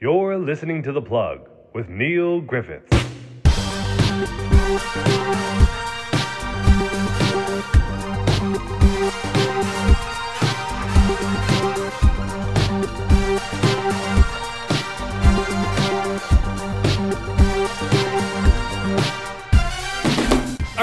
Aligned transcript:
You're 0.00 0.38
listening 0.38 0.84
to 0.84 0.92
The 0.92 1.02
Plug 1.02 1.48
with 1.74 1.88
Neil 1.88 2.40
Griffiths. 2.40 2.86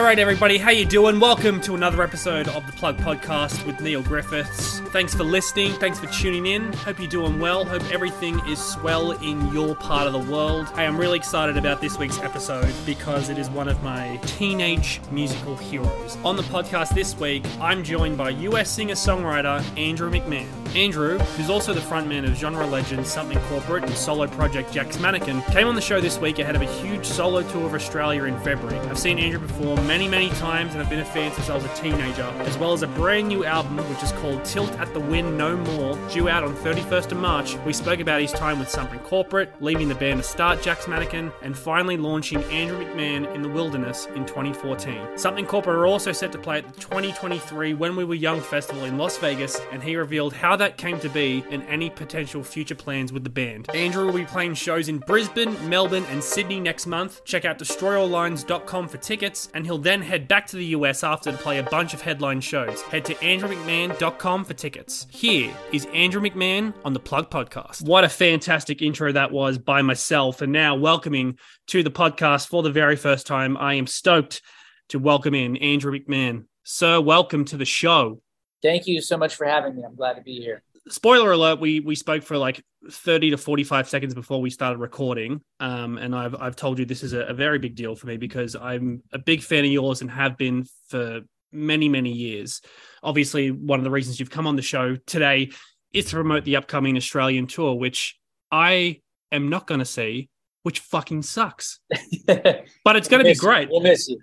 All 0.05 0.09
right, 0.09 0.19
everybody, 0.19 0.59
how 0.59 0.69
you 0.69 0.85
doing? 0.85 1.19
Welcome 1.19 1.59
to 1.61 1.73
another 1.73 2.03
episode 2.03 2.47
of 2.49 2.63
the 2.67 2.73
Plug 2.73 2.95
Podcast 2.97 3.65
with 3.65 3.81
Neil 3.81 4.03
Griffiths. 4.03 4.79
Thanks 4.91 5.15
for 5.15 5.23
listening. 5.23 5.73
Thanks 5.73 5.99
for 5.99 6.05
tuning 6.05 6.45
in. 6.45 6.71
Hope 6.73 6.99
you're 6.99 7.07
doing 7.07 7.39
well. 7.39 7.65
Hope 7.65 7.81
everything 7.91 8.39
is 8.47 8.59
swell 8.59 9.13
in 9.13 9.51
your 9.51 9.73
part 9.73 10.05
of 10.05 10.13
the 10.13 10.31
world. 10.31 10.69
Hey, 10.75 10.85
I'm 10.85 10.95
really 10.95 11.17
excited 11.17 11.57
about 11.57 11.81
this 11.81 11.97
week's 11.97 12.19
episode 12.19 12.71
because 12.85 13.29
it 13.29 13.39
is 13.39 13.49
one 13.49 13.67
of 13.67 13.81
my 13.81 14.17
teenage 14.27 15.01
musical 15.09 15.55
heroes. 15.55 16.19
On 16.23 16.35
the 16.35 16.43
podcast 16.43 16.93
this 16.93 17.17
week, 17.17 17.43
I'm 17.59 17.83
joined 17.83 18.15
by 18.15 18.29
US 18.29 18.69
singer-songwriter 18.69 19.63
Andrew 19.75 20.11
McMahon. 20.11 20.45
Andrew, 20.75 21.17
who's 21.17 21.49
also 21.49 21.73
the 21.73 21.79
frontman 21.79 22.27
of 22.27 22.35
genre 22.35 22.67
legend 22.67 23.07
Something 23.07 23.39
Corporate 23.47 23.85
and 23.85 23.95
solo 23.95 24.27
project 24.27 24.73
Jack's 24.73 24.99
Mannequin, 24.99 25.41
came 25.43 25.67
on 25.67 25.73
the 25.73 25.81
show 25.81 26.01
this 26.01 26.19
week 26.19 26.37
ahead 26.37 26.55
of 26.55 26.61
a 26.61 26.71
huge 26.81 27.05
solo 27.05 27.41
tour 27.49 27.65
of 27.65 27.73
Australia 27.73 28.25
in 28.25 28.37
February. 28.41 28.77
I've 28.89 28.99
seen 28.99 29.17
Andrew 29.17 29.39
perform 29.39 29.87
many, 29.95 30.09
many 30.09 30.29
times 30.31 30.73
and 30.73 30.83
I've 30.83 30.89
been 30.89 30.99
a 30.99 31.05
fan 31.05 31.31
since 31.31 31.49
I 31.49 31.55
was 31.55 31.63
a 31.63 31.73
teenager, 31.73 32.23
as 32.39 32.57
well 32.57 32.73
as 32.73 32.81
a 32.81 32.87
brand 32.87 33.29
new 33.29 33.45
album 33.45 33.77
which 33.89 34.03
is 34.03 34.11
called 34.11 34.43
Tilt 34.43 34.69
at 34.73 34.93
the 34.93 34.99
Wind 34.99 35.37
No 35.37 35.55
More, 35.55 35.97
due 36.09 36.27
out 36.27 36.43
on 36.43 36.53
31st 36.53 37.13
of 37.13 37.17
March. 37.17 37.55
We 37.59 37.71
spoke 37.71 38.01
about 38.01 38.19
his 38.19 38.33
time 38.33 38.59
with 38.59 38.69
Something 38.69 38.99
Corporate, 38.99 39.53
leaving 39.61 39.87
the 39.87 39.95
band 39.95 40.21
to 40.21 40.27
start 40.27 40.61
Jack's 40.61 40.89
Mannequin, 40.89 41.31
and 41.41 41.57
finally 41.57 41.95
launching 41.95 42.43
Andrew 42.45 42.83
McMahon 42.83 43.33
in 43.33 43.41
the 43.41 43.47
Wilderness 43.47 44.07
in 44.15 44.25
2014. 44.25 45.17
Something 45.17 45.45
Corporate 45.45 45.77
are 45.77 45.85
also 45.85 46.11
set 46.11 46.33
to 46.33 46.37
play 46.37 46.57
at 46.57 46.73
the 46.73 46.81
2023 46.81 47.73
When 47.73 47.95
We 47.95 48.03
Were 48.03 48.15
Young 48.15 48.41
Festival 48.41 48.83
in 48.83 48.97
Las 48.97 49.17
Vegas, 49.19 49.61
and 49.71 49.81
he 49.81 49.95
revealed 49.95 50.33
how 50.33 50.57
that 50.57 50.75
came 50.75 50.99
to 50.99 51.09
be 51.09 51.45
and 51.51 51.63
any 51.69 51.89
potential 51.89 52.43
future 52.43 52.75
plans 52.75 53.13
with 53.13 53.23
the 53.23 53.29
band. 53.29 53.73
Andrew 53.73 54.07
will 54.07 54.11
be 54.11 54.25
playing 54.25 54.55
shows 54.55 54.89
in 54.89 54.97
Brisbane, 54.97 55.69
Melbourne, 55.69 56.05
and 56.09 56.21
Sydney 56.21 56.59
next 56.59 56.85
month. 56.85 57.23
Check 57.23 57.45
out 57.45 57.57
destroyalllines.com 57.57 58.89
for 58.89 58.97
tickets, 58.97 59.47
and 59.53 59.65
he'll 59.65 59.84
then 59.85 60.01
head 60.01 60.27
back 60.27 60.47
to 60.47 60.55
the 60.55 60.65
US 60.67 61.03
after 61.03 61.31
to 61.31 61.37
play 61.37 61.59
a 61.59 61.63
bunch 61.63 61.93
of 61.93 62.01
headline 62.01 62.41
shows. 62.41 62.81
Head 62.83 63.05
to 63.05 63.13
andrewmcmahon.com 63.15 64.45
for 64.45 64.53
tickets. 64.55 65.05
Here 65.11 65.53
is 65.71 65.85
Andrew 65.93 66.21
McMahon 66.21 66.73
on 66.83 66.93
the 66.93 66.99
Plug 66.99 67.29
Podcast. 67.29 67.83
What 67.83 68.03
a 68.03 68.09
fantastic 68.09 68.81
intro 68.81 69.11
that 69.11 69.31
was 69.31 69.59
by 69.59 69.83
myself, 69.83 70.41
and 70.41 70.51
now 70.51 70.75
welcoming 70.75 71.37
to 71.67 71.83
the 71.83 71.91
podcast 71.91 72.47
for 72.47 72.63
the 72.63 72.71
very 72.71 72.95
first 72.95 73.27
time, 73.27 73.55
I 73.57 73.75
am 73.75 73.85
stoked 73.85 74.41
to 74.89 74.97
welcome 74.97 75.35
in 75.35 75.55
Andrew 75.57 75.91
McMahon. 75.91 76.45
Sir, 76.63 76.99
welcome 76.99 77.45
to 77.45 77.57
the 77.57 77.65
show. 77.65 78.21
Thank 78.63 78.87
you 78.87 79.01
so 79.01 79.17
much 79.17 79.35
for 79.35 79.45
having 79.45 79.75
me. 79.75 79.83
I'm 79.83 79.95
glad 79.95 80.13
to 80.13 80.21
be 80.21 80.39
here. 80.41 80.63
spoiler 80.89 81.31
alert 81.31 81.59
we 81.59 81.79
we 81.79 81.93
spoke 81.93 82.23
for 82.23 82.37
like 82.37 82.63
30 82.91 83.31
to 83.31 83.37
45 83.37 83.89
seconds 83.89 84.13
before 84.13 84.41
we 84.41 84.49
started 84.49 84.79
recording. 84.79 85.41
Um, 85.59 85.97
and 85.97 86.15
i've 86.15 86.35
i've 86.35 86.55
told 86.55 86.79
you 86.79 86.85
this 86.85 87.03
is 87.03 87.13
a, 87.13 87.21
a, 87.21 87.33
very 87.33 87.59
big 87.59 87.75
deal 87.75 87.95
for 87.95 88.07
me 88.07 88.17
because 88.17 88.55
i'm 88.55 89.01
a 89.11 89.19
big 89.19 89.41
fan 89.41 89.65
of 89.65 89.71
yours 89.71 90.01
and 90.01 90.11
have 90.11 90.37
been 90.37 90.65
for 90.89 91.21
many 91.51 91.89
many 91.89 92.11
years. 92.11 92.61
Obviously 93.01 93.51
one 93.51 93.79
of 93.79 93.83
the 93.83 93.91
reasons 93.91 94.19
you've 94.19 94.29
come 94.29 94.47
on 94.47 94.55
the 94.55 94.61
show 94.61 94.95
today 95.05 95.51
is 95.93 96.05
to 96.05 96.15
promote 96.15 96.43
the 96.43 96.57
upcoming 96.57 96.97
australian 96.97 97.47
tour 97.47 97.75
which 97.75 98.19
i 98.51 98.99
am 99.31 99.49
not 99.49 99.67
going 99.67 99.79
to 99.79 99.85
see 99.85 100.29
which 100.65 100.79
fucking 100.79 101.21
sucks. 101.21 101.79
But 102.25 102.95
it's 102.95 103.07
going 103.07 103.23
to 103.23 103.29
be 103.29 103.35
great. 103.35 103.69
We'll 103.69 103.81
miss 103.81 104.07
you. 104.07 104.19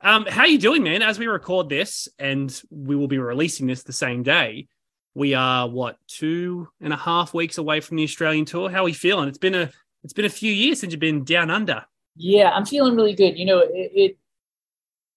Um, 0.00 0.24
how 0.24 0.42
are 0.42 0.46
you 0.46 0.58
doing 0.58 0.82
man? 0.82 1.02
As 1.02 1.18
we 1.18 1.26
record 1.26 1.68
this 1.68 2.08
and 2.18 2.50
we 2.70 2.96
will 2.96 3.08
be 3.08 3.18
releasing 3.18 3.66
this 3.66 3.82
the 3.82 3.92
same 3.92 4.22
day 4.22 4.68
we 5.16 5.32
are 5.32 5.66
what 5.66 5.96
two 6.06 6.68
and 6.78 6.92
a 6.92 6.96
half 6.96 7.32
weeks 7.32 7.56
away 7.56 7.80
from 7.80 7.96
the 7.96 8.04
Australian 8.04 8.44
tour. 8.44 8.68
How 8.68 8.84
are 8.84 8.88
you 8.88 8.94
feeling? 8.94 9.28
It's 9.28 9.38
been 9.38 9.54
a 9.54 9.70
it's 10.04 10.12
been 10.12 10.26
a 10.26 10.30
few 10.30 10.52
years 10.52 10.80
since 10.80 10.92
you've 10.92 11.00
been 11.00 11.24
down 11.24 11.50
under. 11.50 11.86
Yeah, 12.16 12.50
I'm 12.50 12.66
feeling 12.66 12.94
really 12.94 13.14
good. 13.14 13.38
You 13.38 13.46
know, 13.46 13.60
it, 13.60 13.90
it 13.94 14.18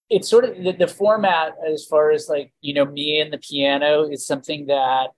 it's 0.10 0.30
sort 0.30 0.46
of 0.46 0.56
the, 0.56 0.72
the, 0.72 0.88
format 0.88 1.54
as 1.70 1.86
far 1.86 2.12
as 2.12 2.30
like 2.30 2.54
you 2.62 2.74
know 2.74 2.86
me 2.86 3.20
and 3.20 3.32
the 3.32 3.38
piano 3.40 4.08
is 4.10 4.26
something 4.26 4.68
that 4.68 5.10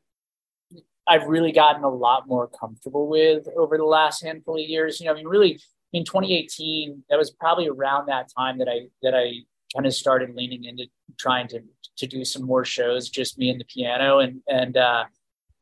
I've 1.08 1.28
really 1.28 1.52
gotten 1.52 1.84
a 1.84 1.90
lot 1.90 2.28
more 2.28 2.48
comfortable 2.48 3.08
with 3.08 3.48
over 3.56 3.78
the 3.78 3.86
last 3.86 4.24
handful 4.24 4.56
of 4.56 4.68
years. 4.68 5.00
You 5.00 5.06
know, 5.06 5.14
I 5.14 5.16
mean, 5.16 5.28
really 5.28 5.62
in 5.94 6.06
2018, 6.06 7.04
that 7.10 7.20
was 7.20 7.30
probably 7.30 7.68
around 7.68 8.08
that 8.08 8.30
time 8.36 8.58
that 8.58 8.68
I 8.68 8.88
that 9.04 9.14
I 9.14 9.44
kind 9.76 9.86
of 9.86 9.94
started 9.94 10.36
leaning 10.36 10.66
into 10.66 10.88
trying 11.20 11.48
to 11.50 11.62
to 11.98 12.08
do 12.08 12.26
some 12.26 12.44
more 12.44 12.66
shows, 12.66 13.10
just 13.10 13.38
me 13.38 13.50
and 13.50 13.60
the 13.60 13.66
piano, 13.66 14.20
and 14.20 14.42
and 14.48 14.78
uh, 14.78 15.06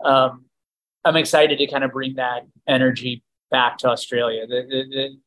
um, 0.04 0.46
I'm 1.06 1.16
excited 1.16 1.58
to 1.58 1.68
kind 1.68 1.84
of 1.84 1.92
bring 1.92 2.16
that 2.16 2.44
energy 2.68 3.24
back 3.52 3.78
to 3.80 3.90
Australia. 3.90 4.46
The, 4.48 4.62
the, 4.70 4.84
the, 4.90 5.20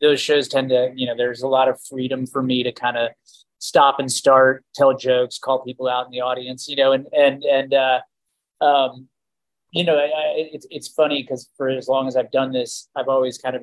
those 0.00 0.20
shows 0.20 0.48
tend 0.48 0.68
to, 0.70 0.92
you 0.94 1.06
know, 1.06 1.16
there's 1.16 1.42
a 1.42 1.48
lot 1.48 1.68
of 1.68 1.80
freedom 1.88 2.26
for 2.26 2.42
me 2.42 2.62
to 2.62 2.72
kind 2.72 2.96
of 2.96 3.10
stop 3.58 3.98
and 3.98 4.10
start, 4.10 4.64
tell 4.74 4.96
jokes, 4.96 5.38
call 5.38 5.64
people 5.64 5.88
out 5.88 6.06
in 6.06 6.12
the 6.12 6.20
audience, 6.20 6.68
you 6.68 6.76
know, 6.76 6.92
and 6.92 7.06
and 7.16 7.44
and 7.44 7.74
uh, 7.74 8.00
um, 8.60 9.08
you 9.72 9.84
know, 9.84 9.96
I, 9.96 10.04
I, 10.04 10.50
it's 10.52 10.66
it's 10.70 10.88
funny 10.88 11.22
because 11.22 11.48
for 11.56 11.68
as 11.68 11.88
long 11.88 12.06
as 12.06 12.16
I've 12.16 12.30
done 12.30 12.52
this, 12.52 12.88
I've 12.94 13.08
always 13.08 13.38
kind 13.38 13.56
of 13.56 13.62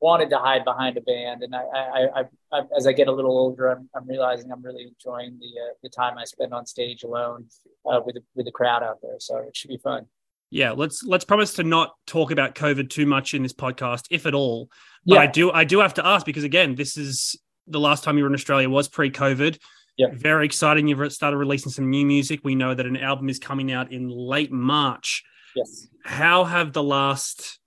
wanted 0.00 0.30
to 0.30 0.38
hide 0.38 0.64
behind 0.64 0.96
a 0.96 1.00
band, 1.00 1.42
and 1.42 1.54
I, 1.54 1.60
I, 1.60 2.20
I, 2.20 2.22
I 2.52 2.62
as 2.76 2.86
I 2.86 2.92
get 2.92 3.08
a 3.08 3.12
little 3.12 3.36
older, 3.36 3.68
I'm, 3.68 3.88
I'm 3.94 4.06
realizing 4.06 4.50
I'm 4.50 4.62
really 4.62 4.84
enjoying 4.84 5.38
the 5.40 5.60
uh, 5.60 5.74
the 5.82 5.88
time 5.88 6.18
I 6.18 6.24
spend 6.24 6.52
on 6.52 6.66
stage 6.66 7.02
alone 7.02 7.46
uh, 7.90 8.00
with 8.04 8.16
the, 8.16 8.22
with 8.34 8.46
the 8.46 8.52
crowd 8.52 8.82
out 8.82 8.98
there. 9.02 9.16
So 9.18 9.38
it 9.38 9.56
should 9.56 9.68
be 9.68 9.78
fun. 9.78 10.06
Yeah, 10.50 10.70
let's 10.72 11.04
let's 11.04 11.24
promise 11.24 11.54
to 11.54 11.62
not 11.62 11.94
talk 12.06 12.30
about 12.30 12.54
COVID 12.54 12.88
too 12.90 13.06
much 13.06 13.34
in 13.34 13.42
this 13.42 13.52
podcast, 13.52 14.06
if 14.10 14.24
at 14.24 14.34
all. 14.34 14.70
But 15.04 15.14
yeah. 15.14 15.20
I 15.20 15.26
do 15.26 15.50
I 15.50 15.64
do 15.64 15.80
have 15.80 15.94
to 15.94 16.06
ask 16.06 16.24
because 16.24 16.44
again, 16.44 16.74
this 16.74 16.96
is 16.96 17.36
the 17.66 17.80
last 17.80 18.02
time 18.02 18.16
you 18.16 18.24
were 18.24 18.30
in 18.30 18.34
Australia 18.34 18.68
was 18.70 18.88
pre-COVID. 18.88 19.58
Yeah. 19.98 20.06
Very 20.12 20.46
exciting. 20.46 20.86
You've 20.86 21.12
started 21.12 21.36
releasing 21.36 21.72
some 21.72 21.90
new 21.90 22.06
music. 22.06 22.40
We 22.44 22.54
know 22.54 22.72
that 22.72 22.86
an 22.86 22.96
album 22.96 23.28
is 23.28 23.38
coming 23.38 23.72
out 23.72 23.92
in 23.92 24.08
late 24.08 24.52
March. 24.52 25.24
Yes. 25.56 25.88
How 26.04 26.44
have 26.44 26.72
the 26.72 26.84
last 26.84 27.58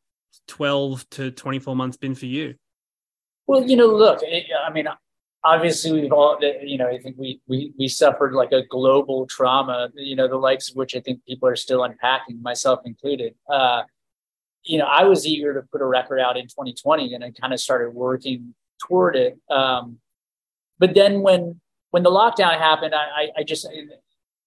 12 0.52 1.10
to 1.12 1.32
24 1.32 1.78
months 1.78 1.96
been 1.96 2.14
for 2.14 2.26
you? 2.26 2.56
Well, 3.48 3.64
you 3.64 3.78
know, 3.78 3.88
look, 3.88 4.20
it, 4.22 4.48
I 4.68 4.70
mean, 4.70 4.86
obviously 5.46 5.94
we've 5.94 6.12
all, 6.12 6.38
you 6.62 6.78
know, 6.78 6.90
I 6.90 6.98
think 6.98 7.16
we, 7.18 7.40
we, 7.48 7.74
we 7.80 7.88
suffered 7.88 8.34
like 8.34 8.52
a 8.52 8.66
global 8.66 9.26
trauma, 9.28 9.90
you 9.96 10.18
know, 10.18 10.28
the 10.28 10.36
likes 10.36 10.70
of 10.70 10.76
which 10.76 10.94
I 10.94 11.00
think 11.00 11.24
people 11.26 11.48
are 11.48 11.56
still 11.56 11.86
unpacking, 11.86 12.42
myself 12.42 12.82
included. 12.84 13.34
Uh, 13.50 13.84
you 14.64 14.78
know, 14.78 14.86
I 14.86 15.06
was 15.06 15.26
eager 15.26 15.54
to 15.54 15.66
put 15.72 15.82
a 15.82 15.86
record 15.86 16.20
out 16.20 16.36
in 16.36 16.44
2020 16.44 17.14
and 17.14 17.24
I 17.24 17.32
kind 17.32 17.54
of 17.54 17.62
started 17.62 17.92
working 17.92 18.54
toward 18.86 19.16
it. 19.16 19.40
Um, 19.50 20.00
but 20.78 20.94
then 20.94 21.22
when, 21.22 21.62
when 21.92 22.04
the 22.04 22.12
lockdown 22.12 22.58
happened, 22.58 22.94
I, 22.94 23.30
I 23.38 23.44
just, 23.44 23.66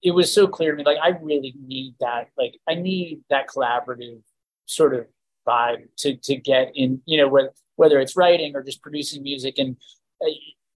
it 0.02 0.10
was 0.10 0.30
so 0.30 0.46
clear 0.46 0.72
to 0.72 0.76
me, 0.76 0.84
like, 0.84 0.98
I 1.02 1.16
really 1.22 1.54
need 1.66 1.94
that, 2.00 2.28
like, 2.36 2.58
I 2.68 2.74
need 2.74 3.22
that 3.30 3.48
collaborative 3.48 4.20
sort 4.66 4.94
of 4.94 5.06
vibe 5.46 5.86
to 5.98 6.16
to 6.16 6.36
get 6.36 6.72
in 6.74 7.00
you 7.06 7.18
know 7.18 7.28
whether 7.28 7.50
whether 7.76 8.00
it's 8.00 8.16
writing 8.16 8.54
or 8.54 8.62
just 8.62 8.82
producing 8.82 9.22
music. 9.22 9.58
And 9.58 9.76
uh, 10.22 10.30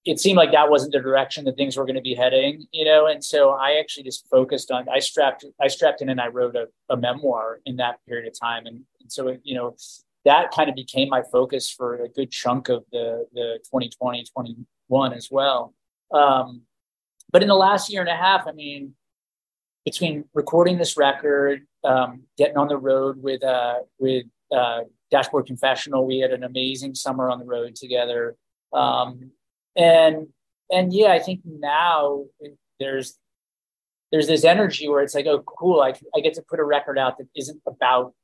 it 0.04 0.18
seemed 0.18 0.36
like 0.36 0.52
that 0.52 0.70
wasn't 0.70 0.92
the 0.92 1.00
direction 1.00 1.44
that 1.44 1.56
things 1.56 1.76
were 1.76 1.84
going 1.84 1.96
to 1.96 2.02
be 2.02 2.14
heading 2.14 2.66
you 2.72 2.84
know? 2.84 3.06
And 3.06 3.22
so 3.22 3.50
i 3.50 3.78
actually 3.78 4.04
just 4.04 4.28
focused 4.28 4.70
on 4.70 4.88
i 4.88 4.98
strapped 4.98 5.44
i 5.60 5.68
strapped 5.68 6.02
in 6.02 6.08
and 6.08 6.20
i 6.20 6.28
wrote 6.28 6.56
a, 6.56 6.68
a 6.88 6.96
memoir 6.96 7.60
in 7.66 7.76
that 7.76 7.96
period 8.06 8.26
of 8.26 8.38
time. 8.38 8.66
And, 8.66 8.82
and 9.00 9.12
so 9.12 9.28
it, 9.28 9.40
you 9.44 9.54
know 9.54 9.76
that 10.24 10.50
kind 10.50 10.68
of 10.68 10.74
became 10.74 11.08
my 11.08 11.22
focus 11.22 11.70
for 11.70 12.02
a 12.02 12.08
good 12.08 12.30
chunk 12.30 12.68
of 12.68 12.84
the 12.92 13.26
the 13.32 13.58
2020 13.64 14.24
21 14.24 15.12
as 15.12 15.28
well. 15.30 15.74
Um, 16.12 16.62
but 17.30 17.42
in 17.42 17.48
the 17.48 17.54
last 17.54 17.90
year 17.90 18.00
and 18.00 18.10
a 18.10 18.16
half 18.16 18.46
i 18.46 18.52
mean 18.52 18.94
between 19.84 20.24
recording 20.34 20.78
this 20.78 20.96
record 20.96 21.66
um, 21.84 22.22
getting 22.36 22.56
on 22.56 22.68
the 22.68 22.76
road 22.76 23.22
with 23.22 23.42
uh, 23.44 23.80
with 23.98 24.26
uh, 24.54 24.80
Dashboard 25.10 25.46
Confessional. 25.46 26.06
We 26.06 26.18
had 26.18 26.32
an 26.32 26.44
amazing 26.44 26.94
summer 26.94 27.30
on 27.30 27.38
the 27.38 27.44
road 27.44 27.74
together, 27.74 28.36
um, 28.72 29.30
and 29.76 30.28
and 30.70 30.92
yeah, 30.92 31.12
I 31.12 31.18
think 31.18 31.40
now 31.44 32.24
there's 32.78 33.18
there's 34.12 34.26
this 34.26 34.44
energy 34.44 34.88
where 34.88 35.02
it's 35.02 35.14
like, 35.14 35.26
oh, 35.26 35.40
cool, 35.40 35.80
I, 35.80 35.92
I 36.16 36.20
get 36.20 36.34
to 36.34 36.42
put 36.42 36.60
a 36.60 36.64
record 36.64 36.98
out 36.98 37.18
that 37.18 37.28
isn't 37.36 37.60
about 37.66 38.14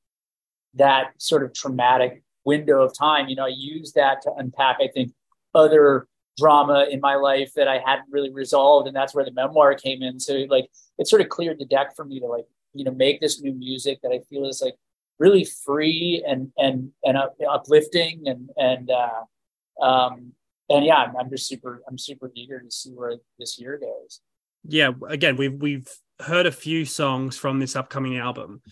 that 0.74 1.12
sort 1.18 1.42
of 1.42 1.52
traumatic 1.52 2.22
window 2.44 2.82
of 2.82 2.96
time. 2.96 3.28
You 3.28 3.36
know, 3.36 3.44
I 3.44 3.52
use 3.54 3.92
that 3.92 4.22
to 4.22 4.32
unpack, 4.32 4.78
I 4.80 4.88
think, 4.88 5.12
other 5.54 6.06
drama 6.36 6.86
in 6.90 7.00
my 7.00 7.14
life 7.14 7.52
that 7.54 7.68
I 7.68 7.80
hadn't 7.84 8.08
really 8.10 8.30
resolved. 8.30 8.86
And 8.88 8.96
that's 8.96 9.14
where 9.14 9.24
the 9.24 9.32
memoir 9.32 9.74
came 9.74 10.02
in. 10.02 10.18
So 10.18 10.44
like 10.48 10.68
it 10.98 11.06
sort 11.06 11.22
of 11.22 11.28
cleared 11.28 11.58
the 11.58 11.64
deck 11.64 11.94
for 11.94 12.04
me 12.04 12.18
to 12.20 12.26
like, 12.26 12.46
you 12.72 12.84
know, 12.84 12.90
make 12.90 13.20
this 13.20 13.40
new 13.40 13.52
music 13.52 14.00
that 14.02 14.10
I 14.10 14.20
feel 14.28 14.46
is 14.46 14.60
like 14.64 14.74
really 15.18 15.44
free 15.44 16.24
and 16.26 16.52
and 16.56 16.90
and 17.04 17.16
up, 17.16 17.36
uplifting 17.48 18.22
and 18.26 18.50
and 18.56 18.90
uh, 18.90 19.84
um, 19.84 20.32
and 20.70 20.84
yeah, 20.84 20.96
I'm, 20.96 21.16
I'm 21.16 21.30
just 21.30 21.46
super 21.46 21.82
I'm 21.88 21.98
super 21.98 22.30
eager 22.34 22.60
to 22.60 22.70
see 22.70 22.90
where 22.90 23.16
this 23.38 23.58
year 23.58 23.78
goes. 23.78 24.20
Yeah, 24.66 24.92
again, 25.08 25.36
we've 25.36 25.54
we've 25.54 25.88
heard 26.20 26.46
a 26.46 26.52
few 26.52 26.84
songs 26.84 27.36
from 27.36 27.58
this 27.58 27.76
upcoming 27.76 28.16
album, 28.16 28.62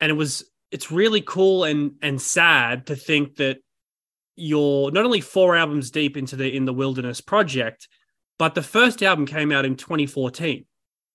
and 0.00 0.10
it 0.10 0.14
was 0.14 0.44
it's 0.70 0.90
really 0.90 1.20
cool 1.20 1.64
and 1.64 1.92
and 2.02 2.20
sad 2.20 2.86
to 2.86 2.96
think 2.96 3.36
that 3.36 3.58
you're 4.36 4.90
not 4.90 5.04
only 5.04 5.20
four 5.20 5.56
albums 5.56 5.90
deep 5.90 6.16
into 6.16 6.36
the 6.36 6.54
in 6.54 6.64
the 6.64 6.72
wilderness 6.72 7.20
project, 7.20 7.88
but 8.38 8.54
the 8.54 8.62
first 8.62 9.02
album 9.02 9.26
came 9.26 9.52
out 9.52 9.64
in 9.64 9.76
2014. 9.76 10.64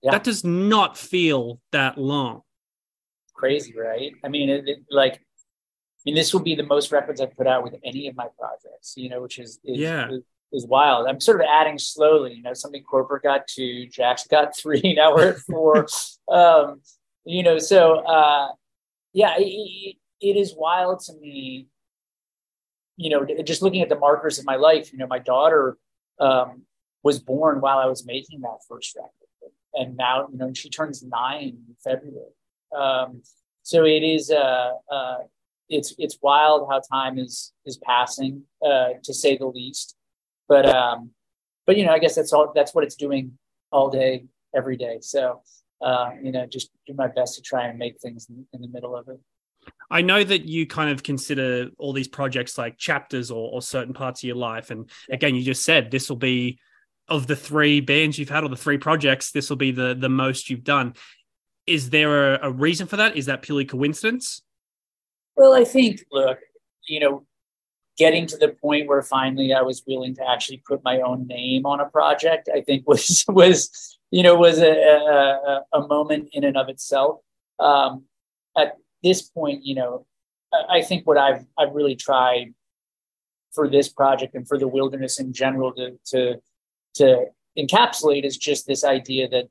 Yeah. 0.03 0.11
That 0.11 0.23
does 0.23 0.43
not 0.43 0.97
feel 0.97 1.59
that 1.71 1.97
long. 1.97 2.41
Crazy, 3.37 3.73
right? 3.77 4.13
I 4.23 4.29
mean, 4.29 4.49
it, 4.49 4.67
it, 4.67 4.79
like, 4.89 5.13
I 5.13 6.01
mean, 6.05 6.15
this 6.15 6.33
will 6.33 6.41
be 6.41 6.55
the 6.55 6.63
most 6.63 6.91
records 6.91 7.21
I've 7.21 7.35
put 7.35 7.47
out 7.47 7.63
with 7.63 7.75
any 7.83 8.07
of 8.07 8.15
my 8.15 8.27
projects, 8.37 8.95
you 8.97 9.09
know, 9.09 9.21
which 9.21 9.39
is, 9.39 9.59
is 9.63 9.77
yeah. 9.77 10.09
Is, 10.09 10.23
is 10.53 10.65
wild. 10.65 11.07
I'm 11.07 11.19
sort 11.19 11.41
of 11.41 11.47
adding 11.49 11.77
slowly, 11.77 12.33
you 12.33 12.41
know, 12.41 12.53
something 12.53 12.81
corporate 12.83 13.23
got 13.23 13.47
two, 13.47 13.85
Jack's 13.87 14.25
got 14.27 14.55
three, 14.55 14.93
now 14.97 15.13
we're 15.13 15.29
at 15.29 15.39
four. 15.39 15.87
um, 16.31 16.81
you 17.25 17.43
know, 17.43 17.59
so 17.59 17.97
uh, 18.05 18.49
yeah, 19.13 19.35
it, 19.37 19.97
it 20.21 20.35
is 20.37 20.55
wild 20.55 21.01
to 21.01 21.13
me. 21.19 21.67
You 22.95 23.11
know, 23.11 23.43
just 23.43 23.61
looking 23.61 23.81
at 23.81 23.89
the 23.89 23.99
markers 23.99 24.39
of 24.39 24.45
my 24.45 24.55
life. 24.55 24.91
You 24.91 24.97
know, 24.97 25.07
my 25.07 25.19
daughter 25.19 25.77
um, 26.19 26.63
was 27.03 27.19
born 27.19 27.61
while 27.61 27.77
I 27.77 27.85
was 27.85 28.05
making 28.05 28.41
that 28.41 28.59
first 28.67 28.95
record, 28.95 29.51
and 29.75 29.95
now 29.95 30.27
you 30.31 30.37
know 30.37 30.51
she 30.53 30.69
turns 30.69 31.03
nine 31.03 31.57
in 31.67 31.75
February. 31.83 32.31
Um, 32.75 33.21
so 33.63 33.85
it 33.85 34.03
is 34.03 34.31
uh, 34.31 34.71
uh, 34.91 35.17
it's 35.69 35.93
it's 35.97 36.17
wild 36.21 36.67
how 36.69 36.81
time 36.91 37.17
is 37.17 37.53
is 37.65 37.77
passing, 37.77 38.43
uh, 38.65 38.89
to 39.03 39.13
say 39.13 39.37
the 39.37 39.47
least. 39.47 39.95
But 40.47 40.65
um, 40.65 41.11
but 41.65 41.77
you 41.77 41.85
know, 41.85 41.91
I 41.91 41.99
guess 41.99 42.15
that's 42.15 42.33
all. 42.33 42.51
That's 42.55 42.73
what 42.73 42.83
it's 42.83 42.95
doing 42.95 43.37
all 43.71 43.89
day, 43.89 44.25
every 44.55 44.77
day. 44.77 44.99
So 45.01 45.41
uh, 45.81 46.11
you 46.21 46.31
know, 46.31 46.45
just 46.45 46.69
do 46.85 46.93
my 46.93 47.07
best 47.07 47.35
to 47.35 47.41
try 47.41 47.67
and 47.67 47.77
make 47.77 47.99
things 47.99 48.27
in, 48.29 48.45
in, 48.53 48.61
the 48.61 48.67
middle 48.67 48.95
of 48.95 49.07
it. 49.09 49.19
I 49.91 50.01
know 50.01 50.23
that 50.23 50.45
you 50.45 50.65
kind 50.65 50.89
of 50.89 51.03
consider 51.03 51.69
all 51.77 51.93
these 51.93 52.07
projects 52.07 52.57
like 52.57 52.77
chapters 52.77 53.31
or, 53.31 53.51
or 53.51 53.61
certain 53.61 53.93
parts 53.93 54.21
of 54.21 54.27
your 54.27 54.37
life. 54.37 54.71
And 54.71 54.89
again, 55.09 55.35
you 55.35 55.43
just 55.43 55.63
said 55.63 55.91
this 55.91 56.09
will 56.09 56.17
be 56.17 56.59
of 57.09 57.27
the 57.27 57.35
three 57.35 57.79
bands 57.79 58.17
you've 58.17 58.29
had 58.29 58.43
or 58.43 58.49
the 58.49 58.57
three 58.57 58.77
projects, 58.77 59.31
this 59.31 59.49
will 59.49 59.57
be 59.57 59.71
the 59.71 59.95
the 59.95 60.09
most 60.09 60.49
you've 60.49 60.63
done. 60.63 60.93
Is 61.67 61.89
there 61.89 62.35
a, 62.35 62.47
a 62.47 62.51
reason 62.51 62.87
for 62.87 62.97
that? 62.97 63.15
Is 63.15 63.25
that 63.25 63.41
purely 63.41 63.65
coincidence? 63.65 64.41
Well, 65.35 65.53
I 65.53 65.63
think, 65.63 66.03
look, 66.11 66.39
you 66.87 66.99
know, 66.99 67.25
getting 67.97 68.27
to 68.27 68.37
the 68.37 68.49
point 68.49 68.87
where 68.87 69.01
finally 69.01 69.53
I 69.53 69.61
was 69.61 69.83
willing 69.85 70.15
to 70.15 70.29
actually 70.29 70.63
put 70.67 70.83
my 70.83 71.01
own 71.01 71.27
name 71.27 71.65
on 71.65 71.79
a 71.79 71.85
project, 71.85 72.49
I 72.53 72.61
think 72.61 72.87
was 72.87 73.25
was 73.27 73.97
you 74.11 74.23
know, 74.23 74.35
was 74.35 74.59
a, 74.59 74.71
a, 74.71 75.63
a 75.73 75.87
moment 75.87 76.29
in 76.31 76.43
and 76.43 76.55
of 76.55 76.69
itself. 76.69 77.19
Um, 77.59 78.05
at 78.57 78.77
this 79.03 79.21
point, 79.21 79.65
you 79.65 79.75
know, 79.75 80.05
I 80.69 80.81
think 80.81 81.05
what 81.05 81.17
I've 81.17 81.45
I've 81.57 81.73
really 81.73 81.95
tried 81.95 82.53
for 83.51 83.69
this 83.69 83.89
project 83.89 84.35
and 84.35 84.47
for 84.47 84.57
the 84.57 84.67
wilderness 84.67 85.19
in 85.19 85.33
general 85.33 85.73
to 85.73 85.97
to 86.07 86.41
to 86.95 87.25
encapsulate 87.57 88.23
is 88.23 88.37
just 88.37 88.67
this 88.67 88.83
idea 88.83 89.27
that 89.29 89.49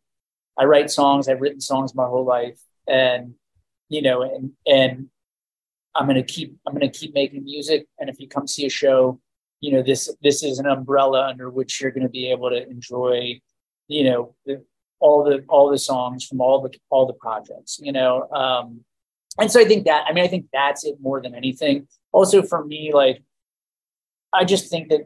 I 0.58 0.64
write 0.64 0.90
songs. 0.90 1.28
I've 1.28 1.40
written 1.40 1.60
songs 1.60 1.94
my 1.94 2.06
whole 2.06 2.24
life, 2.24 2.58
and 2.88 3.34
you 3.88 4.02
know, 4.02 4.22
and 4.22 4.52
and 4.66 5.08
I'm 5.94 6.06
gonna 6.06 6.22
keep 6.22 6.56
I'm 6.66 6.72
gonna 6.72 6.90
keep 6.90 7.14
making 7.14 7.44
music. 7.44 7.86
And 7.98 8.08
if 8.08 8.20
you 8.20 8.28
come 8.28 8.46
see 8.46 8.66
a 8.66 8.70
show, 8.70 9.20
you 9.60 9.72
know, 9.72 9.82
this 9.82 10.14
this 10.22 10.42
is 10.42 10.58
an 10.58 10.66
umbrella 10.66 11.26
under 11.28 11.50
which 11.50 11.80
you're 11.80 11.90
gonna 11.90 12.08
be 12.08 12.30
able 12.30 12.50
to 12.50 12.68
enjoy 12.68 13.40
you 13.88 14.04
know 14.04 14.34
the, 14.44 14.64
all 15.00 15.24
the 15.24 15.44
all 15.48 15.70
the 15.70 15.78
songs 15.78 16.24
from 16.24 16.40
all 16.40 16.60
the 16.62 16.70
all 16.90 17.06
the 17.06 17.12
projects 17.14 17.78
you 17.82 17.92
know 17.92 18.28
um 18.30 18.80
and 19.38 19.50
so 19.50 19.60
i 19.60 19.64
think 19.64 19.84
that 19.84 20.04
i 20.08 20.12
mean 20.12 20.24
i 20.24 20.28
think 20.28 20.46
that's 20.52 20.84
it 20.84 20.96
more 21.00 21.20
than 21.20 21.34
anything 21.34 21.86
also 22.12 22.42
for 22.42 22.64
me 22.64 22.92
like 22.92 23.22
i 24.32 24.44
just 24.44 24.70
think 24.70 24.88
that 24.88 25.02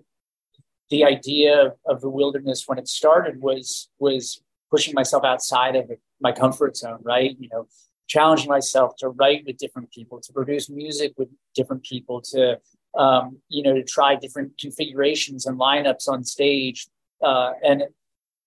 the 0.91 1.05
idea 1.05 1.67
of, 1.67 1.73
of 1.87 2.01
the 2.01 2.09
wilderness 2.09 2.65
when 2.67 2.79
it 2.79 2.89
started 2.89 3.41
was 3.41 3.89
was 3.99 4.43
pushing 4.71 4.95
myself 4.95 5.25
outside 5.25 5.77
of 5.77 5.91
my 6.21 6.33
comfort 6.33 6.77
zone 6.77 7.01
right 7.03 7.37
you 7.39 7.49
know 7.53 7.67
challenging 8.07 8.49
myself 8.49 8.97
to 8.97 9.09
write 9.11 9.45
with 9.47 9.57
different 9.57 9.91
people 9.93 10.21
to 10.21 10.33
produce 10.33 10.69
music 10.69 11.13
with 11.17 11.29
different 11.55 11.83
people 11.85 12.21
to 12.21 12.59
um, 12.99 13.39
you 13.49 13.63
know 13.63 13.75
to 13.75 13.85
try 13.85 14.17
different 14.17 14.53
configurations 14.59 15.47
and 15.47 15.59
lineups 15.59 16.09
on 16.09 16.25
stage 16.25 16.89
uh, 17.23 17.53
and 17.63 17.85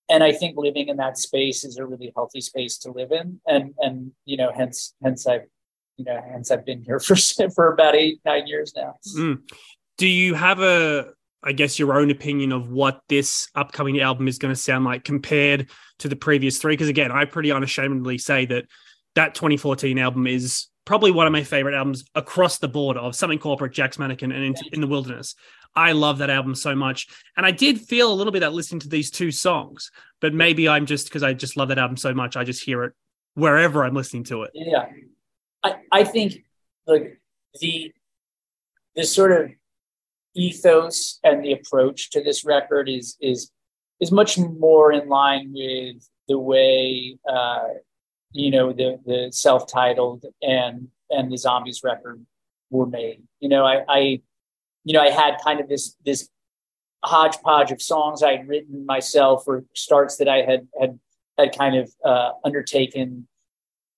and 0.10 0.24
I 0.24 0.32
think 0.32 0.58
living 0.58 0.90
in 0.90 0.98
that 0.98 1.18
space 1.18 1.64
is 1.64 1.78
a 1.78 1.86
really 1.86 2.12
healthy 2.16 2.42
space 2.42 2.78
to 2.80 2.92
live 2.92 3.12
in, 3.12 3.40
and 3.48 3.74
and 3.80 4.12
you 4.26 4.38
know, 4.38 4.52
hence 4.54 4.94
hence 5.02 5.26
I've 5.26 5.48
you 5.98 6.06
know, 6.06 6.20
hence 6.32 6.52
I've 6.52 6.66
been 6.66 6.82
here 6.82 7.00
for 7.08 7.16
for 7.52 7.74
about 7.74 7.96
eight 7.96 8.20
nine 8.26 8.48
years 8.48 8.74
now. 8.76 8.96
Mm. 9.16 9.42
Do 9.98 10.08
you 10.08 10.34
have 10.34 10.60
a 10.60 11.14
I 11.44 11.52
guess 11.52 11.78
your 11.78 11.98
own 11.98 12.10
opinion 12.10 12.52
of 12.52 12.70
what 12.70 13.02
this 13.10 13.50
upcoming 13.56 14.00
album 14.00 14.28
is 14.28 14.38
going 14.38 14.54
to 14.54 14.60
sound 14.60 14.86
like 14.86 15.04
compared 15.04 15.70
to 16.00 16.08
the 16.08 16.16
previous 16.16 16.58
three? 16.58 16.74
Because 16.74 16.90
again, 16.90 17.12
I 17.12 17.26
pretty 17.26 17.52
unashamedly 17.52 18.18
say 18.18 18.46
that 18.48 18.66
that 19.16 19.36
2014 19.36 20.00
album 20.00 20.26
is 20.28 20.68
probably 20.86 21.12
one 21.12 21.28
of 21.28 21.34
my 21.34 21.44
favorite 21.44 21.76
albums 21.76 22.04
across 22.16 22.60
the 22.60 22.68
board 22.68 22.98
of 22.98 23.16
something 23.16 23.40
corporate, 23.40 23.74
Jack's 23.74 24.00
Mannequin, 24.00 24.32
and 24.32 24.44
in, 24.44 24.56
in 24.74 24.82
the 24.82 24.88
Wilderness. 24.88 25.36
I 25.76 25.94
love 25.94 26.20
that 26.20 26.30
album 26.30 26.56
so 26.56 26.76
much. 26.76 27.08
And 27.36 27.46
I 27.46 27.52
did 27.52 27.80
feel 27.80 28.12
a 28.12 28.14
little 28.14 28.32
bit 28.34 28.42
that 28.42 28.54
listening 28.54 28.82
to 28.82 28.90
these 28.90 29.10
two 29.10 29.32
songs, 29.32 29.92
but 30.22 30.34
maybe 30.34 30.70
I'm 30.70 30.86
just 30.86 31.08
because 31.08 31.24
I 31.24 31.34
just 31.34 31.58
love 31.58 31.70
that 31.70 31.80
album 31.80 31.98
so 31.98 32.14
much, 32.14 32.38
I 32.38 32.44
just 32.44 32.64
hear 32.64 32.84
it 32.84 32.94
wherever 33.36 33.84
I'm 33.84 33.96
listening 33.96 34.24
to 34.26 34.44
it. 34.44 34.52
Yeah. 34.54 34.86
I, 35.64 35.76
I 35.92 36.04
think 36.04 36.44
like 36.86 37.20
the 37.60 37.92
the 38.96 39.04
sort 39.04 39.32
of 39.32 39.52
ethos 40.36 41.20
and 41.24 41.44
the 41.44 41.54
approach 41.54 42.10
to 42.12 42.24
this 42.24 42.44
record 42.44 42.90
is 42.90 43.18
is 43.22 43.52
is 44.00 44.12
much 44.12 44.38
more 44.38 44.92
in 44.92 45.08
line 45.08 45.52
with 45.54 46.08
the 46.28 46.40
way 46.40 47.18
uh, 47.30 47.68
you 48.32 48.52
know 48.52 48.74
the 48.74 49.00
the 49.06 49.30
self-titled 49.32 50.26
and 50.42 50.88
and 51.10 51.32
the 51.32 51.38
zombies 51.38 51.82
record 51.84 52.26
were 52.70 52.88
made. 52.88 53.22
You 53.40 53.50
know, 53.50 53.66
I, 53.66 53.84
I 53.88 54.22
you 54.84 54.94
know, 54.94 55.02
I 55.02 55.10
had 55.10 55.38
kind 55.44 55.60
of 55.60 55.70
this 55.70 55.96
this 56.06 56.30
hodgepodge 57.06 57.72
of 57.72 57.82
songs 57.82 58.24
I 58.24 58.38
had 58.38 58.48
written 58.48 58.86
myself 58.86 59.44
or 59.48 59.64
starts 59.74 60.18
that 60.18 60.28
I 60.28 60.38
had 60.38 60.68
had 60.80 61.00
had 61.38 61.58
kind 61.58 61.76
of 61.76 61.92
uh, 62.04 62.32
undertaken 62.44 63.28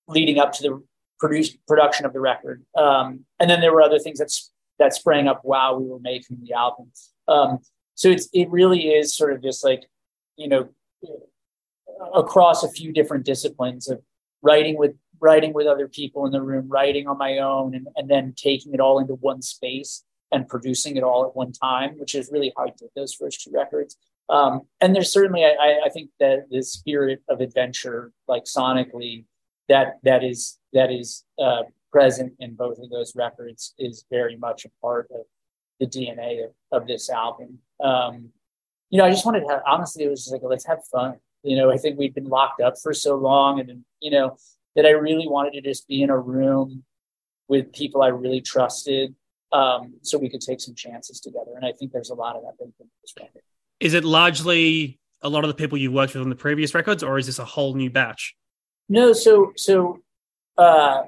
leading 0.08 0.38
up 0.38 0.52
to 0.52 0.62
the 0.62 0.84
produce, 1.18 1.56
production 1.66 2.06
of 2.06 2.12
the 2.12 2.20
record. 2.20 2.64
Um, 2.76 3.24
and 3.40 3.50
then 3.50 3.60
there 3.60 3.72
were 3.72 3.82
other 3.82 3.98
things 3.98 4.18
that 4.18 4.30
that 4.78 4.94
sprang 4.94 5.28
up 5.28 5.40
while 5.42 5.80
we 5.80 5.88
were 5.88 6.00
making 6.00 6.38
the 6.42 6.52
album. 6.52 6.90
Um, 7.28 7.58
so 7.94 8.08
it's 8.08 8.28
it 8.32 8.50
really 8.50 8.88
is 8.88 9.16
sort 9.16 9.32
of 9.32 9.42
just 9.42 9.64
like 9.64 9.84
you 10.36 10.48
know 10.48 10.68
across 12.14 12.62
a 12.62 12.68
few 12.68 12.92
different 12.92 13.24
disciplines 13.24 13.88
of 13.88 14.02
writing 14.42 14.76
with 14.76 14.94
writing 15.20 15.52
with 15.52 15.66
other 15.66 15.88
people 15.88 16.26
in 16.26 16.32
the 16.32 16.42
room, 16.42 16.68
writing 16.68 17.06
on 17.06 17.16
my 17.18 17.38
own, 17.38 17.74
and, 17.74 17.88
and 17.96 18.08
then 18.08 18.34
taking 18.36 18.74
it 18.74 18.80
all 18.80 18.98
into 18.98 19.14
one 19.14 19.40
space 19.40 20.04
and 20.32 20.48
producing 20.48 20.96
it 20.96 21.02
all 21.02 21.24
at 21.24 21.34
one 21.34 21.52
time, 21.52 21.98
which 21.98 22.14
is 22.14 22.30
really 22.32 22.52
how 22.56 22.64
I 22.64 22.70
did 22.78 22.90
those 22.94 23.14
first 23.14 23.42
two 23.42 23.50
records. 23.52 23.96
Um, 24.28 24.62
and 24.80 24.94
there's 24.94 25.12
certainly, 25.12 25.44
I, 25.44 25.80
I, 25.84 25.88
think 25.88 26.10
that 26.18 26.50
the 26.50 26.62
spirit 26.62 27.22
of 27.28 27.40
adventure, 27.40 28.12
like 28.26 28.44
sonically, 28.44 29.24
that 29.68 29.98
that 30.02 30.24
is 30.24 30.58
that 30.72 30.90
is 30.90 31.24
uh, 31.38 31.62
present 31.96 32.34
in 32.40 32.54
both 32.54 32.78
of 32.78 32.90
those 32.90 33.14
records, 33.16 33.74
is 33.78 34.04
very 34.10 34.36
much 34.36 34.64
a 34.64 34.70
part 34.82 35.08
of 35.10 35.22
the 35.80 35.86
DNA 35.86 36.44
of, 36.44 36.50
of 36.72 36.86
this 36.86 37.08
album. 37.08 37.58
Um, 37.82 38.30
you 38.90 38.98
know, 38.98 39.04
I 39.04 39.10
just 39.10 39.24
wanted 39.24 39.40
to 39.40 39.48
have, 39.48 39.62
honestly, 39.66 40.04
it 40.04 40.10
was 40.10 40.24
just 40.24 40.32
like 40.32 40.42
let's 40.44 40.66
have 40.66 40.80
fun. 40.92 41.16
You 41.42 41.56
know, 41.56 41.70
I 41.70 41.78
think 41.78 41.98
we'd 41.98 42.14
been 42.14 42.28
locked 42.28 42.60
up 42.60 42.74
for 42.82 42.92
so 42.92 43.16
long, 43.16 43.60
and 43.60 43.84
you 44.00 44.10
know 44.10 44.36
that 44.74 44.84
I 44.84 44.90
really 44.90 45.26
wanted 45.26 45.52
to 45.54 45.62
just 45.62 45.88
be 45.88 46.02
in 46.02 46.10
a 46.10 46.18
room 46.18 46.84
with 47.48 47.72
people 47.72 48.02
I 48.02 48.08
really 48.08 48.40
trusted 48.40 49.14
um, 49.52 49.94
so 50.02 50.18
we 50.18 50.28
could 50.28 50.40
take 50.40 50.60
some 50.60 50.74
chances 50.74 51.20
together. 51.20 51.52
And 51.56 51.64
I 51.64 51.72
think 51.72 51.92
there's 51.92 52.10
a 52.10 52.14
lot 52.14 52.36
of 52.36 52.42
that 52.42 52.54
this 52.58 53.14
record. 53.18 53.42
Is 53.80 53.94
it 53.94 54.04
largely 54.04 54.98
a 55.22 55.28
lot 55.28 55.44
of 55.44 55.48
the 55.48 55.54
people 55.54 55.78
you 55.78 55.92
worked 55.92 56.14
with 56.14 56.22
on 56.22 56.28
the 56.28 56.36
previous 56.36 56.74
records, 56.74 57.02
or 57.02 57.18
is 57.18 57.26
this 57.26 57.38
a 57.38 57.44
whole 57.44 57.74
new 57.74 57.90
batch? 57.90 58.34
No, 58.88 59.12
so 59.12 59.52
so 59.56 60.00
uh, 60.58 61.02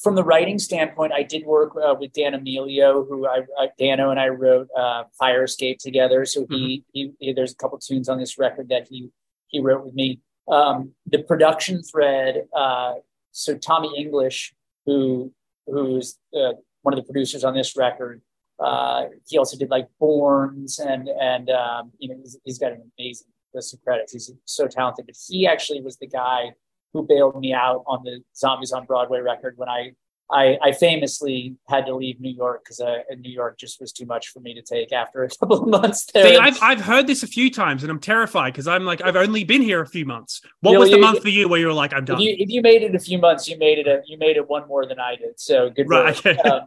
from 0.00 0.14
the 0.14 0.24
writing 0.24 0.58
standpoint, 0.58 1.12
I 1.12 1.22
did 1.22 1.44
work 1.46 1.72
uh, 1.76 1.94
with 1.98 2.12
Dan 2.12 2.32
Omelio, 2.32 3.06
who 3.08 3.26
I, 3.26 3.40
uh, 3.58 3.66
Dano 3.78 4.10
and 4.10 4.18
I 4.18 4.28
wrote 4.28 4.68
uh, 4.76 5.04
Fire 5.18 5.44
Escape 5.44 5.78
together. 5.78 6.24
So 6.24 6.46
he, 6.50 6.56
mm-hmm. 6.56 6.90
he, 6.92 7.12
he, 7.20 7.32
there's 7.32 7.52
a 7.52 7.56
couple 7.56 7.78
tunes 7.78 8.08
on 8.08 8.18
this 8.18 8.38
record 8.38 8.68
that 8.68 8.88
he 8.88 9.10
he 9.48 9.60
wrote 9.60 9.84
with 9.84 9.94
me. 9.94 10.20
Um, 10.48 10.92
the 11.06 11.22
production 11.22 11.82
thread. 11.82 12.46
Uh, 12.54 12.94
so 13.30 13.56
Tommy 13.56 13.92
English, 13.96 14.54
who 14.84 15.32
who's 15.66 16.18
uh, 16.36 16.52
one 16.82 16.92
of 16.92 16.98
the 16.98 17.04
producers 17.04 17.44
on 17.44 17.54
this 17.54 17.76
record. 17.76 18.20
Uh, 18.58 19.06
he 19.26 19.38
also 19.38 19.56
did 19.56 19.70
like 19.70 19.88
Borns, 20.00 20.78
and 20.78 21.08
and 21.08 21.50
um, 21.50 21.92
you 21.98 22.08
know 22.08 22.16
he's, 22.20 22.36
he's 22.44 22.58
got 22.58 22.72
an 22.72 22.90
amazing 22.98 23.26
list 23.52 23.74
of 23.74 23.82
credits. 23.82 24.12
He's 24.12 24.30
so 24.44 24.66
talented. 24.66 25.06
But 25.06 25.16
he 25.28 25.46
actually 25.46 25.80
was 25.80 25.96
the 25.96 26.06
guy 26.06 26.54
who 26.94 27.02
bailed 27.06 27.38
me 27.38 27.52
out 27.52 27.82
on 27.86 28.02
the 28.04 28.22
Zombies 28.34 28.72
on 28.72 28.86
Broadway 28.86 29.20
record 29.20 29.58
when 29.58 29.68
I 29.68 29.92
I, 30.30 30.58
I 30.62 30.72
famously 30.72 31.56
had 31.68 31.84
to 31.84 31.94
leave 31.94 32.18
New 32.18 32.32
York 32.32 32.64
because 32.64 32.80
uh, 32.80 33.00
New 33.18 33.30
York 33.30 33.58
just 33.58 33.78
was 33.78 33.92
too 33.92 34.06
much 34.06 34.28
for 34.28 34.40
me 34.40 34.54
to 34.54 34.62
take 34.62 34.90
after 34.90 35.22
a 35.22 35.28
couple 35.40 35.62
of 35.62 35.68
months 35.68 36.06
there. 36.12 36.26
See, 36.26 36.36
I've, 36.38 36.58
I've 36.62 36.80
heard 36.80 37.06
this 37.06 37.22
a 37.22 37.26
few 37.26 37.50
times 37.50 37.82
and 37.82 37.90
I'm 37.90 38.00
terrified 38.00 38.54
because 38.54 38.66
I'm 38.66 38.84
like, 38.84 39.02
I've 39.02 39.16
only 39.16 39.44
been 39.44 39.60
here 39.60 39.82
a 39.82 39.86
few 39.86 40.06
months. 40.06 40.40
What 40.60 40.70
you 40.70 40.74
know, 40.76 40.80
was 40.80 40.90
the 40.90 40.96
you, 40.96 41.02
month 41.02 41.22
for 41.22 41.28
you 41.28 41.48
where 41.48 41.60
you 41.60 41.66
were 41.66 41.74
like, 41.74 41.92
I'm 41.92 42.06
done? 42.06 42.16
If 42.16 42.22
you, 42.22 42.36
if 42.38 42.48
you, 42.48 42.62
made 42.62 42.82
it 42.82 42.94
a 42.94 42.98
few 42.98 43.18
months, 43.18 43.48
you 43.48 43.58
made 43.58 43.78
it 43.78 43.86
a, 43.86 44.00
you 44.06 44.16
made 44.16 44.36
it 44.36 44.48
one 44.48 44.66
more 44.66 44.86
than 44.86 44.98
I 44.98 45.16
did. 45.16 45.38
So 45.38 45.68
good 45.68 45.88
right. 45.88 46.46
um, 46.46 46.62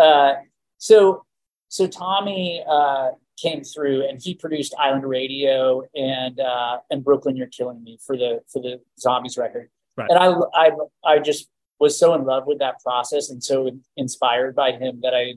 uh, 0.00 0.34
so, 0.78 1.24
so 1.68 1.86
Tommy 1.86 2.64
uh, 2.66 3.10
came 3.36 3.62
through 3.64 4.06
and 4.06 4.20
he 4.22 4.34
produced 4.34 4.74
Island 4.78 5.08
Radio 5.08 5.82
and 5.94 6.38
uh, 6.40 6.78
and 6.90 7.04
Brooklyn, 7.04 7.36
You're 7.36 7.48
Killing 7.48 7.82
Me 7.82 7.98
for 8.04 8.16
the 8.16 8.40
for 8.52 8.60
the 8.60 8.80
Zombies 8.98 9.36
record. 9.36 9.70
Right. 9.96 10.10
And 10.10 10.18
I, 10.18 10.34
I 10.54 10.70
I 11.04 11.18
just 11.18 11.48
was 11.80 11.98
so 11.98 12.14
in 12.14 12.24
love 12.24 12.46
with 12.46 12.58
that 12.60 12.80
process 12.82 13.30
and 13.30 13.42
so 13.42 13.70
inspired 13.96 14.54
by 14.54 14.72
him 14.72 15.00
that 15.02 15.14
I, 15.14 15.34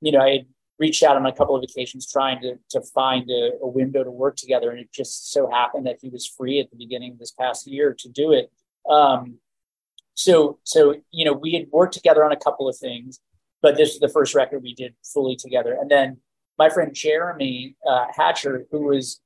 you 0.00 0.12
know, 0.12 0.20
I 0.20 0.30
had 0.30 0.46
reached 0.78 1.02
out 1.02 1.16
on 1.16 1.26
a 1.26 1.32
couple 1.32 1.54
of 1.54 1.62
occasions 1.62 2.10
trying 2.10 2.40
to 2.42 2.58
to 2.70 2.80
find 2.80 3.30
a, 3.30 3.52
a, 3.62 3.68
window 3.68 4.02
to 4.02 4.10
work 4.10 4.36
together, 4.36 4.70
and 4.70 4.80
it 4.80 4.92
just 4.92 5.32
so 5.32 5.50
happened 5.50 5.86
that 5.86 5.98
he 6.00 6.08
was 6.08 6.26
free 6.26 6.60
at 6.60 6.70
the 6.70 6.76
beginning 6.76 7.12
of 7.12 7.18
this 7.18 7.30
past 7.30 7.66
year 7.66 7.94
to 7.98 8.08
do 8.08 8.32
it. 8.32 8.50
Um, 8.88 9.38
so 10.14 10.58
so 10.64 10.96
you 11.10 11.24
know, 11.24 11.32
we 11.32 11.52
had 11.52 11.66
worked 11.70 11.94
together 11.94 12.24
on 12.24 12.32
a 12.32 12.36
couple 12.36 12.68
of 12.68 12.76
things, 12.76 13.20
but 13.60 13.76
this 13.76 13.90
is 13.94 14.00
the 14.00 14.08
first 14.08 14.34
record 14.34 14.62
we 14.62 14.74
did 14.74 14.94
fully 15.04 15.36
together, 15.36 15.76
and 15.80 15.90
then 15.90 16.18
my 16.62 16.70
friend 16.70 16.94
Jeremy 16.94 17.74
uh, 17.84 18.06
Hatcher, 18.16 18.66
who 18.70 18.82
was 18.86 19.20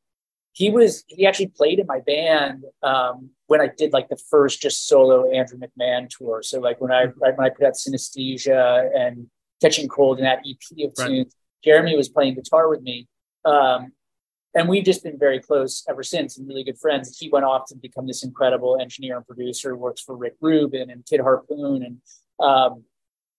he 0.52 0.71
was 0.71 1.05
he 1.07 1.26
actually 1.26 1.49
played 1.49 1.78
in 1.78 1.87
my 1.87 2.00
band 2.00 2.64
um, 2.83 3.28
when 3.47 3.61
I 3.61 3.69
did 3.76 3.93
like 3.93 4.09
the 4.09 4.16
first 4.31 4.62
just 4.62 4.88
solo 4.88 5.31
Andrew 5.31 5.59
McMahon 5.59 6.09
tour. 6.09 6.43
So 6.43 6.61
like 6.61 6.81
when 6.81 6.90
I 6.90 7.09
when 7.19 7.47
I 7.47 7.50
put 7.50 7.66
out 7.66 7.75
Synesthesia 7.75 8.88
and 8.97 9.26
Catching 9.61 9.87
Cold 9.87 10.16
and 10.19 10.26
that 10.26 10.38
EP 10.50 10.87
of 10.87 10.95
right. 10.99 11.09
tunes, 11.09 11.37
Jeremy 11.62 11.95
was 11.95 12.09
playing 12.09 12.37
guitar 12.37 12.71
with 12.71 12.81
me. 12.81 13.07
Um, 13.45 13.93
and 14.55 14.66
we've 14.66 14.85
just 14.85 15.05
been 15.05 15.19
very 15.19 15.38
close 15.38 15.85
ever 15.90 16.02
since 16.02 16.38
and 16.38 16.49
really 16.49 16.64
good 16.64 16.78
friends. 16.78 17.19
He 17.19 17.28
went 17.28 17.45
off 17.45 17.66
to 17.69 17.75
become 17.76 18.07
this 18.07 18.25
incredible 18.25 18.78
engineer 18.81 19.19
and 19.19 19.26
producer, 19.26 19.76
works 19.76 20.00
for 20.00 20.16
Rick 20.16 20.37
Rubin 20.40 20.88
and 20.88 21.05
Kid 21.05 21.21
Harpoon. 21.21 21.83
And 21.83 21.97
um, 22.40 22.85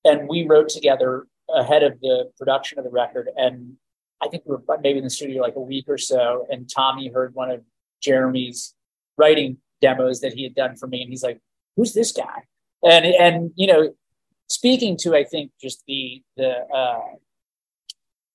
and 0.06 0.30
we 0.30 0.46
wrote 0.46 0.70
together 0.70 1.26
ahead 1.52 1.82
of 1.82 2.00
the 2.00 2.30
production 2.38 2.78
of 2.78 2.86
the 2.86 2.92
record. 2.92 3.30
And 3.36 3.78
I 4.22 4.28
think 4.30 4.44
we 4.46 4.56
were 4.56 4.80
maybe 4.82 4.98
in 4.98 5.04
the 5.04 5.10
studio 5.10 5.42
like 5.42 5.56
a 5.56 5.62
week 5.62 5.86
or 5.88 5.98
so, 5.98 6.48
and 6.50 6.70
Tommy 6.70 7.10
heard 7.10 7.36
one 7.36 7.52
of 7.52 7.62
Jeremy's 8.02 8.74
writing 9.18 9.58
demos 9.82 10.22
that 10.22 10.34
he 10.34 10.44
had 10.44 10.56
done 10.56 10.76
for 10.76 10.88
me, 10.88 11.02
and 11.02 11.10
he's 11.10 11.24
like, 11.24 11.40
"Who's 11.76 11.94
this 11.94 12.12
guy?" 12.12 12.44
And 12.84 13.06
and 13.06 13.52
you 13.56 13.68
know, 13.68 13.94
speaking 14.48 14.98
to 14.98 15.16
I 15.16 15.24
think 15.24 15.52
just 15.62 15.84
the 15.88 16.24
the 16.36 16.66
uh, 16.74 17.16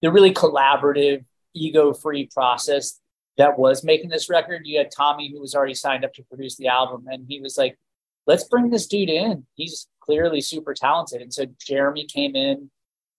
the 0.02 0.10
really 0.10 0.32
collaborative, 0.32 1.24
ego-free 1.54 2.30
process 2.32 3.00
that 3.38 3.58
was 3.58 3.82
making 3.82 4.10
this 4.10 4.28
record. 4.28 4.62
You 4.64 4.78
had 4.78 4.90
Tommy, 4.90 5.30
who 5.32 5.40
was 5.40 5.54
already 5.54 5.74
signed 5.74 6.04
up 6.04 6.14
to 6.14 6.22
produce 6.24 6.56
the 6.56 6.68
album, 6.68 7.06
and 7.08 7.24
he 7.28 7.40
was 7.40 7.56
like, 7.56 7.78
"Let's 8.26 8.44
bring 8.44 8.70
this 8.70 8.86
dude 8.86 9.10
in. 9.10 9.46
He's 9.54 9.88
clearly 10.00 10.40
super 10.40 10.74
talented." 10.74 11.22
And 11.22 11.32
so 11.34 11.46
Jeremy 11.58 12.04
came 12.06 12.36
in 12.36 12.70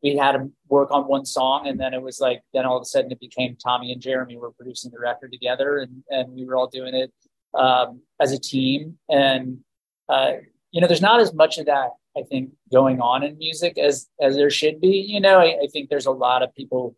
we 0.04 0.18
had 0.18 0.36
him 0.36 0.54
work 0.68 0.92
on 0.92 1.08
one 1.08 1.26
song 1.26 1.68
and 1.68 1.80
then 1.80 1.94
it 1.94 2.02
was 2.02 2.20
like 2.20 2.42
then 2.54 2.66
all 2.66 2.78
of 2.78 2.82
a 2.82 2.86
sudden 2.86 3.12
it 3.12 3.20
became 3.20 3.56
tommy 3.56 3.92
and 3.92 4.02
jeremy 4.02 4.36
were 4.38 4.52
producing 4.52 4.92
the 4.92 5.00
record 5.00 5.32
together 5.32 5.78
and, 5.78 6.04
and 6.10 6.34
we 6.34 6.46
were 6.46 6.56
all 6.56 6.68
doing 6.68 6.94
it 6.94 7.12
um, 7.54 8.02
as 8.20 8.32
a 8.32 8.40
team. 8.40 8.98
And 9.10 9.60
uh, 10.10 10.34
you 10.72 10.82
know 10.82 10.88
there's 10.88 11.02
not 11.02 11.22
as 11.22 11.34
much 11.34 11.60
of 11.60 11.68
that 11.68 11.92
i 12.18 12.24
think 12.24 12.50
going 12.72 13.00
on 13.00 13.24
in 13.24 13.38
music 13.38 13.78
as 13.78 14.08
as 14.20 14.36
there 14.36 14.50
should 14.50 14.82
be. 14.82 15.06
You 15.08 15.22
know 15.22 15.40
I, 15.40 15.58
I 15.64 15.68
think 15.72 15.90
there's 15.90 16.06
a 16.06 16.12
lot 16.12 16.44
of 16.44 16.54
people 16.56 16.96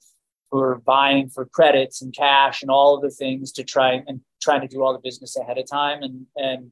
who 0.50 0.60
are 0.60 0.82
vying 0.86 1.30
for 1.30 1.46
credits 1.46 2.02
and 2.02 2.14
cash 2.14 2.62
and 2.62 2.72
all 2.72 2.96
of 2.96 3.02
the 3.02 3.10
things 3.10 3.52
to 3.54 3.64
try 3.64 4.02
and 4.08 4.22
trying 4.42 4.62
to 4.62 4.68
do 4.68 4.82
all 4.82 4.94
the 4.94 5.00
business 5.00 5.38
ahead 5.38 5.58
of 5.58 5.70
time. 5.70 6.02
And 6.02 6.26
and 6.36 6.72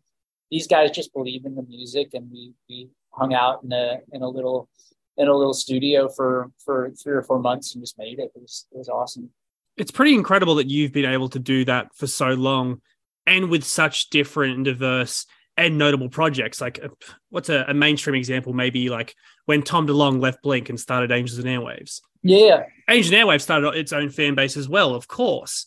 these 0.50 0.68
guys 0.68 0.92
just 0.92 1.14
believe 1.14 1.46
in 1.46 1.56
the 1.56 1.64
music 1.64 2.14
and 2.14 2.32
we 2.32 2.54
we 2.70 2.90
hung 3.12 3.34
out 3.34 3.64
in 3.64 3.72
a 3.72 4.00
in 4.12 4.22
a 4.22 4.30
little 4.30 4.70
in 5.18 5.28
a 5.28 5.36
little 5.36 5.54
studio 5.54 6.10
for 6.10 6.52
for 6.64 6.92
three 7.02 7.14
or 7.14 7.22
four 7.22 7.40
months 7.40 7.74
and 7.74 7.84
just 7.84 7.98
made 7.98 8.20
it. 8.20 8.32
It 8.36 8.42
was 8.42 8.66
it 8.72 8.78
was 8.78 8.90
awesome. 8.90 9.30
It's 9.78 9.92
pretty 9.92 10.14
incredible 10.14 10.56
that 10.56 10.70
you've 10.70 10.92
been 10.92 11.06
able 11.06 11.30
to 11.30 11.40
do 11.40 11.66
that 11.66 11.96
for 11.96 12.08
so 12.08 12.30
long, 12.30 12.82
and 13.26 13.50
with 13.50 13.64
such 13.64 14.10
different 14.10 14.56
and 14.56 14.66
diverse 14.66 15.26
and 15.58 15.78
notable 15.78 16.10
projects. 16.10 16.62
Like, 16.62 16.80
uh, 16.84 16.90
what's 17.30 17.50
a, 17.50 17.66
a 17.68 17.74
mainstream 17.74 18.16
example? 18.16 18.54
Maybe 18.54 18.90
like 18.90 19.16
when 19.46 19.62
Tom 19.62 19.88
DeLonge 19.88 20.22
left 20.22 20.42
Blink 20.42 20.70
and 20.70 20.80
started 20.80 21.12
Angels 21.12 21.40
and 21.40 21.48
Airwaves. 21.48 22.02
Yeah, 22.22 22.64
Angels 22.90 23.14
and 23.14 23.28
Airwaves 23.28 23.42
started 23.42 23.76
its 23.76 23.94
own 23.94 24.10
fan 24.10 24.36
base 24.36 24.58
as 24.58 24.70
well, 24.70 24.96
of 24.96 25.08
course. 25.08 25.66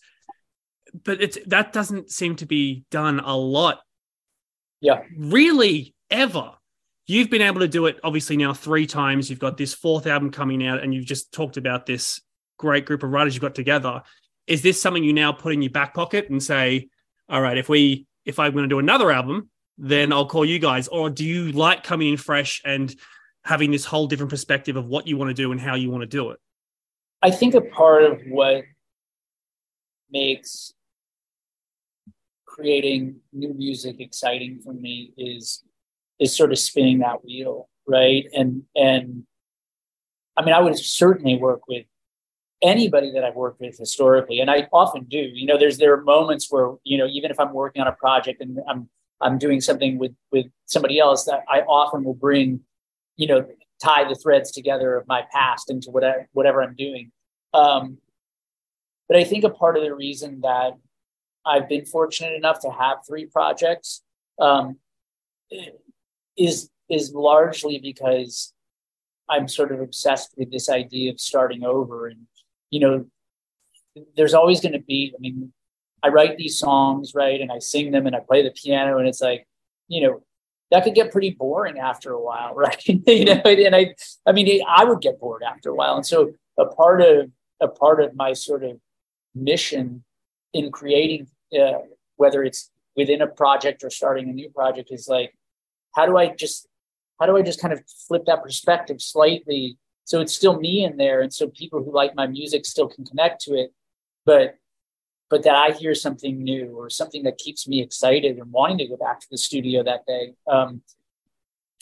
But 1.04 1.20
it's 1.20 1.38
that 1.46 1.72
doesn't 1.72 2.10
seem 2.10 2.36
to 2.36 2.46
be 2.46 2.84
done 2.90 3.20
a 3.20 3.36
lot. 3.36 3.80
Yeah, 4.80 5.02
really, 5.16 5.94
ever 6.10 6.55
you've 7.06 7.30
been 7.30 7.42
able 7.42 7.60
to 7.60 7.68
do 7.68 7.86
it 7.86 7.98
obviously 8.02 8.36
now 8.36 8.52
three 8.52 8.86
times. 8.86 9.30
You've 9.30 9.38
got 9.38 9.56
this 9.56 9.74
fourth 9.74 10.06
album 10.06 10.30
coming 10.30 10.66
out, 10.66 10.82
and 10.82 10.94
you've 10.94 11.06
just 11.06 11.32
talked 11.32 11.56
about 11.56 11.86
this 11.86 12.20
great 12.58 12.86
group 12.86 13.02
of 13.02 13.10
writers 13.10 13.34
you've 13.34 13.42
got 13.42 13.54
together. 13.54 14.02
Is 14.46 14.62
this 14.62 14.80
something 14.80 15.04
you 15.04 15.12
now 15.12 15.32
put 15.32 15.52
in 15.52 15.62
your 15.62 15.70
back 15.70 15.94
pocket 15.94 16.30
and 16.30 16.42
say, 16.42 16.88
all 17.28 17.40
right, 17.40 17.58
if 17.58 17.68
we 17.68 18.06
if 18.24 18.38
I'm 18.38 18.52
going 18.52 18.64
to 18.64 18.68
do 18.68 18.78
another 18.78 19.10
album, 19.10 19.50
then 19.78 20.12
I'll 20.12 20.26
call 20.26 20.44
you 20.44 20.58
guys? 20.58 20.88
Or 20.88 21.10
do 21.10 21.24
you 21.24 21.52
like 21.52 21.84
coming 21.84 22.08
in 22.08 22.16
fresh 22.16 22.60
and 22.64 22.94
having 23.44 23.70
this 23.70 23.84
whole 23.84 24.06
different 24.06 24.30
perspective 24.30 24.76
of 24.76 24.86
what 24.86 25.06
you 25.06 25.16
want 25.16 25.28
to 25.28 25.34
do 25.34 25.52
and 25.52 25.60
how 25.60 25.76
you 25.76 25.90
want 25.90 26.02
to 26.02 26.06
do 26.06 26.30
it? 26.30 26.40
I 27.22 27.30
think 27.30 27.54
a 27.54 27.60
part 27.60 28.04
of 28.04 28.20
what 28.28 28.64
makes 30.10 30.72
creating 32.46 33.16
new 33.32 33.52
music 33.54 34.00
exciting 34.00 34.60
for 34.62 34.72
me 34.72 35.12
is 35.16 35.62
is 36.18 36.36
sort 36.36 36.52
of 36.52 36.58
spinning 36.58 36.98
that 36.98 37.24
wheel, 37.24 37.68
right? 37.86 38.26
And 38.34 38.62
and 38.74 39.24
I 40.36 40.44
mean, 40.44 40.54
I 40.54 40.60
would 40.60 40.78
certainly 40.78 41.36
work 41.36 41.66
with 41.68 41.86
anybody 42.62 43.12
that 43.12 43.24
I've 43.24 43.34
worked 43.34 43.60
with 43.60 43.78
historically, 43.78 44.40
and 44.40 44.50
I 44.50 44.68
often 44.72 45.04
do. 45.04 45.18
You 45.18 45.46
know, 45.46 45.58
there's 45.58 45.78
there 45.78 45.92
are 45.94 46.02
moments 46.02 46.50
where 46.50 46.74
you 46.84 46.98
know, 46.98 47.06
even 47.06 47.30
if 47.30 47.38
I'm 47.40 47.52
working 47.52 47.82
on 47.82 47.88
a 47.88 47.92
project 47.92 48.40
and 48.40 48.58
I'm 48.68 48.88
I'm 49.20 49.38
doing 49.38 49.60
something 49.60 49.98
with 49.98 50.12
with 50.32 50.46
somebody 50.66 50.98
else, 50.98 51.24
that 51.24 51.42
I 51.48 51.60
often 51.60 52.04
will 52.04 52.14
bring, 52.14 52.60
you 53.16 53.26
know, 53.26 53.46
tie 53.82 54.08
the 54.08 54.14
threads 54.14 54.50
together 54.50 54.96
of 54.96 55.06
my 55.06 55.24
past 55.32 55.70
into 55.70 55.90
whatever 55.90 56.28
whatever 56.32 56.62
I'm 56.62 56.74
doing. 56.74 57.12
Um, 57.54 57.98
but 59.08 59.16
I 59.16 59.24
think 59.24 59.44
a 59.44 59.50
part 59.50 59.76
of 59.76 59.82
the 59.82 59.94
reason 59.94 60.40
that 60.42 60.72
I've 61.44 61.68
been 61.68 61.86
fortunate 61.86 62.34
enough 62.34 62.60
to 62.60 62.70
have 62.70 62.98
three 63.06 63.26
projects 63.26 64.02
um, 64.40 64.78
is 66.36 66.70
is 66.88 67.12
largely 67.12 67.78
because 67.78 68.52
I'm 69.28 69.48
sort 69.48 69.72
of 69.72 69.80
obsessed 69.80 70.34
with 70.36 70.50
this 70.50 70.68
idea 70.68 71.10
of 71.10 71.20
starting 71.20 71.64
over. 71.64 72.06
And, 72.06 72.26
you 72.70 72.80
know, 72.80 73.06
there's 74.16 74.34
always 74.34 74.60
going 74.60 74.72
to 74.72 74.80
be, 74.80 75.12
I 75.16 75.20
mean, 75.20 75.52
I 76.02 76.08
write 76.08 76.36
these 76.36 76.58
songs, 76.58 77.12
right? 77.14 77.40
And 77.40 77.50
I 77.50 77.58
sing 77.58 77.90
them 77.90 78.06
and 78.06 78.14
I 78.14 78.20
play 78.20 78.42
the 78.42 78.50
piano, 78.50 78.98
and 78.98 79.08
it's 79.08 79.20
like, 79.20 79.46
you 79.88 80.06
know, 80.06 80.22
that 80.70 80.84
could 80.84 80.94
get 80.94 81.12
pretty 81.12 81.30
boring 81.30 81.78
after 81.78 82.12
a 82.12 82.20
while, 82.20 82.54
right? 82.54 82.86
you 82.86 83.24
know, 83.24 83.40
and 83.44 83.74
I, 83.74 83.94
I 84.26 84.32
mean, 84.32 84.62
I 84.68 84.84
would 84.84 85.00
get 85.00 85.18
bored 85.18 85.42
after 85.42 85.70
a 85.70 85.74
while. 85.74 85.96
And 85.96 86.06
so 86.06 86.32
a 86.58 86.66
part 86.66 87.00
of, 87.00 87.30
a 87.60 87.68
part 87.68 88.02
of 88.02 88.14
my 88.14 88.34
sort 88.34 88.62
of 88.62 88.78
mission 89.34 90.04
in 90.52 90.70
creating, 90.70 91.28
uh, 91.58 91.78
whether 92.16 92.44
it's 92.44 92.70
within 92.96 93.22
a 93.22 93.26
project 93.26 93.82
or 93.82 93.90
starting 93.90 94.28
a 94.28 94.32
new 94.32 94.50
project 94.50 94.90
is 94.92 95.08
like, 95.08 95.35
how 95.96 96.06
do 96.06 96.16
I 96.16 96.28
just 96.28 96.68
how 97.18 97.26
do 97.26 97.36
I 97.36 97.42
just 97.42 97.60
kind 97.60 97.72
of 97.72 97.82
flip 98.06 98.24
that 98.26 98.42
perspective 98.42 99.00
slightly? 99.00 99.78
So 100.04 100.20
it's 100.20 100.34
still 100.34 100.60
me 100.60 100.84
in 100.84 100.98
there 100.98 101.20
and 101.22 101.32
so 101.32 101.48
people 101.48 101.82
who 101.82 101.92
like 101.92 102.14
my 102.14 102.26
music 102.26 102.64
still 102.64 102.88
can 102.88 103.04
connect 103.04 103.40
to 103.42 103.54
it 103.54 103.72
but 104.24 104.56
but 105.28 105.42
that 105.42 105.56
I 105.56 105.72
hear 105.72 105.94
something 105.94 106.42
new 106.42 106.78
or 106.78 106.88
something 106.90 107.24
that 107.24 107.38
keeps 107.38 107.66
me 107.66 107.82
excited 107.82 108.38
and 108.38 108.52
wanting 108.52 108.78
to 108.78 108.86
go 108.86 108.96
back 108.96 109.20
to 109.20 109.26
the 109.30 109.38
studio 109.38 109.82
that 109.82 110.06
day 110.06 110.34
um, 110.46 110.82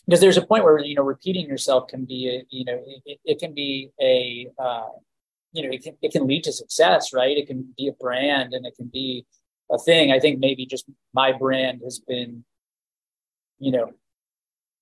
because 0.07 0.21
there's 0.21 0.37
a 0.37 0.47
point 0.47 0.65
where 0.65 0.79
you 0.79 0.95
know 0.95 1.03
repeating 1.03 1.47
yourself 1.47 1.89
can 1.89 2.05
be 2.05 2.29
a, 2.29 2.45
you 2.51 2.65
know 2.65 2.81
it, 3.05 3.19
it 3.25 3.39
can 3.39 3.55
be 3.55 3.91
a 4.01 4.49
uh, 4.59 4.89
you 5.53 5.63
know 5.63 5.71
it 5.73 5.83
can, 5.83 5.97
it 6.03 6.13
can 6.13 6.27
lead 6.27 6.45
to 6.45 6.53
success 6.53 7.13
right? 7.13 7.37
It 7.37 7.47
can 7.47 7.75
be 7.77 7.89
a 7.89 7.93
brand 7.93 8.55
and 8.55 8.67
it 8.67 8.77
can 8.77 8.87
be 8.87 9.27
a 9.71 9.79
thing. 9.79 10.13
I 10.13 10.21
think 10.21 10.39
maybe 10.39 10.67
just 10.67 10.85
my 11.13 11.33
brand 11.33 11.81
has 11.85 11.99
been 11.99 12.45
you 13.59 13.73
know 13.73 13.93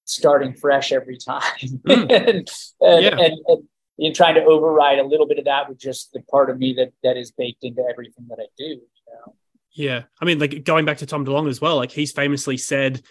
starting 0.04 0.54
fresh 0.54 0.92
every 0.92 1.16
time 1.16 1.42
mm. 1.61 2.11
and, 2.11 2.50
and, 2.80 3.04
yeah. 3.04 3.11
and, 3.11 3.38
and, 3.47 3.68
and, 3.99 4.14
trying 4.14 4.35
to 4.35 4.44
override 4.44 4.99
a 4.99 5.04
little 5.04 5.26
bit 5.26 5.38
of 5.38 5.44
that 5.44 5.68
with 5.68 5.78
just 5.78 6.12
the 6.12 6.21
part 6.23 6.50
of 6.50 6.59
me 6.59 6.75
that 6.75 6.92
that 7.02 7.16
is 7.16 7.30
baked 7.32 7.62
into 7.64 7.82
everything 7.88 8.26
that 8.28 8.38
I 8.40 8.47
do. 8.59 8.64
You 8.64 8.80
know? 9.06 9.35
Yeah. 9.73 10.02
I 10.21 10.25
mean, 10.25 10.38
like 10.38 10.64
going 10.64 10.85
back 10.85 10.99
to 10.99 11.06
Tom 11.06 11.25
DeLonge 11.25 11.49
as 11.49 11.61
well, 11.61 11.76
like 11.76 11.92
he's 11.92 12.12
famously 12.12 12.56
said, 12.56 13.02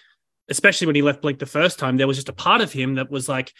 especially 0.49 0.87
when 0.87 0.95
he 0.95 1.01
left 1.01 1.21
Blink 1.21 1.39
the 1.39 1.45
first 1.45 1.79
time, 1.79 1.97
there 1.97 2.07
was 2.07 2.17
just 2.17 2.29
a 2.29 2.33
part 2.33 2.61
of 2.61 2.71
him 2.71 2.95
that 2.95 3.09
was 3.09 3.29
like, 3.29 3.53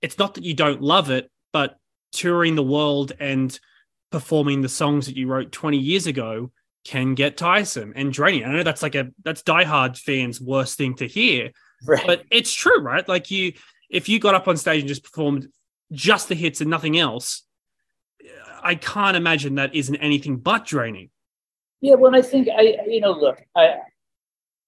it's 0.00 0.18
not 0.18 0.34
that 0.34 0.44
you 0.44 0.54
don't 0.54 0.80
love 0.80 1.10
it, 1.10 1.30
but 1.52 1.76
touring 2.12 2.54
the 2.54 2.62
world 2.62 3.12
and 3.20 3.58
performing 4.10 4.62
the 4.62 4.68
songs 4.68 5.06
that 5.06 5.16
you 5.16 5.26
wrote 5.26 5.52
20 5.52 5.76
years 5.76 6.06
ago 6.06 6.50
can 6.84 7.14
get 7.14 7.36
tiresome 7.36 7.92
and 7.96 8.12
draining. 8.12 8.44
I 8.44 8.52
know 8.52 8.62
that's 8.62 8.82
like 8.82 8.94
a 8.94 9.10
that's 9.22 9.42
diehard 9.42 9.98
fans' 9.98 10.40
worst 10.40 10.78
thing 10.78 10.94
to 10.96 11.06
hear, 11.06 11.50
right. 11.86 12.06
but 12.06 12.24
it's 12.30 12.52
true, 12.52 12.80
right? 12.80 13.06
Like 13.08 13.30
you, 13.30 13.52
if 13.90 14.08
you 14.08 14.18
got 14.18 14.34
up 14.34 14.48
on 14.48 14.56
stage 14.56 14.80
and 14.80 14.88
just 14.88 15.02
performed 15.02 15.48
just 15.92 16.28
the 16.28 16.34
hits 16.34 16.60
and 16.60 16.70
nothing 16.70 16.98
else, 16.98 17.42
I 18.62 18.74
can't 18.74 19.16
imagine 19.16 19.54
that 19.56 19.74
isn't 19.74 19.96
anything 19.96 20.36
but 20.36 20.66
draining. 20.66 21.10
Yeah, 21.80 21.94
well, 21.94 22.14
I 22.14 22.22
think 22.22 22.48
I, 22.48 22.78
you 22.86 23.00
know, 23.00 23.12
look, 23.12 23.40
I, 23.56 23.76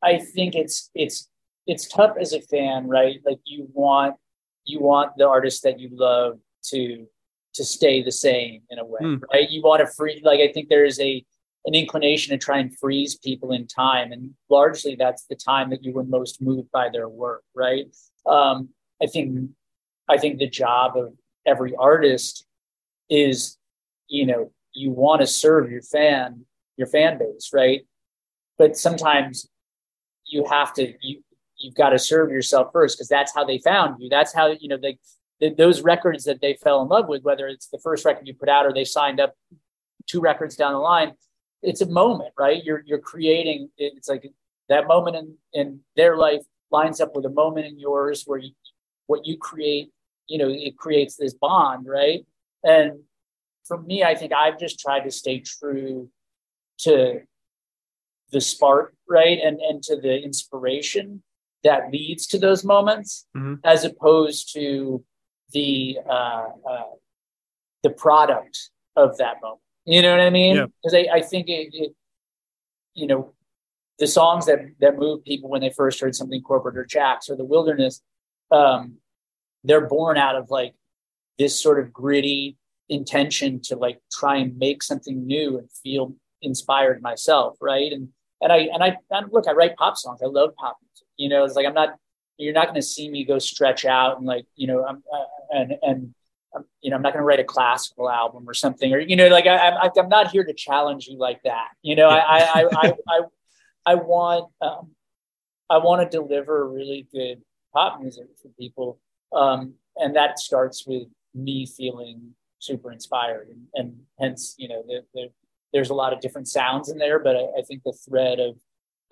I 0.02 0.18
think 0.18 0.54
it's 0.54 0.90
it's 0.94 1.28
it's 1.66 1.88
tough 1.88 2.16
as 2.20 2.32
a 2.32 2.40
fan, 2.40 2.86
right? 2.86 3.20
Like 3.24 3.40
you 3.44 3.68
want 3.72 4.16
you 4.64 4.80
want 4.80 5.12
the 5.16 5.28
artist 5.28 5.62
that 5.64 5.80
you 5.80 5.90
love 5.92 6.38
to 6.66 7.06
to 7.54 7.64
stay 7.64 8.02
the 8.02 8.12
same 8.12 8.62
in 8.70 8.78
a 8.78 8.84
way, 8.84 9.00
mm. 9.02 9.20
right? 9.32 9.50
You 9.50 9.62
want 9.62 9.80
to 9.80 9.92
free, 9.92 10.20
like 10.24 10.40
I 10.40 10.52
think 10.52 10.68
there 10.68 10.84
is 10.84 11.00
a 11.00 11.24
an 11.66 11.74
inclination 11.74 12.30
to 12.32 12.38
try 12.38 12.58
and 12.58 12.76
freeze 12.78 13.16
people 13.16 13.52
in 13.52 13.66
time, 13.66 14.12
and 14.12 14.30
largely 14.48 14.96
that's 14.96 15.24
the 15.26 15.36
time 15.36 15.70
that 15.70 15.84
you 15.84 15.92
were 15.92 16.04
most 16.04 16.40
moved 16.40 16.70
by 16.72 16.88
their 16.88 17.08
work, 17.08 17.42
right? 17.54 17.86
Um, 18.26 18.70
I 19.02 19.06
think 19.06 19.50
I 20.08 20.18
think 20.18 20.38
the 20.38 20.48
job 20.48 20.96
of 20.96 21.12
every 21.46 21.74
artist 21.76 22.46
is, 23.08 23.58
you 24.08 24.26
know, 24.26 24.52
you 24.72 24.90
want 24.90 25.20
to 25.20 25.26
serve 25.26 25.70
your 25.70 25.82
fan 25.82 26.44
your 26.76 26.86
fan 26.86 27.18
base, 27.18 27.50
right? 27.52 27.82
But 28.58 28.76
sometimes 28.76 29.48
you 30.26 30.46
have 30.46 30.72
to 30.74 30.94
you 31.00 31.22
you've 31.60 31.74
got 31.74 31.90
to 31.90 31.98
serve 31.98 32.30
yourself 32.30 32.70
first 32.72 32.96
because 32.96 33.08
that's 33.08 33.34
how 33.34 33.44
they 33.44 33.58
found 33.58 34.00
you. 34.00 34.08
That's 34.08 34.32
how 34.32 34.48
you 34.58 34.68
know 34.68 34.78
they, 34.78 34.98
the, 35.40 35.50
those 35.50 35.82
records 35.82 36.24
that 36.24 36.40
they 36.40 36.54
fell 36.54 36.82
in 36.82 36.88
love 36.88 37.06
with, 37.06 37.22
whether 37.22 37.46
it's 37.46 37.68
the 37.68 37.78
first 37.78 38.04
record 38.04 38.26
you 38.26 38.34
put 38.34 38.48
out 38.48 38.66
or 38.66 38.72
they 38.72 38.84
signed 38.84 39.20
up 39.20 39.34
two 40.06 40.20
records 40.20 40.56
down 40.56 40.72
the 40.72 40.78
line. 40.78 41.12
It's 41.62 41.80
a 41.80 41.86
moment, 41.86 42.32
right? 42.38 42.62
You're 42.64 42.82
you're 42.86 42.98
creating. 42.98 43.70
It's 43.76 44.08
like 44.08 44.30
that 44.68 44.86
moment 44.86 45.16
in 45.16 45.34
in 45.52 45.80
their 45.96 46.16
life 46.16 46.42
lines 46.70 47.00
up 47.00 47.14
with 47.14 47.24
a 47.26 47.30
moment 47.30 47.66
in 47.66 47.78
yours 47.78 48.24
where 48.26 48.38
you, 48.38 48.52
what 49.06 49.26
you 49.26 49.36
create. 49.36 49.90
You 50.26 50.38
know, 50.38 50.48
it 50.48 50.76
creates 50.76 51.16
this 51.16 51.34
bond, 51.34 51.86
right? 51.86 52.24
And 52.62 53.00
for 53.64 53.80
me, 53.82 54.04
I 54.04 54.14
think 54.14 54.32
I've 54.32 54.58
just 54.58 54.78
tried 54.78 55.00
to 55.00 55.10
stay 55.10 55.40
true 55.40 56.08
to 56.78 57.20
the 58.32 58.40
spark, 58.40 58.94
right? 59.08 59.38
And 59.42 59.60
and 59.60 59.82
to 59.84 59.96
the 59.96 60.22
inspiration 60.22 61.22
that 61.64 61.90
leads 61.92 62.26
to 62.28 62.38
those 62.38 62.64
moments, 62.64 63.26
mm-hmm. 63.36 63.54
as 63.64 63.84
opposed 63.84 64.52
to 64.54 65.04
the 65.52 65.98
uh, 66.08 66.46
uh, 66.68 66.82
the 67.82 67.90
product 67.90 68.70
of 68.96 69.18
that 69.18 69.36
moment. 69.42 69.60
You 69.90 70.02
know 70.02 70.12
what 70.12 70.20
I 70.20 70.30
mean? 70.30 70.54
Because 70.54 70.94
yeah. 70.94 71.12
I, 71.12 71.16
I 71.16 71.20
think 71.20 71.48
it, 71.48 71.70
it, 71.72 71.92
you 72.94 73.08
know, 73.08 73.34
the 73.98 74.06
songs 74.06 74.46
that 74.46 74.60
that 74.78 74.96
move 74.96 75.24
people 75.24 75.50
when 75.50 75.60
they 75.60 75.70
first 75.70 76.00
heard 76.00 76.14
something 76.14 76.40
corporate 76.42 76.78
or 76.78 76.84
Jax 76.84 77.28
or 77.28 77.34
the 77.34 77.44
Wilderness, 77.44 78.00
um, 78.52 78.98
they're 79.64 79.88
born 79.88 80.16
out 80.16 80.36
of 80.36 80.48
like 80.48 80.74
this 81.40 81.60
sort 81.60 81.80
of 81.80 81.92
gritty 81.92 82.56
intention 82.88 83.60
to 83.62 83.74
like 83.74 84.00
try 84.12 84.36
and 84.36 84.56
make 84.58 84.84
something 84.84 85.26
new 85.26 85.58
and 85.58 85.68
feel 85.72 86.14
inspired 86.40 87.02
myself, 87.02 87.56
right? 87.60 87.92
And 87.92 88.10
and 88.40 88.52
I 88.52 88.68
and 88.72 88.84
I 88.84 88.96
and 89.10 89.32
look, 89.32 89.48
I 89.48 89.52
write 89.52 89.74
pop 89.74 89.96
songs. 89.96 90.20
I 90.22 90.26
love 90.26 90.54
pop 90.54 90.78
music. 90.80 91.08
You 91.16 91.28
know, 91.28 91.44
it's 91.44 91.56
like 91.56 91.66
I'm 91.66 91.74
not. 91.74 91.96
You're 92.38 92.54
not 92.54 92.66
going 92.66 92.76
to 92.76 92.82
see 92.82 93.10
me 93.10 93.24
go 93.24 93.40
stretch 93.40 93.84
out 93.84 94.18
and 94.18 94.24
like 94.24 94.46
you 94.54 94.68
know, 94.68 94.86
I'm 94.86 95.02
uh, 95.12 95.24
and 95.50 95.72
and 95.82 96.14
you 96.80 96.90
know, 96.90 96.96
I'm 96.96 97.02
not 97.02 97.12
going 97.12 97.22
to 97.22 97.26
write 97.26 97.40
a 97.40 97.44
classical 97.44 98.10
album 98.10 98.48
or 98.48 98.54
something, 98.54 98.92
or 98.92 98.98
you 98.98 99.16
know, 99.16 99.28
like 99.28 99.46
I, 99.46 99.70
I, 99.70 99.90
I'm 99.96 100.08
not 100.08 100.30
here 100.30 100.44
to 100.44 100.52
challenge 100.52 101.06
you 101.06 101.18
like 101.18 101.42
that. 101.44 101.68
You 101.82 101.96
know, 101.96 102.08
I, 102.08 102.18
I, 102.18 102.64
I, 102.64 102.92
I, 103.08 103.20
I, 103.86 103.94
want, 103.94 104.50
um, 104.60 104.90
I 105.68 105.78
want 105.78 106.02
to 106.02 106.16
deliver 106.16 106.68
really 106.68 107.06
good 107.12 107.42
pop 107.72 108.00
music 108.00 108.26
for 108.42 108.48
people, 108.58 108.98
um, 109.32 109.74
and 109.96 110.16
that 110.16 110.38
starts 110.38 110.86
with 110.86 111.08
me 111.34 111.66
feeling 111.66 112.34
super 112.58 112.92
inspired, 112.92 113.48
and, 113.48 113.66
and 113.74 114.00
hence, 114.18 114.54
you 114.58 114.68
know, 114.68 114.82
the, 114.86 115.04
the 115.14 115.28
there's 115.72 115.90
a 115.90 115.94
lot 115.94 116.12
of 116.12 116.20
different 116.20 116.48
sounds 116.48 116.88
in 116.88 116.98
there, 116.98 117.20
but 117.20 117.36
I, 117.36 117.44
I 117.58 117.62
think 117.66 117.82
the 117.84 117.92
thread 117.92 118.40
of 118.40 118.56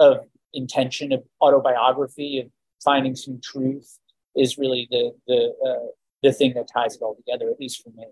of 0.01 0.27
intention 0.55 1.13
of 1.13 1.23
autobiography 1.41 2.41
of 2.41 2.51
finding 2.83 3.15
some 3.15 3.41
truth 3.43 3.99
is 4.35 4.59
really 4.59 4.89
the 4.91 5.13
the 5.27 5.55
uh, 5.67 5.87
the 6.23 6.33
thing 6.33 6.55
that 6.55 6.69
ties 6.73 6.97
it 6.97 7.03
all 7.03 7.15
together, 7.15 7.51
at 7.51 7.61
least 7.61 7.83
for 7.83 7.91
me. 7.91 8.07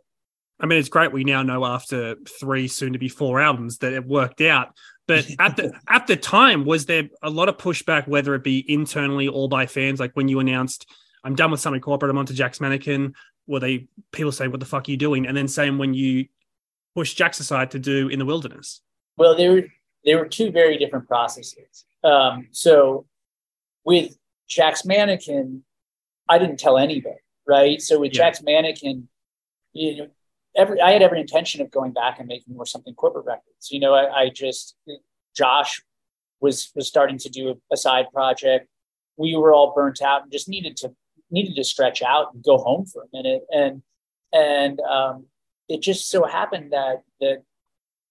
I 0.59 0.67
mean, 0.67 0.79
it's 0.79 0.89
great 0.89 1.13
we 1.13 1.25
now 1.25 1.43
know 1.43 1.65
after 1.65 2.17
three, 2.41 2.67
soon 2.67 2.95
to 2.95 2.99
be 2.99 3.09
four 3.09 3.41
albums, 3.41 3.79
that 3.79 3.93
it 3.93 4.07
worked 4.07 4.41
out. 4.41 4.75
But 5.07 5.31
at 5.39 5.57
the 5.57 5.73
at 5.89 6.07
the 6.07 6.17
time, 6.17 6.65
was 6.65 6.87
there 6.87 7.09
a 7.23 7.31
lot 7.31 7.49
of 7.49 7.59
pushback, 7.59 8.09
whether 8.09 8.35
it 8.35 8.43
be 8.43 8.65
internally 8.73 9.29
or 9.29 9.49
by 9.49 9.67
fans? 9.67 10.01
Like 10.01 10.13
when 10.15 10.29
you 10.29 10.41
announced, 10.41 10.87
"I'm 11.25 11.35
done 11.35 11.51
with 11.51 11.61
something 11.61 11.83
corporate, 11.83 12.11
I'm 12.11 12.19
on 12.19 12.27
to 12.27 12.35
Jack's 12.35 12.61
Mannequin," 12.61 13.15
were 13.47 13.61
they 13.61 13.89
people 14.13 14.33
saying, 14.33 14.51
"What 14.51 14.61
the 14.61 14.67
fuck 14.67 14.89
are 14.89 14.91
you 14.91 14.97
doing?" 14.97 15.27
And 15.27 15.37
then 15.37 15.49
saying 15.49 15.77
when 15.79 15.93
you 15.93 16.27
push 16.95 17.13
Jack's 17.13 17.39
aside 17.39 17.71
to 17.73 17.79
do 17.79 18.09
in 18.09 18.19
the 18.19 18.25
wilderness? 18.25 18.81
Well, 19.19 19.37
there 19.37 19.53
were 19.53 19.65
they 20.05 20.15
were 20.15 20.27
two 20.27 20.51
very 20.51 20.79
different 20.79 21.07
processes. 21.07 21.85
Um, 22.03 22.49
so 22.53 23.07
with 23.85 24.17
Jack's 24.49 24.85
Mannequin, 24.85 25.63
I 26.29 26.39
didn't 26.39 26.59
tell 26.59 26.79
anybody, 26.79 27.17
right? 27.47 27.81
So 27.81 28.01
with 28.01 28.13
yeah. 28.13 28.19
Jack's 28.19 28.43
Mannequin, 28.43 29.09
you 29.73 29.97
know, 29.97 30.09
every 30.57 30.81
I 30.81 30.93
had 30.93 31.03
every 31.03 31.21
intention 31.21 31.61
of 31.61 31.71
going 31.71 31.93
back 31.93 32.19
and 32.19 32.29
making 32.29 32.55
more 32.55 32.67
something 32.67 32.95
corporate 32.95 33.27
records. 33.27 33.71
You 33.71 33.81
know, 33.81 33.95
I, 33.95 34.23
I 34.23 34.29
just 34.31 34.77
Josh 35.37 35.83
was 36.41 36.71
was 36.75 36.89
starting 36.89 37.19
to 37.19 37.29
do 37.29 37.51
a, 37.51 37.75
a, 37.75 37.77
side 37.77 38.07
project. 38.13 38.69
We 39.17 39.37
were 39.37 39.53
all 39.53 39.75
burnt 39.75 40.03
out 40.03 40.23
and 40.23 40.33
just 40.33 40.49
needed 40.49 40.77
to 40.79 40.93
needed 41.31 41.57
to 41.57 41.65
stretch 41.65 42.03
out 42.03 42.35
and 42.35 42.43
go 42.43 42.59
home 42.59 42.87
for 42.87 43.03
a 43.03 43.07
minute. 43.13 43.43
And 43.51 43.83
and 44.33 44.81
um, 44.81 45.27
it 45.69 45.83
just 45.83 46.11
so 46.11 46.25
happened 46.25 46.73
that 46.73 47.03
that 47.21 47.43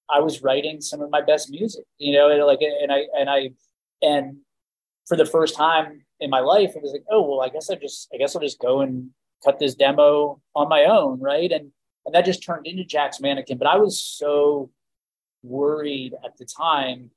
I 0.09 0.19
was 0.19 0.43
writing 0.43 0.81
some 0.81 1.01
of 1.01 1.09
my 1.09 1.21
best 1.21 1.49
music, 1.49 1.85
you 1.97 2.13
know, 2.13 2.29
and 2.29 2.43
like, 2.45 2.61
and 2.61 2.91
I, 2.91 3.05
and 3.17 3.29
I, 3.29 3.49
and 4.01 4.37
for 5.07 5.17
the 5.17 5.25
first 5.25 5.55
time 5.55 6.03
in 6.19 6.29
my 6.29 6.39
life, 6.39 6.75
it 6.75 6.81
was 6.81 6.91
like, 6.91 7.05
oh, 7.09 7.21
well, 7.27 7.41
I 7.41 7.49
guess 7.49 7.69
I 7.69 7.75
just, 7.75 8.07
I 8.13 8.17
guess 8.17 8.35
I'll 8.35 8.41
just 8.41 8.59
go 8.59 8.81
and 8.81 9.09
cut 9.43 9.59
this 9.59 9.75
demo 9.75 10.41
on 10.55 10.69
my 10.69 10.85
own. 10.85 11.19
Right. 11.19 11.51
And, 11.51 11.71
and 12.05 12.13
that 12.13 12.25
just 12.25 12.43
turned 12.43 12.67
into 12.67 12.83
Jack's 12.83 13.19
Mannequin. 13.19 13.57
But 13.57 13.67
I 13.67 13.77
was 13.77 13.99
so 13.99 14.69
worried 15.43 16.13
at 16.23 16.37
the 16.37 16.45
time 16.45 17.11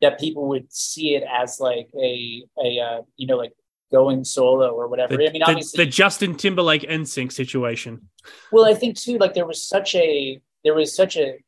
that 0.00 0.20
people 0.20 0.48
would 0.48 0.72
see 0.72 1.14
it 1.14 1.24
as 1.30 1.60
like 1.60 1.88
a, 2.00 2.44
a, 2.62 2.78
uh, 2.78 3.02
you 3.16 3.26
know, 3.26 3.36
like 3.36 3.52
going 3.92 4.24
solo 4.24 4.70
or 4.70 4.88
whatever. 4.88 5.16
The, 5.16 5.28
I 5.28 5.32
mean, 5.32 5.42
obviously 5.42 5.84
the, 5.84 5.84
the 5.84 5.90
Justin 5.90 6.34
Timberlake 6.34 6.82
NSYNC 6.82 7.32
situation. 7.32 8.08
Well, 8.50 8.64
I 8.64 8.74
think 8.74 8.96
too, 8.96 9.18
like 9.18 9.34
there 9.34 9.46
was 9.46 9.66
such 9.66 9.94
a 9.94 10.40
there 10.64 10.74
was 10.74 10.94
such 10.96 11.16
a 11.16 11.38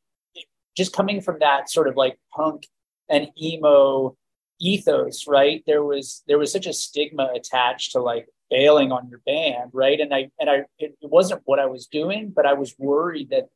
just 0.77 0.93
coming 0.93 1.21
from 1.21 1.39
that 1.41 1.71
sort 1.71 1.89
of 1.89 1.97
like 1.97 2.19
punk 2.35 2.67
and 3.09 3.29
emo 3.41 4.17
ethos, 4.61 5.27
right? 5.27 5.63
There 5.67 5.83
was 5.83 6.23
there 6.29 6.39
was 6.39 6.53
such 6.53 6.67
a 6.67 6.73
stigma 6.73 7.31
attached 7.35 7.93
to 7.93 8.01
like 8.01 8.29
bailing 8.51 8.93
on 8.93 9.09
your 9.09 9.21
band, 9.27 9.71
right? 9.73 10.01
And 10.01 10.15
I 10.15 10.31
and 10.39 10.51
I 10.51 10.57
it, 10.79 10.97
it 11.01 11.11
wasn't 11.11 11.43
what 11.45 11.59
I 11.59 11.67
was 11.67 11.87
doing, 11.87 12.33
but 12.35 12.47
I 12.47 12.55
was 12.55 12.75
worried 12.79 13.31
that 13.31 13.49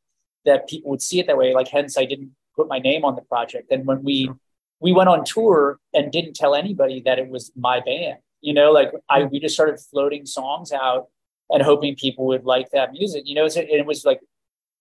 that 0.45 0.67
people 0.67 0.91
would 0.91 1.01
see 1.01 1.19
it 1.19 1.27
that 1.27 1.37
way. 1.37 1.53
Like 1.53 1.67
hence 1.67 1.97
I 1.97 2.05
didn't 2.05 2.31
put 2.55 2.67
my 2.67 2.79
name 2.79 3.05
on 3.05 3.15
the 3.15 3.21
project. 3.21 3.71
And 3.71 3.85
when 3.85 4.03
we 4.03 4.31
we 4.79 4.91
went 4.91 5.09
on 5.09 5.23
tour 5.23 5.79
and 5.93 6.11
didn't 6.11 6.35
tell 6.35 6.55
anybody 6.55 7.01
that 7.05 7.19
it 7.19 7.29
was 7.29 7.51
my 7.55 7.79
band, 7.79 8.17
you 8.41 8.53
know, 8.53 8.71
like 8.71 8.91
I 9.09 9.23
we 9.25 9.39
just 9.39 9.55
started 9.55 9.79
floating 9.79 10.25
songs 10.25 10.71
out 10.71 11.07
and 11.49 11.61
hoping 11.61 11.95
people 11.95 12.25
would 12.27 12.45
like 12.45 12.71
that 12.71 12.91
music. 12.91 13.23
You 13.25 13.35
know, 13.35 13.45
and 13.45 13.55
it 13.57 13.85
was 13.85 14.05
like 14.05 14.19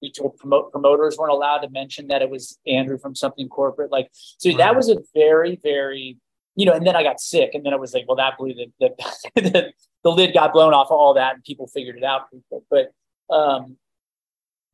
we 0.03 0.11
told 0.11 0.37
promote, 0.37 0.73
promoters 0.73 1.16
weren't 1.18 1.33
allowed 1.33 1.59
to 1.59 1.70
mention 1.70 2.09
that 2.09 2.23
it 2.23 2.31
was 2.31 2.59
Andrew 2.66 2.99
from 2.99 3.14
something 3.14 3.49
corporate. 3.49 3.90
Like, 3.90 4.11
so 4.12 4.51
that 4.57 4.75
was 4.75 4.88
a 4.88 4.96
very, 5.14 5.59
very, 5.62 6.16
you 6.61 6.66
know, 6.66 6.75
and 6.75 6.87
then 6.87 6.94
I 6.94 7.03
got 7.03 7.20
sick 7.20 7.53
and 7.55 7.64
then 7.64 7.73
I 7.73 7.77
was 7.77 7.94
like, 7.94 8.05
well, 8.07 8.18
that 8.18 8.37
blew 8.37 8.53
the, 8.53 8.66
the, 8.79 8.90
the, 9.40 9.73
the 10.05 10.11
lid 10.11 10.35
got 10.35 10.53
blown 10.53 10.75
off 10.75 10.88
of 10.88 10.99
all 10.99 11.14
that 11.14 11.35
and 11.35 11.42
people 11.42 11.66
figured 11.66 11.96
it 11.96 12.05
out. 12.05 12.29
But, 12.70 12.92
um, 13.35 13.79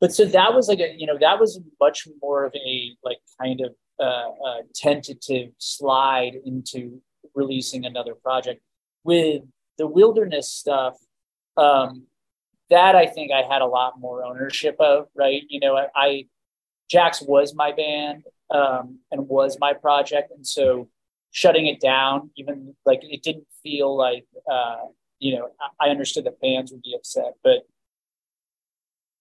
but 0.01 0.13
so 0.13 0.25
that 0.25 0.53
was 0.53 0.67
like 0.67 0.81
a, 0.81 0.97
you 0.99 1.07
know, 1.07 1.17
that 1.21 1.39
was 1.39 1.61
much 1.81 2.09
more 2.21 2.45
of 2.45 2.53
a 2.57 2.97
like 3.05 3.19
kind 3.41 3.61
of 3.61 3.77
uh, 4.05 4.63
tentative 4.75 5.51
slide 5.59 6.33
into 6.45 7.01
releasing 7.37 7.87
another 7.87 8.17
project 8.17 8.61
with 9.05 9.43
the 9.79 9.87
wilderness 9.87 10.51
stuff, 10.51 10.97
um, 11.57 12.07
that 12.69 12.97
I 12.97 13.07
think 13.07 13.31
I 13.31 13.43
had 13.43 13.63
a 13.63 13.67
lot 13.67 14.01
more 14.01 14.25
ownership 14.25 14.75
of, 14.81 15.07
right? 15.15 15.43
You 15.49 15.61
know, 15.61 15.77
I, 15.77 15.87
I 15.95 16.27
Jax 16.91 17.23
was 17.23 17.55
my 17.55 17.71
band 17.71 18.25
um, 18.51 18.99
and 19.13 19.29
was 19.29 19.57
my 19.61 19.73
project, 19.73 20.33
and 20.33 20.45
so 20.45 20.89
shutting 21.37 21.67
it 21.67 21.79
down, 21.81 22.31
even 22.37 22.75
like 22.87 23.01
it 23.03 23.23
didn't 23.23 23.47
feel 23.63 23.95
like, 23.95 24.25
uh, 24.51 24.77
you 25.19 25.37
know, 25.37 25.51
I 25.79 25.91
understood 25.91 26.25
that 26.25 26.41
fans 26.41 26.73
would 26.73 26.81
be 26.81 26.95
upset, 26.97 27.35
but 27.45 27.67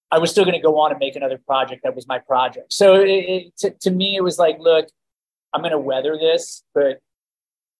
I 0.09 0.19
was 0.19 0.31
still 0.31 0.45
going 0.45 0.55
to 0.55 0.61
go 0.61 0.79
on 0.79 0.91
and 0.91 0.99
make 0.99 1.17
another 1.17 1.37
project 1.45 1.81
that 1.83 1.93
was 1.93 2.07
my 2.07 2.19
project. 2.19 2.71
So 2.71 2.95
it, 3.01 3.09
it, 3.09 3.57
to, 3.57 3.71
to 3.81 3.91
me, 3.91 4.15
it 4.15 4.23
was 4.23 4.39
like, 4.39 4.59
look, 4.59 4.87
I'm 5.53 5.59
going 5.59 5.73
to 5.73 5.77
weather 5.77 6.17
this, 6.17 6.63
but 6.73 7.01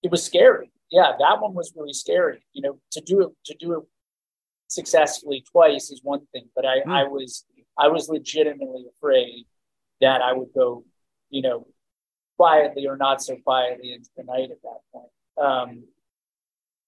it 0.03 0.11
was 0.11 0.21
scary. 0.21 0.69
Yeah, 0.91 1.13
that 1.17 1.41
one 1.41 1.53
was 1.53 1.71
really 1.73 1.93
scary. 1.93 2.43
You 2.51 2.61
know, 2.63 2.79
to 2.91 2.99
do 2.99 3.21
it 3.21 3.29
to 3.45 3.55
do 3.57 3.77
it 3.77 3.83
successfully 4.67 5.45
twice 5.49 5.91
is 5.91 6.01
one 6.03 6.27
thing, 6.33 6.49
but 6.53 6.65
I, 6.65 6.79
mm. 6.79 6.91
I 6.91 7.03
was 7.05 7.45
I 7.79 7.87
was 7.87 8.09
legitimately 8.09 8.85
afraid 8.97 9.45
that 10.01 10.21
I 10.21 10.33
would 10.33 10.49
go, 10.53 10.83
you 11.29 11.41
know, 11.41 11.67
quietly 12.37 12.87
or 12.87 12.97
not 12.97 13.21
so 13.21 13.35
quietly 13.37 13.93
into 13.93 14.09
the 14.17 14.23
night 14.23 14.51
at 14.51 14.61
that 14.63 14.79
point. 14.91 15.09
Um, 15.37 15.83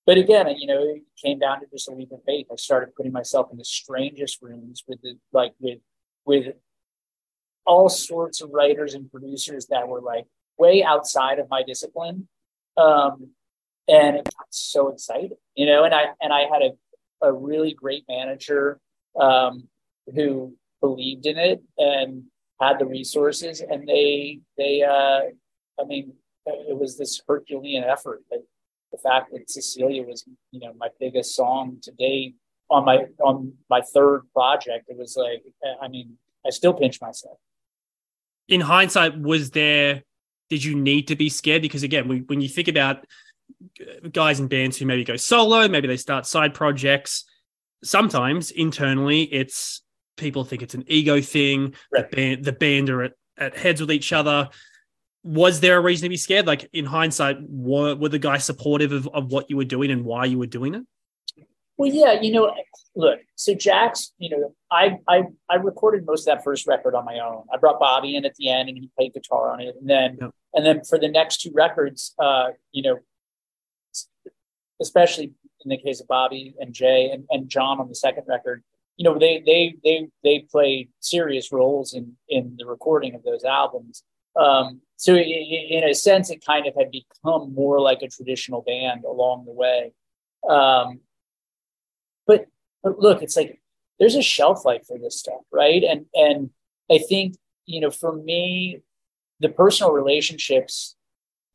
but 0.05 0.17
again, 0.17 0.47
you 0.57 0.67
know, 0.67 0.81
it 0.81 1.03
came 1.21 1.39
down 1.39 1.59
to 1.59 1.65
just 1.71 1.89
a 1.89 1.93
leap 1.93 2.11
of 2.11 2.23
faith. 2.25 2.47
I 2.51 2.55
started 2.55 2.95
putting 2.95 3.11
myself 3.11 3.49
in 3.51 3.57
the 3.57 3.65
strangest 3.65 4.41
rooms 4.41 4.83
with 4.87 5.01
the 5.01 5.17
like 5.33 5.53
with 5.59 5.79
with 6.25 6.55
all 7.65 7.89
sorts 7.89 8.41
of 8.41 8.51
writers 8.51 8.93
and 8.93 9.11
producers 9.11 9.67
that 9.67 9.87
were 9.87 10.01
like 10.01 10.25
way 10.57 10.83
outside 10.83 11.39
of 11.39 11.49
my 11.49 11.61
discipline. 11.63 12.27
Um, 12.77 13.31
and 13.89 14.17
it 14.17 14.23
got 14.23 14.47
so 14.49 14.89
exciting, 14.89 15.37
you 15.55 15.65
know, 15.65 15.83
and 15.83 15.93
I 15.93 16.05
and 16.21 16.31
I 16.31 16.41
had 16.41 16.61
a, 16.61 17.27
a 17.27 17.33
really 17.33 17.73
great 17.73 18.05
manager 18.07 18.79
um, 19.19 19.67
who 20.13 20.55
believed 20.81 21.25
in 21.25 21.37
it 21.37 21.61
and 21.77 22.23
had 22.59 22.79
the 22.79 22.85
resources 22.85 23.61
and 23.61 23.87
they 23.87 24.39
they 24.57 24.81
uh, 24.81 25.21
I 25.79 25.85
mean 25.85 26.13
it 26.45 26.77
was 26.77 26.97
this 26.97 27.21
Herculean 27.27 27.83
effort 27.83 28.23
the 28.91 28.97
fact 28.97 29.31
that 29.31 29.49
Cecilia 29.49 30.03
was, 30.03 30.25
you 30.51 30.59
know, 30.59 30.73
my 30.77 30.89
biggest 30.99 31.35
song 31.35 31.77
to 31.83 31.91
date 31.91 32.35
on 32.69 32.85
my 32.85 33.05
on 33.23 33.53
my 33.69 33.81
third 33.81 34.23
project, 34.33 34.85
it 34.89 34.97
was 34.97 35.15
like, 35.15 35.43
I 35.81 35.87
mean, 35.87 36.17
I 36.45 36.49
still 36.49 36.73
pinch 36.73 36.99
myself. 37.01 37.37
In 38.47 38.61
hindsight, 38.61 39.19
was 39.19 39.51
there? 39.51 40.03
Did 40.49 40.63
you 40.63 40.75
need 40.75 41.09
to 41.09 41.15
be 41.15 41.29
scared? 41.29 41.61
Because 41.61 41.83
again, 41.83 42.07
when, 42.07 42.19
when 42.27 42.39
you 42.39 42.47
think 42.47 42.69
about 42.69 43.05
guys 44.11 44.39
and 44.39 44.49
bands 44.49 44.77
who 44.77 44.85
maybe 44.85 45.03
go 45.03 45.17
solo, 45.17 45.67
maybe 45.67 45.87
they 45.87 45.97
start 45.97 46.25
side 46.25 46.53
projects. 46.53 47.25
Sometimes 47.83 48.51
internally, 48.51 49.23
it's 49.23 49.81
people 50.17 50.43
think 50.43 50.61
it's 50.61 50.73
an 50.73 50.83
ego 50.87 51.21
thing. 51.21 51.73
Right. 51.93 52.09
The 52.09 52.15
band, 52.15 52.45
the 52.45 52.51
band 52.51 52.89
are 52.89 53.03
at, 53.03 53.13
at 53.37 53.55
heads 53.55 53.79
with 53.79 53.91
each 53.91 54.11
other 54.11 54.49
was 55.27 55.59
there 55.59 55.77
a 55.77 55.81
reason 55.81 56.05
to 56.05 56.09
be 56.09 56.17
scared? 56.17 56.47
Like 56.47 56.69
in 56.71 56.85
hindsight, 56.85 57.37
were, 57.49 57.95
were 57.95 58.09
the 58.09 58.19
guys 58.19 58.45
supportive 58.45 58.93
of, 58.93 59.07
of 59.09 59.31
what 59.31 59.49
you 59.49 59.57
were 59.57 59.65
doing 59.65 59.91
and 59.91 60.05
why 60.05 60.25
you 60.25 60.39
were 60.39 60.47
doing 60.47 60.73
it? 60.73 60.83
Well, 61.77 61.91
yeah, 61.91 62.19
you 62.21 62.31
know, 62.31 62.55
look, 62.95 63.19
so 63.35 63.53
Jax, 63.53 64.13
you 64.17 64.29
know, 64.29 64.55
I 64.71 64.97
I 65.07 65.23
I 65.47 65.55
recorded 65.55 66.05
most 66.07 66.27
of 66.27 66.35
that 66.35 66.43
first 66.43 66.65
record 66.65 66.95
on 66.95 67.05
my 67.05 67.19
own. 67.19 67.43
I 67.53 67.57
brought 67.57 67.79
Bobby 67.79 68.15
in 68.15 68.25
at 68.25 68.33
the 68.35 68.49
end 68.49 68.69
and 68.69 68.77
he 68.77 68.89
played 68.97 69.13
guitar 69.13 69.51
on 69.51 69.59
it. 69.59 69.75
And 69.79 69.87
then 69.87 70.17
yeah. 70.19 70.29
and 70.53 70.65
then 70.65 70.83
for 70.83 70.97
the 70.97 71.07
next 71.07 71.41
two 71.41 71.51
records, 71.53 72.15
uh, 72.17 72.47
you 72.71 72.81
know, 72.81 72.97
especially 74.81 75.33
in 75.63 75.69
the 75.69 75.77
case 75.77 76.01
of 76.01 76.07
Bobby 76.07 76.55
and 76.59 76.73
Jay 76.73 77.11
and, 77.11 77.25
and 77.29 77.47
John 77.47 77.79
on 77.79 77.89
the 77.89 77.95
second 77.95 78.23
record, 78.27 78.63
you 78.97 79.03
know, 79.03 79.17
they 79.17 79.41
they 79.45 79.75
they 79.83 80.07
they 80.23 80.39
played 80.51 80.89
serious 80.99 81.51
roles 81.51 81.93
in 81.93 82.17
in 82.27 82.55
the 82.57 82.65
recording 82.65 83.15
of 83.15 83.23
those 83.23 83.43
albums. 83.43 84.03
Um, 84.35 84.81
so 84.97 85.15
in 85.15 85.83
a 85.83 85.93
sense, 85.93 86.29
it 86.29 86.43
kind 86.45 86.67
of 86.67 86.73
had 86.75 86.91
become 86.91 87.53
more 87.53 87.79
like 87.79 88.01
a 88.01 88.07
traditional 88.07 88.61
band 88.61 89.03
along 89.05 89.45
the 89.45 89.51
way. 89.51 89.93
Um, 90.49 91.01
but 92.25 92.47
but 92.83 92.99
look, 92.99 93.21
it's 93.21 93.37
like 93.37 93.61
there's 93.99 94.15
a 94.15 94.21
shelf 94.23 94.65
life 94.65 94.85
for 94.87 94.97
this 94.97 95.19
stuff, 95.19 95.41
right? 95.51 95.83
And 95.83 96.05
and 96.15 96.49
I 96.89 96.97
think 96.97 97.35
you 97.65 97.81
know, 97.81 97.91
for 97.91 98.13
me, 98.13 98.81
the 99.39 99.49
personal 99.49 99.91
relationships 99.91 100.95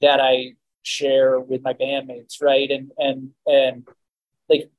that 0.00 0.20
I 0.20 0.54
share 0.82 1.40
with 1.40 1.62
my 1.62 1.72
bandmates, 1.72 2.40
right? 2.40 2.70
And 2.70 2.92
and 2.98 3.30
and 3.46 3.88
like 4.48 4.70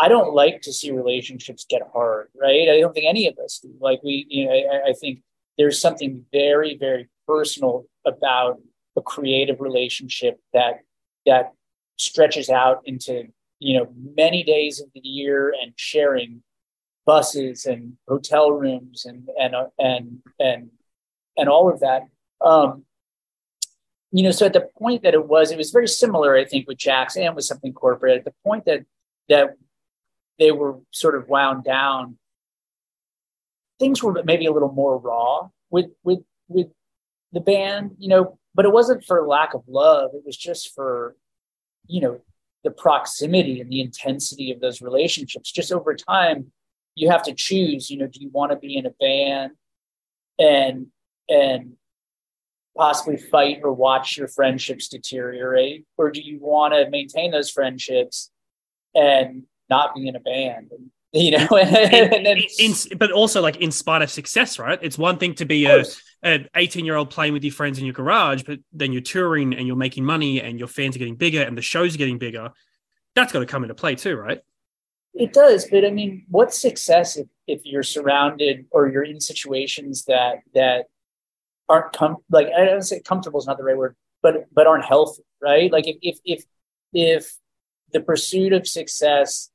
I 0.00 0.08
don't 0.08 0.32
like 0.34 0.62
to 0.62 0.72
see 0.72 0.90
relationships 0.90 1.66
get 1.68 1.82
hard, 1.92 2.28
right? 2.40 2.70
I 2.70 2.80
don't 2.80 2.94
think 2.94 3.06
any 3.06 3.26
of 3.28 3.36
us 3.38 3.60
do. 3.62 3.74
Like 3.80 4.02
we, 4.02 4.26
you 4.28 4.46
know, 4.46 4.52
I, 4.52 4.90
I 4.90 4.92
think 4.94 5.20
there's 5.58 5.78
something 5.78 6.24
very, 6.32 6.78
very 6.78 7.10
personal 7.26 7.84
about 8.06 8.60
a 8.96 9.02
creative 9.02 9.60
relationship 9.60 10.40
that 10.54 10.80
that 11.26 11.52
stretches 11.98 12.48
out 12.48 12.80
into 12.86 13.24
you 13.58 13.78
know 13.78 13.92
many 14.16 14.42
days 14.42 14.80
of 14.80 14.88
the 14.94 15.00
year 15.00 15.54
and 15.62 15.72
sharing 15.76 16.42
buses 17.04 17.66
and 17.66 17.94
hotel 18.08 18.50
rooms 18.52 19.04
and 19.04 19.28
and 19.38 19.54
uh, 19.54 19.66
and 19.78 20.20
and 20.38 20.70
and 21.36 21.48
all 21.48 21.72
of 21.72 21.80
that 21.80 22.02
um 22.44 22.84
you 24.12 24.22
know 24.22 24.30
so 24.30 24.46
at 24.46 24.54
the 24.54 24.66
point 24.78 25.02
that 25.02 25.14
it 25.14 25.28
was 25.28 25.50
it 25.50 25.58
was 25.58 25.70
very 25.70 25.86
similar 25.86 26.36
i 26.36 26.44
think 26.44 26.66
with 26.66 26.78
Jax 26.78 27.16
and 27.16 27.36
with 27.36 27.44
something 27.44 27.72
corporate 27.72 28.18
at 28.18 28.24
the 28.24 28.34
point 28.44 28.64
that 28.64 28.84
that 29.28 29.56
they 30.40 30.50
were 30.50 30.80
sort 30.90 31.14
of 31.14 31.28
wound 31.28 31.62
down 31.62 32.16
things 33.80 34.02
were 34.02 34.22
maybe 34.22 34.46
a 34.46 34.52
little 34.52 34.70
more 34.70 34.98
raw 34.98 35.48
with 35.70 35.86
with 36.04 36.20
with 36.46 36.68
the 37.32 37.40
band, 37.40 37.92
you 37.98 38.08
know, 38.08 38.38
but 38.54 38.64
it 38.64 38.72
wasn't 38.72 39.04
for 39.04 39.26
lack 39.26 39.54
of 39.54 39.62
love. 39.66 40.10
It 40.14 40.22
was 40.24 40.36
just 40.36 40.74
for, 40.74 41.16
you 41.86 42.00
know, 42.00 42.20
the 42.62 42.70
proximity 42.70 43.60
and 43.60 43.70
the 43.70 43.80
intensity 43.80 44.52
of 44.52 44.60
those 44.60 44.82
relationships. 44.82 45.50
Just 45.50 45.72
over 45.72 45.94
time, 45.94 46.52
you 46.94 47.08
have 47.08 47.22
to 47.22 47.34
choose, 47.34 47.88
you 47.88 47.96
know, 47.96 48.06
do 48.06 48.20
you 48.20 48.28
want 48.30 48.52
to 48.52 48.58
be 48.58 48.76
in 48.76 48.86
a 48.86 48.90
band 48.90 49.52
and 50.38 50.86
and 51.28 51.72
possibly 52.76 53.16
fight 53.16 53.60
or 53.64 53.72
watch 53.72 54.16
your 54.16 54.28
friendships 54.28 54.88
deteriorate? 54.88 55.86
Or 55.96 56.10
do 56.10 56.20
you 56.20 56.38
want 56.40 56.74
to 56.74 56.90
maintain 56.90 57.30
those 57.30 57.50
friendships 57.50 58.30
and 58.94 59.44
not 59.70 59.94
be 59.94 60.08
in 60.08 60.16
a 60.16 60.20
band? 60.20 60.70
And 60.72 60.90
you 61.12 61.32
know 61.32 61.46
and 61.56 62.24
then, 62.24 62.38
in, 62.58 62.74
but 62.96 63.10
also 63.10 63.40
like 63.40 63.56
in 63.56 63.72
spite 63.72 64.02
of 64.02 64.10
success 64.10 64.58
right? 64.58 64.78
It's 64.80 64.96
one 64.96 65.18
thing 65.18 65.34
to 65.36 65.44
be 65.44 65.64
a, 65.64 65.84
an 66.22 66.48
18 66.54 66.84
year 66.84 66.94
old 66.94 67.10
playing 67.10 67.32
with 67.32 67.42
your 67.42 67.52
friends 67.52 67.78
in 67.78 67.84
your 67.84 67.94
garage 67.94 68.44
but 68.44 68.60
then 68.72 68.92
you're 68.92 69.02
touring 69.02 69.54
and 69.54 69.66
you're 69.66 69.74
making 69.74 70.04
money 70.04 70.40
and 70.40 70.58
your 70.58 70.68
fans 70.68 70.94
are 70.94 71.00
getting 71.00 71.16
bigger 71.16 71.42
and 71.42 71.58
the 71.58 71.62
shows 71.62 71.94
are 71.94 71.98
getting 71.98 72.18
bigger. 72.18 72.50
That's 73.16 73.32
got 73.32 73.40
to 73.40 73.46
come 73.46 73.64
into 73.64 73.74
play 73.74 73.96
too 73.96 74.14
right? 74.14 74.40
It 75.14 75.32
does 75.32 75.66
but 75.68 75.84
i 75.84 75.90
mean 75.90 76.26
what's 76.28 76.60
success 76.60 77.16
if, 77.16 77.26
if 77.48 77.62
you're 77.64 77.82
surrounded 77.82 78.66
or 78.70 78.88
you're 78.88 79.02
in 79.02 79.20
situations 79.20 80.04
that 80.04 80.36
that 80.54 80.84
aren't 81.68 81.92
com- 81.92 82.18
like 82.30 82.46
i 82.56 82.64
don't 82.64 82.82
say 82.82 83.00
comfortable 83.00 83.40
is 83.40 83.46
not 83.48 83.58
the 83.58 83.64
right 83.64 83.76
word 83.76 83.96
but 84.22 84.46
but 84.54 84.68
aren't 84.68 84.84
healthy 84.84 85.24
right? 85.40 85.72
Like 85.72 85.86
if 85.86 85.96
if 86.02 86.18
if, 86.24 86.44
if 86.92 87.36
the 87.92 88.00
pursuit 88.00 88.52
of 88.52 88.66
success 88.66 89.50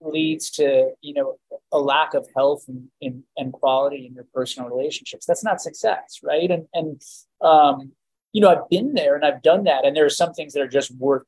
leads 0.00 0.50
to 0.50 0.90
you 1.00 1.14
know 1.14 1.36
a 1.72 1.78
lack 1.78 2.14
of 2.14 2.26
health 2.34 2.64
and, 2.68 2.88
and, 3.02 3.22
and 3.36 3.52
quality 3.52 4.06
in 4.06 4.14
your 4.14 4.26
personal 4.34 4.68
relationships. 4.68 5.26
That's 5.26 5.44
not 5.44 5.60
success 5.60 6.20
right? 6.22 6.50
And 6.50 6.66
and 6.72 7.02
um, 7.40 7.92
you 8.32 8.40
know 8.40 8.50
i've 8.50 8.68
been 8.68 8.94
there 8.94 9.14
and 9.14 9.24
i've 9.24 9.42
done 9.42 9.64
that. 9.64 9.84
And 9.84 9.96
there 9.96 10.04
are 10.04 10.10
some 10.10 10.32
things 10.32 10.52
that 10.52 10.62
are 10.62 10.68
just 10.68 10.94
worth 10.96 11.24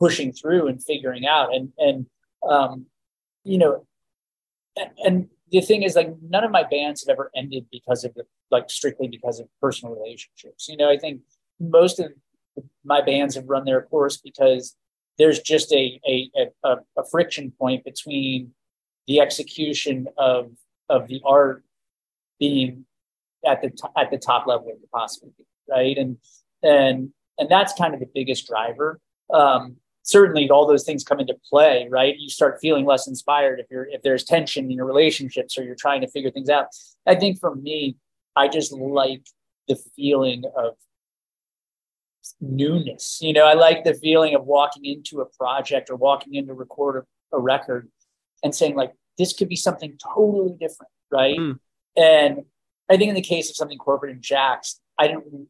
pushing 0.00 0.32
through 0.32 0.68
and 0.68 0.82
figuring 0.82 1.26
out. 1.26 1.54
And 1.54 1.72
and 1.78 2.06
um, 2.48 2.86
you 3.44 3.58
know 3.58 3.86
and, 4.76 4.90
and 5.04 5.28
the 5.50 5.60
thing 5.60 5.82
is 5.82 5.96
like 5.96 6.14
none 6.22 6.44
of 6.44 6.50
my 6.50 6.62
bands 6.62 7.06
have 7.06 7.12
ever 7.12 7.30
ended 7.34 7.66
because 7.70 8.04
of 8.04 8.14
the 8.14 8.24
like 8.50 8.70
strictly 8.70 9.08
because 9.08 9.40
of 9.40 9.48
personal 9.60 9.94
relationships. 9.94 10.68
You 10.68 10.76
know 10.76 10.90
i 10.90 10.98
think 10.98 11.22
most 11.60 12.00
of 12.00 12.12
my 12.84 13.00
bands 13.00 13.34
have 13.34 13.48
run 13.48 13.64
their 13.64 13.82
course 13.82 14.16
because 14.16 14.76
there's 15.18 15.40
just 15.40 15.72
a, 15.72 16.00
a, 16.08 16.30
a, 16.64 16.76
a 16.96 17.04
friction 17.10 17.52
point 17.58 17.84
between 17.84 18.52
the 19.06 19.20
execution 19.20 20.06
of, 20.16 20.50
of 20.88 21.08
the 21.08 21.20
art 21.24 21.64
being 22.38 22.84
at 23.46 23.62
the, 23.62 23.70
at 23.96 24.10
the 24.10 24.18
top 24.18 24.46
level 24.46 24.68
it 24.68 24.80
could 24.80 24.90
possibly 24.90 25.32
be, 25.36 25.44
right? 25.68 25.96
And, 25.98 26.18
and, 26.62 27.10
and 27.38 27.48
that's 27.48 27.72
kind 27.72 27.94
of 27.94 28.00
the 28.00 28.08
biggest 28.14 28.46
driver. 28.46 29.00
Um, 29.32 29.76
certainly 30.02 30.48
all 30.48 30.66
those 30.66 30.84
things 30.84 31.04
come 31.04 31.20
into 31.20 31.36
play, 31.48 31.86
right? 31.90 32.16
You 32.16 32.30
start 32.30 32.58
feeling 32.60 32.86
less 32.86 33.06
inspired 33.06 33.60
if 33.60 33.66
you're, 33.70 33.86
if 33.86 34.02
there's 34.02 34.24
tension 34.24 34.64
in 34.66 34.70
your 34.72 34.86
relationships 34.86 35.58
or 35.58 35.64
you're 35.64 35.74
trying 35.74 36.00
to 36.00 36.08
figure 36.08 36.30
things 36.30 36.48
out. 36.48 36.66
I 37.06 37.14
think 37.14 37.38
for 37.38 37.54
me, 37.54 37.96
I 38.36 38.48
just 38.48 38.72
like 38.72 39.22
the 39.66 39.76
feeling 39.96 40.44
of 40.56 40.74
newness. 42.40 43.18
You 43.20 43.32
know, 43.32 43.44
I 43.44 43.54
like 43.54 43.84
the 43.84 43.94
feeling 43.94 44.34
of 44.34 44.44
walking 44.44 44.84
into 44.84 45.20
a 45.20 45.26
project 45.26 45.90
or 45.90 45.96
walking 45.96 46.34
in 46.34 46.46
to 46.46 46.54
record 46.54 47.04
a, 47.32 47.36
a 47.36 47.40
record 47.40 47.90
and 48.42 48.54
saying 48.54 48.76
like, 48.76 48.92
this 49.16 49.32
could 49.32 49.48
be 49.48 49.56
something 49.56 49.98
totally 50.14 50.54
different, 50.58 50.92
right? 51.10 51.38
Mm. 51.38 51.58
And 51.96 52.44
I 52.88 52.96
think 52.96 53.08
in 53.08 53.14
the 53.14 53.20
case 53.20 53.50
of 53.50 53.56
something 53.56 53.78
corporate 53.78 54.12
and 54.12 54.22
Jax, 54.22 54.80
I 54.98 55.08
didn't. 55.08 55.48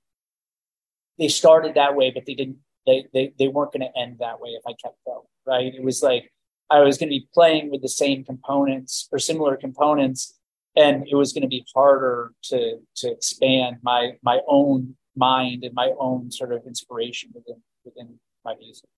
They 1.19 1.29
started 1.29 1.75
that 1.75 1.95
way, 1.95 2.11
but 2.11 2.27
they 2.27 2.35
didn't. 2.35 2.59
They 2.87 3.07
they 3.13 3.33
they 3.39 3.49
weren't 3.49 3.73
going 3.73 3.83
to 3.83 3.99
end 3.99 4.19
that 4.21 4.41
way 4.41 4.51
if 4.51 4.63
I 4.67 4.73
kept 4.83 4.97
going, 5.07 5.27
right? 5.47 5.75
It 5.75 5.83
was 5.83 6.03
like 6.03 6.33
I 6.71 6.81
was 6.81 6.97
going 6.97 7.09
to 7.09 7.19
be 7.19 7.29
playing 7.35 7.71
with 7.71 7.83
the 7.83 7.89
same 7.89 8.25
components 8.25 9.09
or 9.13 9.19
similar 9.19 9.57
components, 9.57 10.39
and 10.77 11.07
it 11.09 11.15
was 11.15 11.33
going 11.33 11.43
to 11.43 11.49
be 11.49 11.67
harder 11.75 12.33
to 12.45 12.79
to 12.97 13.11
expand 13.11 13.77
my 13.83 14.13
my 14.23 14.41
own 14.49 14.97
mind 15.19 15.65
and 15.65 15.75
my 15.75 15.93
own 15.99 16.31
sort 16.31 16.53
of 16.53 16.67
inspiration 16.67 17.31
within 17.35 17.61
within 17.85 18.19
my 18.45 18.55
music. 18.57 18.89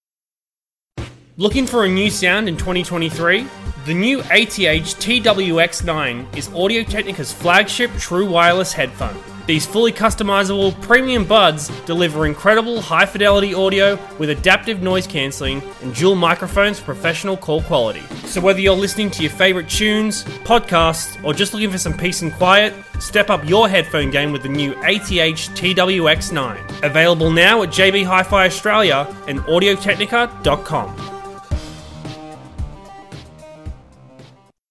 Looking 1.36 1.66
for 1.66 1.84
a 1.84 1.88
new 1.88 2.10
sound 2.10 2.48
in 2.48 2.56
2023? 2.56 3.46
The 3.86 3.94
new 3.94 4.20
ATH 4.20 4.58
TWX9 5.00 6.36
is 6.36 6.48
Audio 6.52 6.82
Technica's 6.82 7.32
flagship 7.32 7.90
true 7.98 8.28
wireless 8.28 8.74
headphone. 8.74 9.16
These 9.46 9.66
fully 9.66 9.92
customizable 9.92 10.80
premium 10.80 11.24
buds 11.24 11.68
deliver 11.84 12.26
incredible 12.26 12.80
high 12.80 13.06
fidelity 13.06 13.54
audio 13.54 13.98
with 14.18 14.30
adaptive 14.30 14.82
noise 14.82 15.06
cancelling 15.06 15.62
and 15.82 15.94
dual 15.94 16.14
microphones 16.14 16.78
for 16.78 16.86
professional 16.86 17.36
call 17.36 17.62
quality. 17.62 18.02
So, 18.26 18.40
whether 18.40 18.60
you're 18.60 18.76
listening 18.76 19.10
to 19.12 19.22
your 19.22 19.32
favourite 19.32 19.68
tunes, 19.68 20.24
podcasts, 20.44 21.22
or 21.24 21.34
just 21.34 21.54
looking 21.54 21.70
for 21.70 21.78
some 21.78 21.96
peace 21.96 22.22
and 22.22 22.32
quiet, 22.32 22.74
step 23.00 23.30
up 23.30 23.46
your 23.48 23.68
headphone 23.68 24.10
game 24.10 24.32
with 24.32 24.42
the 24.42 24.48
new 24.48 24.72
ATH 24.82 25.50
TWX9. 25.56 26.82
Available 26.82 27.30
now 27.30 27.62
at 27.62 27.70
JB 27.70 28.04
Hi 28.04 28.22
Fi 28.22 28.46
Australia 28.46 29.06
and 29.26 29.40
audiotechnica.com. 29.40 31.19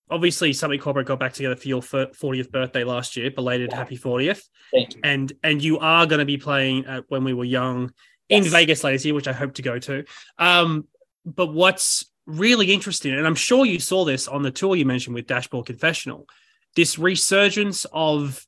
obviously 0.09 0.53
something 0.53 0.79
corporate 0.79 1.07
got 1.07 1.19
back 1.19 1.33
together 1.33 1.55
for 1.55 1.67
your 1.67 1.81
40th 1.81 2.51
birthday 2.51 2.83
last 2.83 3.15
year 3.15 3.29
belated 3.31 3.71
happy 3.71 3.97
40th 3.97 4.43
thank 4.73 4.95
you. 4.95 5.01
And 5.03 5.31
and 5.43 5.61
you 5.61 5.79
are 5.79 6.05
going 6.05 6.19
to 6.19 6.25
be 6.25 6.37
playing 6.37 6.85
at 6.85 7.05
when 7.09 7.23
we 7.23 7.33
were 7.33 7.45
young 7.45 7.93
in 8.27 8.43
vegas 8.43 8.83
later 8.83 8.95
this 8.95 9.05
year 9.05 9.13
which 9.13 9.27
i 9.27 9.33
hope 9.33 9.53
to 9.55 9.61
go 9.61 9.79
to. 9.79 10.05
Um, 10.37 10.87
but 11.25 11.53
what's 11.53 12.05
really 12.25 12.71
interesting 12.71 13.13
and 13.13 13.25
i'm 13.25 13.35
sure 13.35 13.65
you 13.65 13.79
saw 13.79 14.05
this 14.05 14.27
on 14.27 14.43
the 14.43 14.51
tour 14.51 14.75
you 14.75 14.85
mentioned 14.85 15.15
with 15.15 15.25
dashboard 15.25 15.65
confessional 15.65 16.27
this 16.75 16.99
resurgence 16.99 17.87
of 17.91 18.45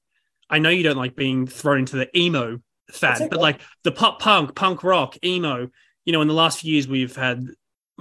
i 0.51 0.59
know 0.59 0.69
you 0.69 0.83
don't 0.83 0.97
like 0.97 1.15
being 1.15 1.47
thrown 1.47 1.79
into 1.79 1.95
the 1.95 2.07
emo 2.15 2.59
fad 2.91 3.27
but 3.31 3.39
like 3.39 3.59
the 3.83 3.91
pop 3.91 4.21
punk 4.21 4.53
punk 4.53 4.83
rock 4.83 5.17
emo 5.25 5.67
you 6.05 6.13
know 6.13 6.21
in 6.21 6.27
the 6.27 6.33
last 6.33 6.59
few 6.59 6.73
years 6.73 6.87
we've 6.87 7.15
had 7.15 7.43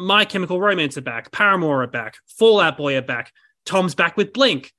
my 0.01 0.25
Chemical 0.25 0.61
Romance 0.61 0.97
are 0.97 1.03
back, 1.03 1.31
Paramore 1.31 1.83
are 1.83 1.87
back, 1.87 2.17
Fall 2.27 2.61
Out 2.61 2.77
Boy 2.77 2.97
are 2.97 3.03
back. 3.03 3.33
Tom's 3.65 3.95
back 3.95 4.17
with 4.17 4.33
Blink. 4.33 4.73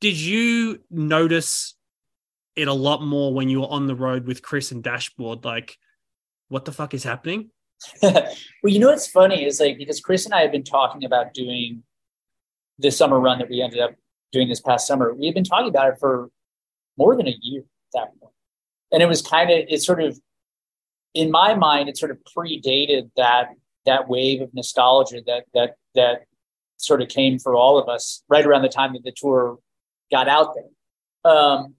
Did 0.00 0.16
you 0.16 0.80
notice 0.90 1.74
it 2.56 2.68
a 2.68 2.72
lot 2.72 3.02
more 3.02 3.32
when 3.32 3.48
you 3.48 3.60
were 3.60 3.68
on 3.68 3.86
the 3.86 3.94
road 3.94 4.26
with 4.26 4.42
Chris 4.42 4.72
and 4.72 4.82
Dashboard? 4.82 5.44
Like, 5.44 5.76
what 6.48 6.64
the 6.64 6.72
fuck 6.72 6.94
is 6.94 7.04
happening? 7.04 7.50
well, 8.02 8.32
you 8.64 8.78
know 8.78 8.88
what's 8.88 9.08
funny 9.08 9.44
is 9.44 9.60
like 9.60 9.78
because 9.78 10.00
Chris 10.00 10.24
and 10.24 10.34
I 10.34 10.42
have 10.42 10.52
been 10.52 10.64
talking 10.64 11.04
about 11.04 11.34
doing 11.34 11.82
the 12.78 12.90
summer 12.90 13.18
run 13.18 13.38
that 13.38 13.48
we 13.48 13.60
ended 13.60 13.80
up 13.80 13.94
doing 14.32 14.48
this 14.48 14.60
past 14.60 14.86
summer. 14.86 15.14
We 15.14 15.26
had 15.26 15.34
been 15.34 15.44
talking 15.44 15.68
about 15.68 15.92
it 15.92 15.98
for 15.98 16.30
more 16.96 17.16
than 17.16 17.26
a 17.28 17.34
year 17.40 17.62
at 17.62 17.66
that 17.92 18.20
point. 18.20 18.34
And 18.92 19.02
it 19.02 19.06
was 19.06 19.22
kind 19.22 19.50
of 19.50 19.64
it 19.68 19.82
sort 19.82 20.02
of 20.02 20.18
in 21.14 21.30
my 21.30 21.54
mind, 21.54 21.88
it 21.88 21.96
sort 21.96 22.10
of 22.10 22.18
predated 22.36 23.10
that 23.16 23.48
that 23.84 24.08
wave 24.08 24.40
of 24.40 24.54
nostalgia 24.54 25.20
that 25.26 25.44
that 25.54 25.76
that 25.94 26.22
sort 26.82 27.02
of 27.02 27.08
came 27.08 27.38
for 27.38 27.54
all 27.54 27.78
of 27.78 27.88
us 27.88 28.22
right 28.28 28.44
around 28.44 28.62
the 28.62 28.68
time 28.68 28.92
that 28.92 29.04
the 29.04 29.12
tour 29.14 29.58
got 30.10 30.28
out 30.28 30.54
there. 30.54 31.32
Um, 31.32 31.74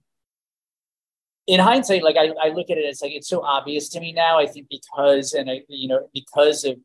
in 1.46 1.60
hindsight, 1.60 2.02
like 2.02 2.16
I, 2.16 2.30
I 2.42 2.48
look 2.48 2.70
at 2.70 2.78
it, 2.78 2.84
it's 2.84 3.02
like 3.02 3.12
it's 3.12 3.28
so 3.28 3.42
obvious 3.42 3.88
to 3.90 4.00
me 4.00 4.12
now. 4.12 4.38
I 4.38 4.46
think 4.46 4.68
because 4.70 5.34
and 5.34 5.50
I, 5.50 5.62
you 5.68 5.88
know, 5.88 6.08
because 6.14 6.64
of 6.64 6.76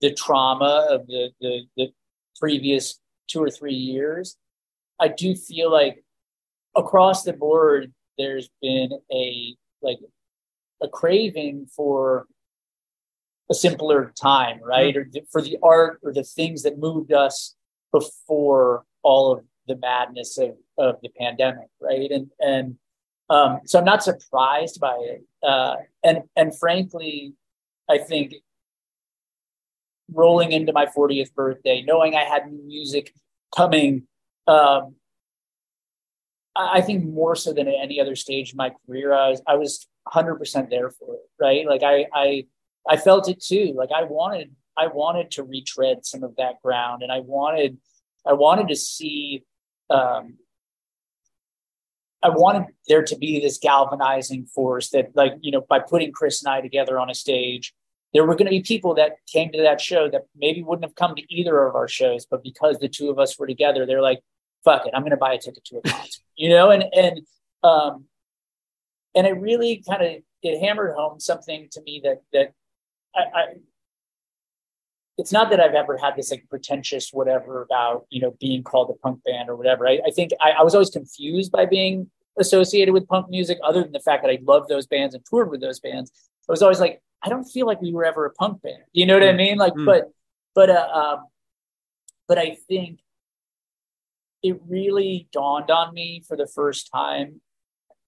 the 0.00 0.12
trauma 0.12 0.86
of 0.90 1.06
the 1.06 1.30
the, 1.40 1.62
the 1.76 1.88
previous 2.38 3.00
two 3.28 3.42
or 3.42 3.50
three 3.50 3.74
years, 3.74 4.36
I 5.00 5.08
do 5.08 5.34
feel 5.34 5.72
like 5.72 6.04
across 6.76 7.22
the 7.22 7.32
board 7.32 7.92
there's 8.18 8.50
been 8.60 8.92
a 9.10 9.56
like 9.80 9.98
a 10.82 10.88
craving 10.88 11.66
for 11.74 12.26
a 13.50 13.54
simpler 13.54 14.12
time, 14.20 14.60
right? 14.62 14.94
Mm-hmm. 14.94 15.18
Or 15.18 15.22
for 15.30 15.42
the 15.42 15.58
art 15.62 16.00
or 16.02 16.12
the 16.12 16.24
things 16.24 16.62
that 16.64 16.78
moved 16.78 17.12
us 17.12 17.54
before 17.92 18.84
all 19.02 19.32
of 19.32 19.44
the 19.68 19.76
madness 19.76 20.38
of, 20.38 20.56
of 20.78 20.96
the 21.02 21.10
pandemic, 21.18 21.68
right? 21.80 22.10
And 22.10 22.30
and 22.40 22.76
um, 23.30 23.60
so 23.66 23.78
I'm 23.78 23.84
not 23.84 24.02
surprised 24.02 24.80
by 24.80 24.96
it. 25.00 25.24
Uh, 25.42 25.76
and 26.02 26.22
and 26.36 26.56
frankly, 26.58 27.34
I 27.88 27.98
think 27.98 28.34
rolling 30.10 30.52
into 30.52 30.72
my 30.72 30.86
40th 30.86 31.32
birthday, 31.34 31.82
knowing 31.82 32.14
I 32.14 32.24
had 32.24 32.52
music 32.52 33.14
coming, 33.56 34.06
um, 34.46 34.96
I 36.54 36.82
think 36.82 37.04
more 37.04 37.34
so 37.34 37.52
than 37.52 37.68
at 37.68 37.74
any 37.80 38.00
other 38.00 38.14
stage 38.14 38.52
in 38.52 38.56
my 38.56 38.72
career, 38.86 39.12
I 39.12 39.30
was 39.30 39.42
I 39.46 39.54
was 39.56 39.86
100% 40.08 40.68
there 40.70 40.90
for 40.90 41.14
it, 41.14 41.20
right? 41.40 41.66
Like 41.66 41.82
I 41.82 42.06
I 42.12 42.46
I 42.88 42.96
felt 42.96 43.28
it 43.28 43.42
too. 43.42 43.72
Like 43.76 43.90
I 43.94 44.04
wanted 44.04 44.54
I 44.76 44.86
wanted 44.86 45.30
to 45.32 45.42
retread 45.42 46.04
some 46.04 46.22
of 46.22 46.36
that 46.36 46.62
ground, 46.62 47.02
and 47.02 47.12
I 47.12 47.20
wanted 47.20 47.78
I 48.26 48.32
wanted 48.34 48.68
to 48.68 48.76
see. 48.76 49.44
Um, 49.90 50.38
I 52.24 52.28
wanted 52.28 52.66
there 52.86 53.02
to 53.02 53.16
be 53.16 53.40
this 53.40 53.58
galvanizing 53.58 54.46
force 54.46 54.90
that, 54.90 55.10
like, 55.16 55.32
you 55.40 55.50
know, 55.50 55.60
by 55.68 55.80
putting 55.80 56.12
Chris 56.12 56.40
and 56.40 56.54
I 56.54 56.60
together 56.60 56.96
on 56.96 57.10
a 57.10 57.14
stage, 57.14 57.74
there 58.14 58.24
were 58.24 58.36
going 58.36 58.46
to 58.46 58.50
be 58.50 58.62
people 58.62 58.94
that 58.94 59.16
came 59.26 59.50
to 59.50 59.62
that 59.62 59.80
show 59.80 60.08
that 60.08 60.26
maybe 60.36 60.62
wouldn't 60.62 60.84
have 60.84 60.94
come 60.94 61.16
to 61.16 61.34
either 61.34 61.66
of 61.66 61.74
our 61.74 61.88
shows, 61.88 62.24
but 62.24 62.44
because 62.44 62.78
the 62.78 62.88
two 62.88 63.10
of 63.10 63.18
us 63.18 63.36
were 63.38 63.46
together, 63.46 63.86
they're 63.86 64.02
like, 64.02 64.20
"Fuck 64.64 64.86
it, 64.86 64.92
I'm 64.94 65.02
going 65.02 65.10
to 65.10 65.16
buy 65.16 65.32
a 65.34 65.38
ticket 65.38 65.64
to 65.64 65.78
a 65.78 65.82
concert," 65.82 66.22
you 66.36 66.50
know, 66.50 66.70
and 66.70 66.84
and 66.94 67.20
um, 67.64 68.04
and 69.14 69.26
it 69.26 69.32
really 69.32 69.82
kind 69.88 70.02
of 70.02 70.22
it 70.42 70.60
hammered 70.60 70.94
home 70.94 71.20
something 71.20 71.68
to 71.72 71.80
me 71.82 72.02
that 72.04 72.22
that 72.32 72.52
I, 73.16 73.20
I 73.20 73.44
it's 75.22 75.30
not 75.30 75.50
that 75.50 75.60
I've 75.60 75.74
ever 75.74 75.96
had 75.96 76.16
this 76.16 76.32
like 76.32 76.44
pretentious 76.50 77.10
whatever 77.12 77.62
about 77.62 78.06
you 78.10 78.20
know 78.20 78.34
being 78.40 78.64
called 78.64 78.90
a 78.90 78.94
punk 78.94 79.22
band 79.22 79.48
or 79.48 79.54
whatever. 79.54 79.86
I, 79.86 80.00
I 80.04 80.10
think 80.10 80.32
I, 80.40 80.50
I, 80.50 80.62
was 80.64 80.74
always 80.74 80.90
confused 80.90 81.52
by 81.52 81.64
being 81.64 82.10
associated 82.40 82.92
with 82.92 83.06
punk 83.06 83.30
music, 83.30 83.58
other 83.62 83.84
than 83.84 83.92
the 83.92 84.00
fact 84.00 84.24
that 84.24 84.32
I 84.32 84.38
loved 84.42 84.68
those 84.68 84.88
bands 84.88 85.14
and 85.14 85.24
toured 85.24 85.48
with 85.48 85.60
those 85.60 85.78
bands. 85.78 86.10
I 86.48 86.52
was 86.52 86.60
always 86.60 86.80
like, 86.80 87.00
I 87.22 87.28
don't 87.28 87.44
feel 87.44 87.66
like 87.66 87.80
we 87.80 87.92
were 87.92 88.04
ever 88.04 88.26
a 88.26 88.32
punk 88.32 88.62
band. 88.62 88.82
You 88.92 89.06
know 89.06 89.14
what 89.14 89.22
mm. 89.22 89.32
I 89.32 89.36
mean? 89.36 89.58
Like, 89.58 89.74
mm. 89.74 89.86
but 89.86 90.10
but 90.56 90.70
uh, 90.70 90.88
um, 90.92 91.26
but 92.26 92.38
I 92.38 92.56
think 92.66 92.98
it 94.42 94.60
really 94.66 95.28
dawned 95.30 95.70
on 95.70 95.94
me 95.94 96.24
for 96.26 96.36
the 96.36 96.48
first 96.48 96.90
time 96.92 97.40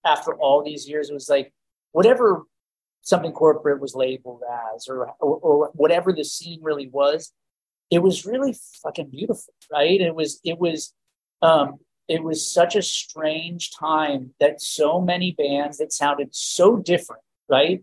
after 0.05 0.35
all 0.35 0.65
these 0.65 0.89
years. 0.89 1.11
It 1.11 1.15
was 1.15 1.29
like 1.29 1.55
whatever 1.93 2.43
something 3.05 3.33
corporate 3.33 3.81
was 3.81 3.95
labeled 3.95 4.43
as 4.75 4.89
or, 4.89 5.13
or, 5.21 5.39
or 5.39 5.71
whatever 5.75 6.13
the 6.13 6.25
scene 6.25 6.59
really 6.63 6.89
was 6.89 7.33
it 7.91 8.03
was 8.03 8.27
really 8.27 8.55
fucking 8.83 9.09
beautiful 9.11 9.55
right? 9.73 10.01
It 10.01 10.15
was 10.15 10.41
it 10.45 10.59
was 10.59 10.93
um 11.43 11.79
it 12.09 12.23
was 12.23 12.51
such 12.51 12.77
a 12.77 12.83
strange 12.83 13.71
time 13.71 14.35
that 14.41 14.61
so 14.61 15.01
many 15.01 15.33
bands 15.33 15.79
that 15.79 15.93
sounded 15.93 16.29
so 16.33 16.77
different 16.77 17.23
right 17.49 17.83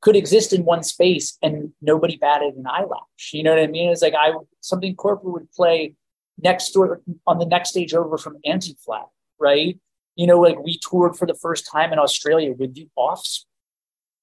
could 0.00 0.14
exist 0.14 0.52
in 0.52 0.64
one 0.64 0.84
space 0.84 1.36
and 1.42 1.72
nobody 1.82 2.16
batted 2.16 2.54
an 2.54 2.66
eyelash. 2.66 3.32
You 3.32 3.42
know 3.42 3.50
what 3.54 3.62
i 3.62 3.66
mean? 3.66 3.90
It's 3.90 4.02
like 4.02 4.14
i 4.14 4.32
something 4.60 4.94
corporate 4.94 5.32
would 5.32 5.50
play 5.52 5.94
next 6.40 6.70
door 6.72 7.00
on 7.26 7.38
the 7.38 7.46
next 7.46 7.70
stage 7.70 7.94
over 7.94 8.18
from 8.18 8.36
anti-flag 8.44 9.06
right? 9.40 9.78
You 10.16 10.26
know 10.26 10.40
like 10.40 10.58
we 10.58 10.78
toured 10.78 11.16
for 11.16 11.26
the 11.26 11.34
first 11.34 11.70
time 11.70 11.92
in 11.92 11.98
australia 11.98 12.52
with 12.52 12.74
the 12.74 12.88
offspring 12.96 13.47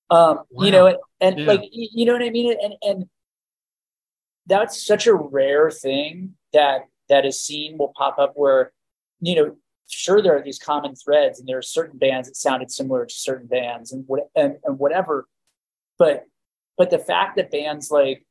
um, 0.10 0.42
wow. 0.50 0.66
You 0.66 0.72
know, 0.72 0.88
and, 0.88 0.98
and 1.22 1.40
yeah. 1.40 1.46
like 1.48 1.62
you 1.72 2.06
know 2.06 2.14
what 2.14 2.22
I 2.22 2.30
mean, 2.30 2.56
and 2.62 2.74
and 2.82 3.10
that's 4.46 4.86
such 4.86 5.08
a 5.08 5.14
rare 5.14 5.72
thing 5.72 6.36
that 6.54 6.82
that 7.10 7.26
a 7.26 7.32
scene 7.32 7.78
will 7.78 7.94
pop 7.96 8.20
up 8.20 8.34
where 8.36 8.72
you 9.20 9.36
know 9.36 9.56
sure 9.88 10.22
there 10.22 10.38
are 10.38 10.44
these 10.44 10.60
common 10.60 10.96
threads 10.96 11.40
and 11.40 11.48
there 11.48 11.58
are 11.58 11.64
certain 11.64 11.98
bands 11.98 12.28
that 12.28 12.36
sounded 12.36 12.72
similar 12.72 13.06
to 13.06 13.14
certain 13.14 13.48
bands 13.48 13.92
and 13.92 14.04
what 14.08 14.30
and, 14.36 14.58
and 14.64 14.80
whatever 14.80 15.28
but 16.00 16.26
but 16.78 16.90
the 16.90 17.00
fact 17.00 17.36
that 17.36 17.52
bands 17.52 17.92
like 17.92 18.26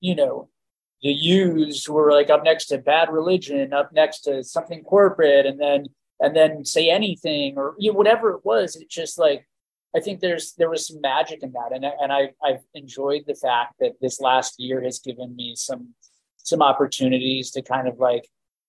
you 0.00 0.14
know 0.14 0.48
the 1.02 1.10
used 1.10 1.88
were 1.88 2.12
like 2.12 2.30
up 2.30 2.44
next 2.44 2.66
to 2.66 2.78
bad 2.78 3.10
religion 3.10 3.72
up 3.72 3.92
next 3.92 4.20
to 4.20 4.44
something 4.44 4.82
corporate 4.84 5.46
and 5.46 5.60
then 5.60 5.86
and 6.20 6.36
then 6.36 6.64
say 6.64 6.88
anything 6.88 7.54
or 7.56 7.74
you 7.78 7.90
know, 7.90 7.98
whatever 7.98 8.30
it 8.30 8.44
was 8.44 8.76
it 8.76 8.88
just 8.88 9.18
like 9.18 9.46
I 9.94 10.00
think 10.00 10.20
there's 10.20 10.54
there 10.54 10.70
was 10.70 10.86
some 10.86 11.00
magic 11.00 11.42
in 11.42 11.52
that, 11.52 11.72
and 11.72 11.84
and 11.84 12.12
I 12.12 12.30
I've 12.42 12.64
enjoyed 12.74 13.24
the 13.26 13.34
fact 13.34 13.74
that 13.80 13.92
this 14.00 14.20
last 14.20 14.58
year 14.58 14.82
has 14.82 14.98
given 14.98 15.36
me 15.36 15.54
some 15.56 15.94
some 16.38 16.62
opportunities 16.62 17.50
to 17.52 17.62
kind 17.62 17.86
of 17.86 17.98
like 17.98 18.26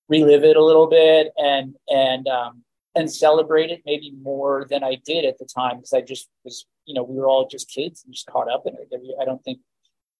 relive 0.09 0.43
it 0.43 0.57
a 0.57 0.63
little 0.63 0.88
bit 0.88 1.31
and 1.38 1.75
and 1.88 2.27
um, 2.27 2.63
and 2.95 3.12
celebrate 3.12 3.71
it 3.71 3.81
maybe 3.86 4.12
more 4.21 4.67
than 4.69 4.83
I 4.83 4.97
did 5.05 5.25
at 5.25 5.38
the 5.39 5.45
time 5.45 5.77
because 5.77 5.93
I 5.93 6.01
just 6.01 6.27
was 6.43 6.65
you 6.86 6.93
know 6.93 7.03
we 7.03 7.15
were 7.15 7.27
all 7.27 7.47
just 7.47 7.69
kids 7.69 8.03
and 8.03 8.13
just 8.13 8.27
caught 8.27 8.51
up 8.51 8.63
in 8.65 8.75
it. 8.75 8.89
I 9.21 9.25
don't 9.25 9.43
think 9.43 9.59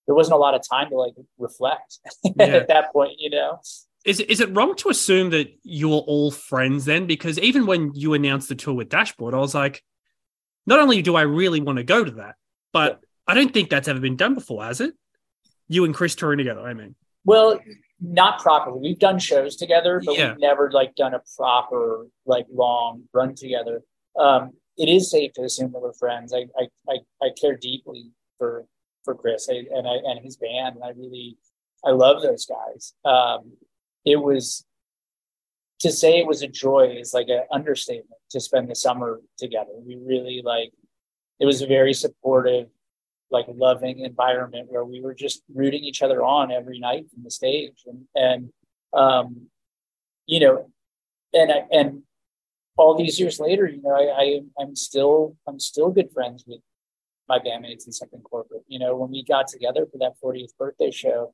there 0.06 0.16
wasn't 0.16 0.36
a 0.36 0.40
lot 0.40 0.56
of 0.56 0.62
time 0.68 0.90
to 0.90 0.96
like 0.96 1.14
reflect 1.38 2.00
yeah. 2.24 2.46
at 2.46 2.68
that 2.68 2.92
point, 2.94 3.14
you 3.20 3.30
know. 3.30 3.60
Is 4.06 4.20
is 4.20 4.42
it 4.42 4.54
wrong 4.56 4.76
to 4.78 4.90
assume 4.90 5.30
that 5.30 5.50
you 5.64 5.90
were 5.90 5.98
all 5.98 6.32
friends 6.32 6.86
then? 6.86 7.08
Because 7.08 7.40
even 7.40 7.66
when 7.66 7.92
you 7.94 8.14
announced 8.14 8.50
the 8.50 8.56
tour 8.56 8.74
with 8.74 8.90
Dashboard, 8.90 9.34
I 9.34 9.38
was 9.38 9.56
like, 9.56 9.82
not 10.66 10.80
only 10.80 11.02
do 11.02 11.16
I 11.16 11.22
really 11.22 11.60
want 11.60 11.78
to 11.78 11.84
go 11.84 12.04
to 12.04 12.12
that, 12.12 12.36
but 12.72 13.02
I 13.28 13.34
don't 13.34 13.54
think 13.54 13.70
that's 13.70 13.88
ever 13.88 14.00
been 14.00 14.16
done 14.16 14.34
before, 14.34 14.64
has 14.64 14.82
it? 14.82 14.94
You 15.68 15.86
and 15.86 15.94
Chris 15.94 16.16
touring 16.16 16.38
together, 16.38 16.62
I 16.62 16.74
mean. 16.74 16.96
Well, 17.26 17.60
not 18.02 18.42
properly. 18.42 18.80
We've 18.82 19.00
done 19.00 19.18
shows 19.20 19.56
together, 19.56 20.02
but 20.06 20.18
yeah. 20.18 20.32
we've 20.32 20.40
never 20.40 20.72
like 20.72 20.96
done 20.96 21.14
a 21.14 21.22
proper 21.38 22.08
like 22.26 22.46
long 22.52 23.04
run 23.14 23.34
together. 23.36 23.82
Um, 24.20 24.52
it 24.78 24.90
is 24.90 25.10
safe 25.10 25.34
to 25.34 25.44
assume 25.44 25.72
that 25.72 25.82
we're 25.82 25.94
friends. 25.94 26.34
I 26.34 26.46
I 26.60 26.68
I, 26.90 26.98
I 27.22 27.30
care 27.40 27.56
deeply 27.56 28.12
for 28.38 28.66
for 29.06 29.16
Chris 29.16 29.48
I, 29.50 29.64
and 29.74 29.88
I 29.88 29.96
and 30.04 30.20
his 30.24 30.36
band, 30.36 30.76
and 30.76 30.84
I 30.84 30.90
really 30.90 31.38
I 31.86 31.92
love 31.92 32.22
those 32.22 32.46
guys. 32.46 32.94
Um, 33.06 33.54
it 34.06 34.18
was 34.18 34.66
to 35.80 35.92
say 35.92 36.20
it 36.20 36.28
was 36.28 36.42
a 36.42 36.48
joy 36.48 36.96
is 37.00 37.14
like 37.14 37.28
an 37.30 37.44
understatement 37.52 38.20
to 38.34 38.40
spend 38.40 38.70
the 38.70 38.76
summer 38.76 39.22
together. 39.38 39.72
We 39.86 39.96
really 39.96 40.42
like 40.44 40.74
it 41.40 41.46
was 41.46 41.62
a 41.62 41.68
very 41.68 41.94
supportive, 41.94 42.68
like 43.32 43.46
loving 43.50 44.00
environment 44.00 44.72
where 44.72 44.86
we 44.86 45.02
were 45.02 45.14
just 45.14 45.42
rooting 45.54 45.84
each 45.84 46.02
other 46.02 46.24
on 46.24 46.52
every 46.52 46.80
night 46.80 47.06
from 47.12 47.24
the 47.24 47.32
stage. 47.32 47.84
And 47.86 48.06
and 48.16 48.50
um, 48.94 49.48
you 50.26 50.40
know, 50.40 50.70
and 51.34 51.52
I, 51.52 51.64
and 51.72 52.04
all 52.78 52.96
these 52.96 53.20
years 53.20 53.40
later, 53.40 53.68
you 53.68 53.82
know, 53.82 53.92
I, 53.92 54.22
I 54.22 54.42
I'm 54.60 54.76
still 54.76 55.36
I'm 55.48 55.60
still 55.60 55.90
good 55.90 56.12
friends 56.12 56.44
with 56.46 56.60
my 57.30 57.40
bandmates 57.40 57.86
in 57.86 57.94
Something 57.94 58.22
Corporate. 58.22 58.64
You 58.68 58.80
know, 58.80 58.96
when 58.96 59.12
we 59.12 59.24
got 59.24 59.48
together 59.48 59.86
for 59.92 59.98
that 60.00 60.14
40th 60.24 60.56
birthday 60.58 60.92
show, 60.92 61.34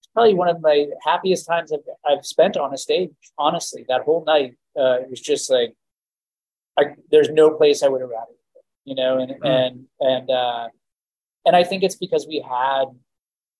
it's 0.00 0.08
probably 0.12 0.34
one 0.34 0.48
of 0.48 0.60
my 0.60 0.86
happiest 1.04 1.46
times 1.46 1.72
I've, 1.72 1.80
I've 2.08 2.26
spent 2.26 2.56
on 2.56 2.72
a 2.72 2.78
stage. 2.78 3.10
Honestly, 3.38 3.84
that 3.88 4.02
whole 4.02 4.24
night, 4.24 4.54
uh, 4.78 5.00
it 5.00 5.10
was 5.10 5.20
just 5.20 5.50
like, 5.50 5.74
I, 6.78 6.94
there's 7.10 7.30
no 7.30 7.50
place 7.50 7.82
I 7.82 7.88
would 7.88 8.00
have 8.00 8.10
rather, 8.10 8.32
you 8.84 8.94
know, 8.94 9.18
and, 9.18 9.32
mm. 9.32 9.38
and, 9.44 9.86
and, 10.00 10.30
uh, 10.30 10.68
and 11.44 11.56
I 11.56 11.64
think 11.64 11.82
it's 11.82 11.96
because 11.96 12.26
we 12.26 12.44
had, 12.46 12.84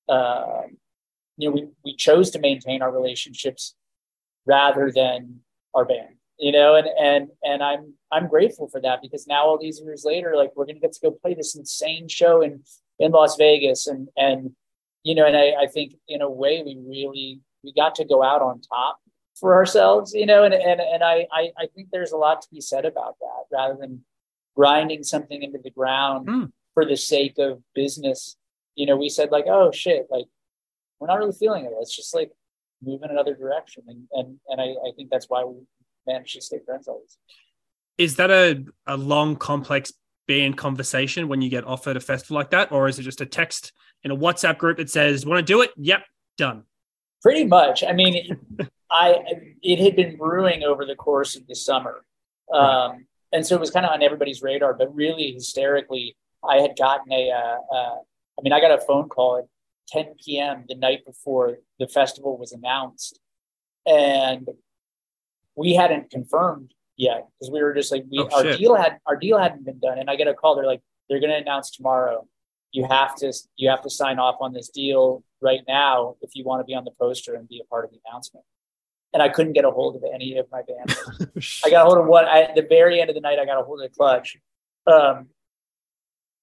uh, 0.09 0.63
you 1.37 1.49
know, 1.49 1.55
we, 1.55 1.69
we 1.85 1.97
chose 1.97 2.31
to 2.31 2.39
maintain 2.39 2.83
our 2.83 2.93
relationships 2.93 3.75
rather 4.47 4.91
than 4.91 5.41
our 5.75 5.85
band, 5.85 6.17
you 6.39 6.53
know, 6.53 6.75
and, 6.75 6.89
and, 7.01 7.29
and 7.43 7.63
I'm, 7.63 7.95
I'm 8.13 8.29
grateful 8.29 8.69
for 8.69 8.81
that 8.81 9.03
because 9.03 9.27
now 9.27 9.45
all 9.45 9.59
these 9.59 9.81
years 9.81 10.05
later, 10.05 10.35
like 10.37 10.51
we're 10.55 10.67
to 10.67 10.75
get 10.75 10.93
to 10.93 11.01
go 11.01 11.11
play 11.11 11.35
this 11.35 11.55
insane 11.55 12.09
show 12.09 12.43
in, 12.43 12.63
in 12.99 13.13
Las 13.13 13.37
Vegas 13.37 13.87
and, 13.87 14.09
and, 14.17 14.53
you 15.03 15.15
know, 15.15 15.25
and 15.25 15.37
I, 15.37 15.53
I 15.63 15.67
think 15.67 15.95
in 16.09 16.21
a 16.21 16.29
way 16.29 16.63
we 16.65 16.77
really 16.85 17.41
we 17.63 17.73
got 17.73 17.95
to 17.97 18.05
go 18.05 18.23
out 18.23 18.43
on 18.43 18.61
top 18.61 18.99
for 19.39 19.55
ourselves, 19.55 20.15
you 20.15 20.27
know, 20.27 20.45
and 20.45 20.55
and 20.55 20.81
and 20.81 21.03
I 21.03 21.27
I, 21.33 21.51
I 21.59 21.67
think 21.75 21.89
there's 21.91 22.13
a 22.13 22.17
lot 22.17 22.43
to 22.43 22.49
be 22.51 22.61
said 22.61 22.85
about 22.85 23.17
that 23.21 23.57
rather 23.57 23.77
than 23.79 24.05
grinding 24.57 25.03
something 25.03 25.43
into 25.43 25.59
the 25.63 25.71
ground 25.71 26.27
mm. 26.27 26.51
for 26.75 26.85
the 26.85 26.97
sake 26.97 27.35
of 27.39 27.63
business. 27.75 28.37
You 28.75 28.87
know, 28.87 28.97
we 28.97 29.09
said 29.09 29.31
like, 29.31 29.47
oh 29.47 29.71
shit, 29.73 30.07
like 30.11 30.27
we're 30.99 31.09
not 31.09 31.19
really 31.19 31.33
feeling 31.33 31.65
it. 31.65 31.73
Let's 31.77 31.95
just 31.95 32.15
like 32.15 32.33
move 32.83 33.03
in 33.03 33.11
another 33.11 33.35
direction. 33.35 33.85
And 33.89 34.09
and 34.13 34.39
and 34.49 34.61
I, 34.61 34.65
I 34.65 34.93
think 34.97 35.11
that's 35.11 35.29
why 35.29 35.45
we 35.45 35.57
managed 36.07 36.35
to 36.35 36.41
stay 36.41 36.61
friends 36.65 36.89
always. 36.89 37.19
Is 37.99 38.17
that 38.17 38.31
a, 38.31 38.63
a 38.87 38.97
long, 38.97 39.37
complex 39.37 39.93
band 40.29 40.59
conversation 40.59 41.29
when 41.29 41.41
you 41.41 41.49
get 41.49 41.65
offered 41.65 41.97
a 41.97 42.01
festival 42.01 42.37
like 42.37 42.51
that? 42.51 42.73
Or 42.73 42.89
is 42.89 42.99
it 42.99 43.03
just 43.03 43.23
a 43.23 43.27
text 43.27 43.73
in 44.03 44.11
a 44.11 44.17
WhatsApp 44.17 44.59
group 44.59 44.79
that 44.79 44.91
says, 44.91 45.25
"Want 45.25 45.39
to 45.39 45.53
do 45.53 45.63
it? 45.63 45.71
Yep, 45.77 46.05
done." 46.37 46.65
Pretty 47.23 47.45
much. 47.45 47.83
I 47.83 47.93
mean, 47.93 48.39
I 48.91 49.23
it 49.63 49.79
had 49.79 49.97
been 49.97 50.17
brewing 50.17 50.63
over 50.63 50.85
the 50.85 50.95
course 50.95 51.37
of 51.37 51.47
the 51.47 51.55
summer, 51.55 52.05
um, 52.53 53.07
and 53.33 53.47
so 53.47 53.55
it 53.57 53.61
was 53.61 53.71
kind 53.71 53.85
of 53.85 53.93
on 53.93 54.03
everybody's 54.03 54.43
radar. 54.43 54.75
But 54.75 54.95
really, 54.95 55.33
hysterically, 55.33 56.17
I 56.49 56.59
had 56.59 56.77
gotten 56.77 57.13
a. 57.13 57.31
Uh, 57.31 57.75
uh, 57.75 57.97
I 58.39 58.43
mean, 58.43 58.53
I 58.53 58.61
got 58.61 58.71
a 58.71 58.85
phone 58.85 59.09
call 59.09 59.39
at 59.39 59.45
10 59.89 60.15
p.m. 60.23 60.65
the 60.69 60.75
night 60.75 61.07
before 61.07 61.59
the 61.79 61.89
festival 61.89 62.37
was 62.37 62.53
announced, 62.53 63.19
and 63.87 64.49
we 65.57 65.75
hadn't 65.75 66.11
confirmed 66.11 66.75
yet 66.97 67.27
because 67.39 67.51
we 67.51 67.63
were 67.63 67.75
just 67.75 67.91
like 67.91 68.05
we 68.11 68.19
oh, 68.19 68.29
our 68.37 68.43
shit. 68.43 68.59
deal 68.59 68.77
had 68.77 68.99
our 69.07 69.17
deal 69.17 69.39
hadn't 69.39 69.65
been 69.65 69.81
done, 69.81 69.99
and 69.99 70.09
I 70.09 70.17
get 70.17 70.29
a 70.29 70.35
call. 70.35 70.55
They're 70.55 70.67
like, 70.67 70.83
they're 71.09 71.21
going 71.21 71.33
to 71.33 71.39
announce 71.39 71.71
tomorrow 71.71 72.27
you 72.77 72.87
have 72.89 73.15
to 73.17 73.33
you 73.57 73.71
have 73.71 73.83
to 73.83 73.91
sign 73.91 74.19
off 74.19 74.37
on 74.41 74.53
this 74.53 74.69
deal 74.69 75.25
right 75.41 75.63
now 75.67 76.17
if 76.21 76.31
you 76.35 76.45
want 76.45 76.61
to 76.61 76.65
be 76.65 76.75
on 76.75 76.85
the 76.85 76.91
poster 76.91 77.35
and 77.35 77.49
be 77.49 77.59
a 77.59 77.65
part 77.65 77.87
of 77.87 77.91
the 77.91 77.99
announcement. 78.07 78.45
And 79.17 79.23
I 79.23 79.31
couldn't 79.31 79.55
get 79.55 79.65
a 79.65 79.71
hold 79.71 79.97
of 79.97 80.05
any 80.13 80.37
of 80.37 80.47
my 80.53 80.61
band. 80.61 80.95
I 81.65 81.71
got 81.71 81.83
a 81.83 81.85
hold 81.87 81.97
of 81.97 82.05
one 82.05 82.27
I, 82.27 82.43
at 82.43 82.55
the 82.55 82.67
very 82.69 83.01
end 83.01 83.09
of 83.09 83.15
the 83.15 83.23
night. 83.23 83.39
I 83.39 83.47
got 83.47 83.59
a 83.59 83.63
hold 83.63 83.81
of 83.81 83.91
the 83.91 83.97
clutch, 83.97 84.37
um, 84.87 85.29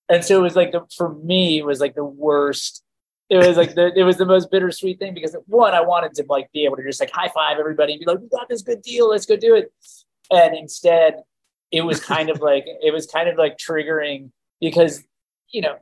and 0.09 0.25
so 0.25 0.39
it 0.39 0.41
was 0.41 0.55
like 0.55 0.71
the, 0.71 0.81
for 0.97 1.13
me 1.13 1.59
it 1.59 1.65
was 1.65 1.79
like 1.79 1.93
the 1.93 2.03
worst. 2.03 2.83
It 3.29 3.37
was 3.37 3.57
like 3.57 3.75
the 3.75 3.93
it 3.95 4.01
was 4.01 4.17
the 4.17 4.25
most 4.25 4.49
bittersweet 4.49 4.97
thing 4.97 5.13
because 5.13 5.37
one 5.45 5.75
I 5.75 5.81
wanted 5.81 6.15
to 6.15 6.25
like 6.27 6.51
be 6.51 6.65
able 6.65 6.77
to 6.77 6.83
just 6.83 6.99
like 6.99 7.11
high 7.11 7.29
five 7.29 7.59
everybody 7.59 7.93
and 7.93 7.99
be 7.99 8.07
like 8.07 8.19
we 8.19 8.27
got 8.29 8.49
this 8.49 8.63
good 8.63 8.81
deal 8.81 9.11
let's 9.11 9.27
go 9.27 9.35
do 9.35 9.53
it, 9.53 9.71
and 10.31 10.57
instead 10.57 11.21
it 11.71 11.81
was 11.81 11.99
kind 11.99 12.31
of 12.31 12.39
like 12.41 12.65
it 12.65 12.91
was 12.91 13.05
kind 13.05 13.29
of 13.29 13.37
like 13.37 13.59
triggering 13.59 14.31
because 14.59 15.03
you 15.49 15.61
know 15.61 15.77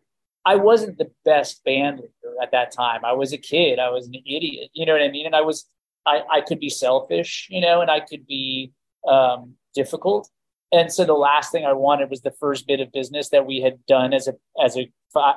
I 0.45 0.55
wasn't 0.55 0.97
the 0.97 1.11
best 1.23 1.63
band 1.63 1.97
leader 1.97 2.35
at 2.41 2.51
that 2.51 2.71
time. 2.71 3.05
I 3.05 3.13
was 3.13 3.33
a 3.33 3.37
kid. 3.37 3.79
I 3.79 3.89
was 3.89 4.07
an 4.07 4.15
idiot. 4.15 4.69
You 4.73 4.85
know 4.85 4.93
what 4.93 5.01
I 5.01 5.11
mean? 5.11 5.25
And 5.25 5.35
I 5.35 5.41
was, 5.41 5.65
I, 6.05 6.21
I 6.31 6.41
could 6.41 6.59
be 6.59 6.69
selfish, 6.69 7.47
you 7.49 7.61
know, 7.61 7.81
and 7.81 7.91
I 7.91 7.99
could 7.99 8.25
be 8.25 8.71
um, 9.07 9.55
difficult. 9.73 10.29
And 10.71 10.91
so 10.91 11.03
the 11.03 11.13
last 11.13 11.51
thing 11.51 11.65
I 11.65 11.73
wanted 11.73 12.09
was 12.09 12.21
the 12.21 12.33
first 12.39 12.65
bit 12.65 12.79
of 12.79 12.91
business 12.91 13.29
that 13.29 13.45
we 13.45 13.59
had 13.59 13.85
done 13.85 14.13
as 14.13 14.27
a, 14.27 14.35
as 14.63 14.77
a, 14.77 14.89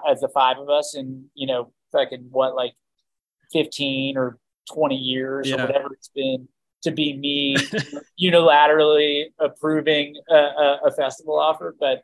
as 0.09 0.21
the 0.21 0.29
five 0.29 0.59
of 0.59 0.71
us 0.71 0.95
and, 0.95 1.25
you 1.35 1.47
know, 1.47 1.73
fucking 1.93 2.29
what, 2.31 2.55
like 2.55 2.73
15 3.53 4.17
or 4.17 4.39
20 4.73 4.95
years 4.97 5.49
yeah. 5.49 5.57
or 5.57 5.67
whatever 5.67 5.95
it's 5.95 6.09
been 6.15 6.49
to 6.83 6.91
be 6.91 7.17
me 7.17 7.57
unilaterally 8.23 9.27
approving 9.41 10.17
a, 10.31 10.35
a, 10.35 10.81
a 10.87 10.91
festival 10.93 11.39
offer. 11.39 11.75
But 11.79 12.03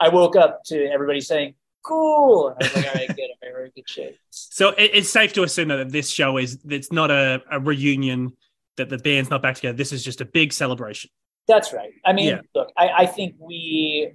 I 0.00 0.08
woke 0.08 0.34
up 0.34 0.62
to 0.66 0.86
everybody 0.86 1.20
saying, 1.20 1.54
cool. 1.84 2.56
I 2.60 2.64
was 2.64 2.74
like, 2.74 2.86
all 2.86 2.94
right, 2.94 3.08
good. 3.08 3.28
I'm 3.42 3.48
in 3.48 3.52
very 3.52 3.72
good 3.74 3.88
shape. 3.88 4.18
So 4.30 4.74
it's 4.76 5.08
safe 5.08 5.32
to 5.34 5.42
assume 5.42 5.68
that 5.68 5.90
this 5.90 6.10
show 6.10 6.38
is 6.38 6.58
it's 6.68 6.90
not 6.90 7.10
a, 7.10 7.42
a 7.50 7.60
reunion 7.60 8.32
that 8.76 8.88
the 8.88 8.98
band's 8.98 9.30
not 9.30 9.42
back 9.42 9.56
together. 9.56 9.76
This 9.76 9.92
is 9.92 10.04
just 10.04 10.20
a 10.20 10.24
big 10.24 10.52
celebration. 10.52 11.10
That's 11.46 11.72
right. 11.72 11.92
I 12.04 12.12
mean, 12.12 12.28
yeah. 12.28 12.40
look, 12.54 12.72
I, 12.76 12.88
I 12.88 13.06
think 13.06 13.36
we 13.38 14.12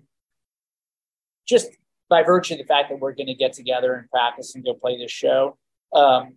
just 1.48 1.70
by 2.10 2.24
virtue 2.24 2.56
of 2.56 2.58
the 2.58 2.66
fact 2.66 2.90
that 2.90 3.00
we're 3.00 3.14
going 3.14 3.28
to 3.28 3.36
get 3.36 3.54
together 3.54 3.94
and 3.94 4.10
practice 4.10 4.56
and 4.56 4.66
go 4.66 4.74
play 4.74 4.98
this 4.98 5.12
show, 5.12 5.58
um, 5.94 6.36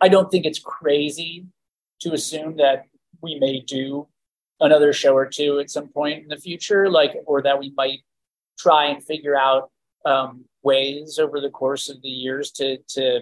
I 0.00 0.08
don't 0.08 0.30
think 0.30 0.44
it's 0.46 0.58
crazy 0.58 1.46
to 2.00 2.12
assume 2.12 2.56
that 2.56 2.84
we 3.22 3.38
may 3.38 3.60
do 3.60 4.08
another 4.60 4.92
show 4.92 5.14
or 5.14 5.26
two 5.26 5.60
at 5.60 5.70
some 5.70 5.88
point 5.88 6.22
in 6.22 6.28
the 6.28 6.36
future, 6.36 6.90
like, 6.90 7.16
or 7.26 7.42
that 7.42 7.58
we 7.58 7.72
might 7.76 8.00
try 8.58 8.86
and 8.86 9.04
figure 9.04 9.36
out 9.36 9.70
um, 10.04 10.44
ways 10.62 11.18
over 11.18 11.40
the 11.40 11.50
course 11.50 11.88
of 11.88 12.00
the 12.02 12.08
years 12.08 12.50
to 12.52 12.78
to 12.88 13.20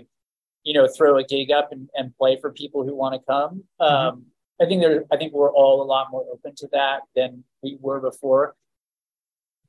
you 0.62 0.74
know 0.74 0.88
throw 0.88 1.18
a 1.18 1.24
gig 1.24 1.50
up 1.50 1.72
and, 1.72 1.88
and 1.94 2.16
play 2.16 2.38
for 2.40 2.52
people 2.52 2.84
who 2.84 2.94
want 2.94 3.14
to 3.14 3.20
come. 3.26 3.64
Mm-hmm. 3.80 3.84
Um, 3.84 4.26
I 4.60 4.66
think 4.66 4.82
there. 4.82 5.04
I 5.12 5.16
think 5.16 5.32
we're 5.32 5.52
all 5.52 5.82
a 5.82 5.84
lot 5.84 6.10
more 6.10 6.24
open 6.32 6.54
to 6.56 6.68
that 6.72 7.02
than 7.14 7.44
we 7.62 7.78
were 7.80 8.00
before. 8.00 8.54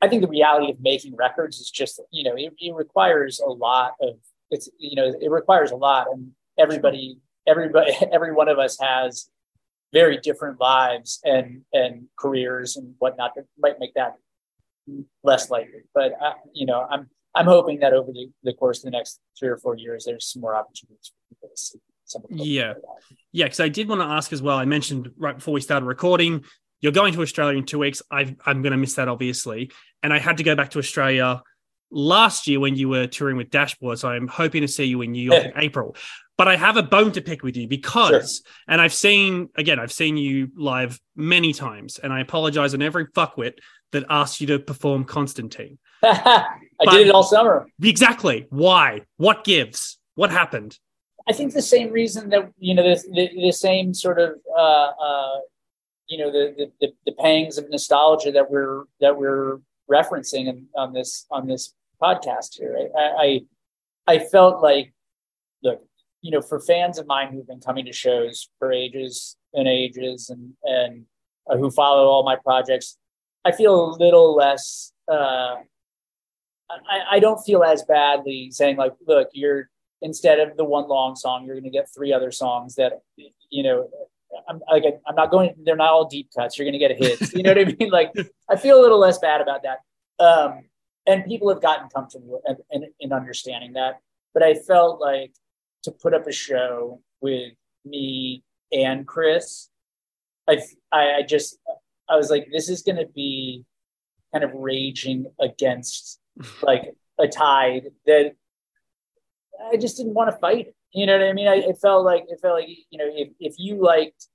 I 0.02 0.08
think 0.08 0.22
the 0.22 0.28
reality 0.28 0.72
of 0.72 0.80
making 0.80 1.16
records 1.16 1.60
is 1.60 1.70
just 1.70 2.02
you 2.12 2.24
know 2.24 2.36
it, 2.36 2.54
it 2.60 2.74
requires 2.74 3.40
a 3.40 3.50
lot 3.50 3.94
of 4.02 4.16
it's 4.52 4.70
you 4.78 4.96
know 4.96 5.14
it 5.20 5.32
requires 5.32 5.72
a 5.72 5.76
lot 5.76 6.08
and 6.12 6.32
everybody 6.58 7.20
everybody 7.48 7.92
every 8.12 8.34
one 8.34 8.48
of 8.48 8.60
us 8.60 8.78
has 8.80 9.30
very 9.94 10.18
different 10.18 10.60
lives 10.60 11.20
and 11.24 11.62
and 11.74 12.08
careers 12.18 12.76
and 12.78 12.94
whatnot 13.00 13.34
that 13.36 13.46
might 13.58 13.80
make 13.80 13.94
that 13.96 14.16
less 15.24 15.50
likely. 15.50 15.82
But 15.94 16.14
uh, 16.22 16.34
you 16.54 16.66
know, 16.66 16.86
I'm 16.90 17.10
I'm 17.36 17.46
hoping 17.46 17.80
that 17.80 17.94
over 17.94 18.12
the, 18.12 18.30
the 18.44 18.54
course 18.54 18.80
of 18.80 18.86
the 18.86 18.92
next 18.92 19.20
three 19.38 19.50
or 19.50 19.58
four 19.58 19.76
years, 19.76 20.06
there's 20.06 20.26
some 20.32 20.42
more 20.42 20.56
opportunities 20.56 21.12
for 21.12 21.36
people 21.36 21.50
to 21.50 21.62
see. 21.62 21.80
yeah, 22.30 22.74
yeah. 23.32 23.46
Because 23.46 23.60
I 23.60 23.70
did 23.70 23.88
want 23.88 24.02
to 24.02 24.06
ask 24.06 24.34
as 24.34 24.42
well. 24.42 24.58
I 24.58 24.66
mentioned 24.66 25.12
right 25.18 25.36
before 25.36 25.54
we 25.54 25.62
started 25.62 25.86
recording, 25.86 26.44
You're 26.82 26.92
going 26.92 27.14
to 27.14 27.22
Australia 27.22 27.58
in 27.58 27.66
two 27.66 27.80
weeks. 27.80 28.02
i 28.12 28.36
I'm 28.46 28.62
going 28.62 28.72
to 28.72 28.78
miss 28.78 28.96
that, 28.96 29.08
obviously. 29.08 29.72
And 30.02 30.14
I 30.14 30.20
had 30.20 30.38
to 30.38 30.44
go 30.44 30.56
back 30.56 30.72
to 30.72 30.80
Australia 30.80 31.42
last 31.92 32.48
year 32.48 32.60
when 32.60 32.76
you 32.76 32.90
were 32.90 33.08
touring 33.08 33.38
with 33.38 33.50
Dashboard. 33.50 34.00
So 34.00 34.10
I'm 34.10 34.28
hoping 34.28 34.62
to 34.62 34.68
see 34.68 34.86
you 34.86 35.02
in 35.02 35.12
New 35.12 35.24
York 35.24 35.46
in 35.46 35.54
April. 35.58 35.96
But 36.38 36.48
I 36.48 36.56
have 36.56 36.78
a 36.78 36.84
bone 36.84 37.12
to 37.14 37.22
pick 37.22 37.42
with 37.42 37.58
you 37.58 37.68
because, 37.68 38.44
sure. 38.46 38.54
and 38.68 38.80
I've 38.80 38.94
seen, 38.94 39.50
again, 39.56 39.80
I've 39.80 39.92
seen 39.92 40.18
you 40.18 40.52
live 40.56 41.00
many 41.16 41.52
times, 41.52 41.98
and 41.98 42.14
I 42.14 42.20
apologize 42.20 42.76
on 42.76 42.82
every 42.84 43.08
fuckwit 43.08 43.54
that 43.92 44.06
asked 44.10 44.40
you 44.40 44.48
to 44.48 44.60
perform 44.60 45.04
Constantine. 45.04 45.80
I 46.04 46.46
but 46.78 46.92
did 46.92 47.08
it 47.08 47.12
all 47.12 47.24
summer. 47.24 47.68
Exactly. 47.82 48.46
Why? 48.50 49.02
What 49.18 49.44
gives? 49.44 49.98
What 50.16 50.30
happened? 50.30 50.78
I 51.28 51.34
think 51.34 51.54
the 51.54 51.62
same 51.62 51.92
reason 51.92 52.30
that 52.30 52.52
you 52.58 52.74
know 52.74 52.84
the 52.84 53.04
the, 53.12 53.30
the 53.48 53.52
same 53.52 53.94
sort 53.94 54.20
of 54.20 54.36
uh, 54.58 54.92
uh, 54.92 55.40
you 56.08 56.18
know 56.18 56.32
the, 56.32 56.72
the 56.80 56.94
the 57.06 57.12
pangs 57.14 57.58
of 57.58 57.70
nostalgia 57.70 58.32
that 58.32 58.50
we're 58.50 58.84
that 59.02 59.18
we're 59.18 59.60
referencing 59.92 60.48
in, 60.48 60.68
on 60.76 60.94
this 60.94 61.26
on 61.30 61.48
this 61.48 61.74
podcast 62.02 62.58
here. 62.58 62.78
I, 62.98 63.42
I 64.08 64.14
I 64.16 64.20
felt 64.20 64.62
like 64.62 64.94
you 66.22 66.32
know, 66.32 66.42
for 66.42 66.60
fans 66.60 66.98
of 66.98 67.08
mine 67.08 67.32
who've 67.32 67.48
been 67.48 67.60
coming 67.60 67.86
to 67.86 67.94
shows 67.94 68.50
for 68.60 68.72
ages 68.72 69.38
and 69.54 69.68
ages 69.68 70.30
and 70.30 70.54
and 70.64 71.06
uh, 71.50 71.58
who 71.58 71.72
follow 71.72 72.08
all 72.08 72.24
my 72.24 72.36
projects, 72.36 72.98
I 73.46 73.52
feel 73.52 73.74
a 73.74 73.96
little 73.98 74.36
less. 74.36 74.92
Uh, 75.10 75.56
I, 76.70 77.02
I 77.12 77.20
don't 77.20 77.40
feel 77.40 77.64
as 77.64 77.84
badly 77.84 78.52
saying 78.52 78.76
like, 78.76 78.94
look, 79.08 79.30
you're 79.32 79.70
instead 80.02 80.40
of 80.40 80.58
the 80.58 80.64
one 80.64 80.88
long 80.88 81.16
song, 81.16 81.46
you're 81.46 81.56
going 81.56 81.64
to 81.64 81.70
get 81.70 81.88
three 81.94 82.14
other 82.14 82.32
songs 82.32 82.76
that, 82.76 83.02
you 83.50 83.64
know, 83.64 83.90
I'm 84.48 84.62
like, 84.72 84.84
I'm 85.08 85.16
not 85.16 85.32
going, 85.32 85.56
they're 85.64 85.76
not 85.76 85.90
all 85.90 86.06
deep 86.06 86.30
cuts. 86.38 86.58
You're 86.58 86.66
going 86.66 86.74
to 86.74 86.80
get 86.80 86.92
a 86.92 86.96
hit. 86.96 87.34
You 87.34 87.44
know 87.44 87.54
what 87.54 87.60
I 87.60 87.76
mean? 87.80 87.90
Like, 87.90 88.14
I 88.50 88.56
feel 88.56 88.80
a 88.80 88.82
little 88.82 89.00
less 89.00 89.18
bad 89.18 89.42
about 89.42 89.62
that. 89.64 89.80
Um, 90.24 90.66
and 91.06 91.26
people 91.26 91.50
have 91.50 91.62
gotten 91.62 91.90
comfortable 91.90 92.42
and, 92.46 92.58
in, 92.72 92.92
in 93.00 93.14
understanding 93.14 93.74
that. 93.74 94.02
But 94.34 94.44
I 94.44 94.56
felt 94.56 95.00
like 95.00 95.32
to 95.84 95.92
put 95.92 96.14
up 96.14 96.28
a 96.28 96.32
show 96.32 97.02
with 97.22 97.54
me 97.86 98.44
and 98.72 99.08
Chris, 99.08 99.70
I, 100.48 100.62
I, 100.92 101.24
just, 101.28 101.58
I 102.10 102.16
was 102.16 102.30
like, 102.30 102.48
this 102.52 102.70
is 102.70 102.82
going 102.82 102.98
to 102.98 103.08
be 103.08 103.66
kind 104.32 104.44
of 104.44 104.52
raging 104.54 105.28
against 105.40 106.20
like 106.62 106.94
a 107.20 107.28
tide 107.28 107.88
that 108.06 108.34
I 109.72 109.78
just 109.78 109.98
didn't 109.98 110.14
want 110.14 110.32
to 110.32 110.38
fight. 110.38 110.68
You 110.94 111.06
know 111.06 111.18
what 111.18 111.28
I 111.28 111.34
mean? 111.34 111.48
I, 111.48 111.56
it 111.56 111.78
felt 111.82 112.06
like 112.06 112.26
it 112.28 112.40
felt 112.42 112.56
like 112.56 112.70
you 112.90 112.98
know 112.98 113.10
if 113.12 113.30
if 113.40 113.56
you 113.58 113.84
liked 113.84 114.28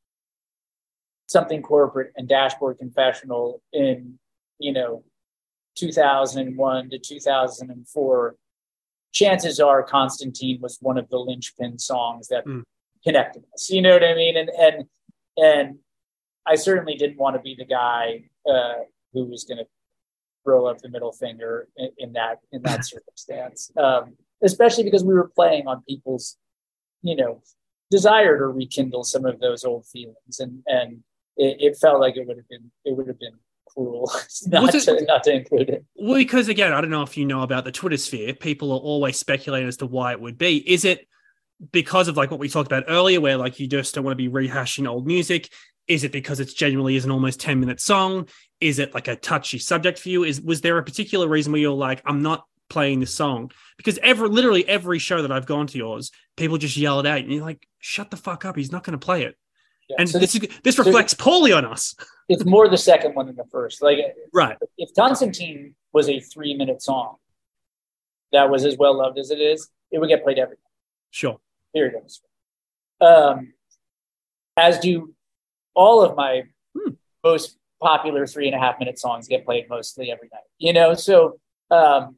something 1.26 1.62
corporate 1.62 2.12
and 2.16 2.28
dashboard 2.28 2.78
confessional 2.78 3.62
in 3.72 4.18
you 4.58 4.72
know 4.72 5.02
2001 5.76 6.90
to 6.90 6.98
2004 6.98 8.36
chances 9.12 9.60
are 9.60 9.82
constantine 9.82 10.60
was 10.60 10.78
one 10.80 10.98
of 10.98 11.08
the 11.10 11.18
linchpin 11.18 11.78
songs 11.78 12.28
that 12.28 12.46
mm. 12.46 12.62
connected 13.04 13.44
us. 13.54 13.70
You 13.70 13.82
know 13.82 13.92
what 13.92 14.04
i 14.04 14.14
mean? 14.14 14.36
And 14.36 14.50
and 14.50 14.84
and 15.36 15.78
i 16.46 16.54
certainly 16.54 16.94
didn't 16.94 17.18
want 17.18 17.36
to 17.36 17.42
be 17.42 17.54
the 17.54 17.64
guy 17.64 18.24
uh, 18.50 18.84
who 19.12 19.24
was 19.24 19.44
going 19.44 19.58
to 19.58 19.66
throw 20.44 20.66
up 20.66 20.78
the 20.78 20.88
middle 20.88 21.12
finger 21.12 21.68
in, 21.76 21.90
in 21.98 22.12
that 22.14 22.38
in 22.52 22.62
that 22.62 22.84
circumstance. 22.92 23.70
Um, 23.76 24.16
especially 24.42 24.84
because 24.84 25.04
we 25.04 25.14
were 25.14 25.30
playing 25.34 25.66
on 25.66 25.82
people's, 25.88 26.36
you 27.02 27.16
know, 27.16 27.42
desire 27.90 28.38
to 28.38 28.46
rekindle 28.46 29.04
some 29.04 29.24
of 29.24 29.40
those 29.40 29.64
old 29.64 29.86
feelings, 29.86 30.40
and 30.40 30.62
and 30.66 31.02
it, 31.36 31.56
it 31.60 31.76
felt 31.76 32.00
like 32.00 32.16
it 32.16 32.26
would 32.26 32.36
have 32.36 32.48
been 32.48 32.70
it 32.84 32.96
would 32.96 33.08
have 33.08 33.18
been 33.18 33.38
cruel 33.74 34.10
not, 34.46 34.74
it, 34.74 34.80
to, 34.80 35.04
not 35.04 35.22
to 35.24 35.32
include 35.32 35.70
it. 35.70 35.84
Well, 35.94 36.16
because 36.16 36.48
again, 36.48 36.72
I 36.72 36.80
don't 36.80 36.90
know 36.90 37.02
if 37.02 37.16
you 37.16 37.24
know 37.24 37.42
about 37.42 37.64
the 37.64 37.72
Twitter 37.72 37.96
sphere. 37.96 38.34
People 38.34 38.72
are 38.72 38.78
always 38.78 39.18
speculating 39.18 39.68
as 39.68 39.78
to 39.78 39.86
why 39.86 40.12
it 40.12 40.20
would 40.20 40.38
be. 40.38 40.58
Is 40.70 40.84
it 40.84 41.06
because 41.70 42.08
of 42.08 42.16
like 42.16 42.30
what 42.30 42.40
we 42.40 42.48
talked 42.48 42.70
about 42.70 42.84
earlier, 42.88 43.20
where 43.20 43.36
like 43.36 43.60
you 43.60 43.66
just 43.66 43.94
don't 43.94 44.04
want 44.04 44.18
to 44.18 44.28
be 44.28 44.28
rehashing 44.28 44.88
old 44.88 45.06
music? 45.06 45.48
Is 45.88 46.04
it 46.04 46.12
because 46.12 46.40
it's 46.40 46.54
genuinely 46.54 46.96
is 46.96 47.04
an 47.04 47.10
almost 47.10 47.40
10 47.40 47.60
minute 47.60 47.80
song? 47.80 48.28
Is 48.60 48.78
it 48.78 48.94
like 48.94 49.08
a 49.08 49.16
touchy 49.16 49.58
subject 49.58 49.98
for 49.98 50.08
you? 50.08 50.24
Is 50.24 50.40
was 50.40 50.60
there 50.60 50.78
a 50.78 50.82
particular 50.82 51.28
reason 51.28 51.52
where 51.52 51.60
you're 51.60 51.72
like, 51.72 52.02
I'm 52.04 52.22
not 52.22 52.44
playing 52.68 53.00
the 53.00 53.06
song 53.06 53.50
because 53.76 53.98
every 54.02 54.28
literally 54.28 54.66
every 54.66 54.98
show 54.98 55.22
that 55.22 55.32
I've 55.32 55.46
gone 55.46 55.66
to 55.68 55.78
yours, 55.78 56.10
people 56.36 56.58
just 56.58 56.76
yell 56.76 57.00
it 57.00 57.06
out, 57.06 57.18
and 57.18 57.30
you're 57.30 57.44
like, 57.44 57.66
"Shut 57.78 58.10
the 58.10 58.16
fuck 58.16 58.44
up! 58.44 58.56
He's 58.56 58.72
not 58.72 58.84
going 58.84 58.98
to 58.98 59.04
play 59.04 59.24
it." 59.24 59.36
Yeah, 59.88 59.96
and 59.98 60.08
so 60.08 60.18
this 60.18 60.32
this, 60.32 60.48
this 60.62 60.78
reflects 60.78 61.12
so 61.12 61.22
poorly 61.22 61.52
on 61.52 61.64
us. 61.64 61.94
It's 62.28 62.44
more 62.44 62.68
the 62.68 62.78
second 62.78 63.14
one 63.14 63.26
than 63.26 63.36
the 63.36 63.44
first. 63.50 63.82
Like, 63.82 63.98
right? 64.32 64.56
If 64.78 64.94
Constantine 64.94 65.74
was 65.92 66.08
a 66.08 66.20
three 66.20 66.54
minute 66.54 66.82
song 66.82 67.16
that 68.32 68.50
was 68.50 68.64
as 68.64 68.76
well 68.76 68.96
loved 68.96 69.18
as 69.18 69.30
it 69.30 69.40
is, 69.40 69.68
it 69.90 69.98
would 69.98 70.08
get 70.08 70.24
played 70.24 70.38
every 70.38 70.56
night. 70.56 70.72
Sure. 71.10 71.38
Period. 71.74 71.94
Um, 73.00 73.52
as 74.56 74.78
do 74.78 75.14
all 75.74 76.02
of 76.02 76.16
my 76.16 76.44
hmm. 76.76 76.90
most 77.24 77.58
popular 77.80 78.26
three 78.26 78.46
and 78.46 78.54
a 78.54 78.58
half 78.58 78.78
minute 78.78 78.98
songs 78.98 79.28
get 79.28 79.44
played 79.44 79.68
mostly 79.68 80.10
every 80.10 80.28
night. 80.32 80.42
You 80.58 80.72
know, 80.72 80.94
so 80.94 81.38
um, 81.70 82.16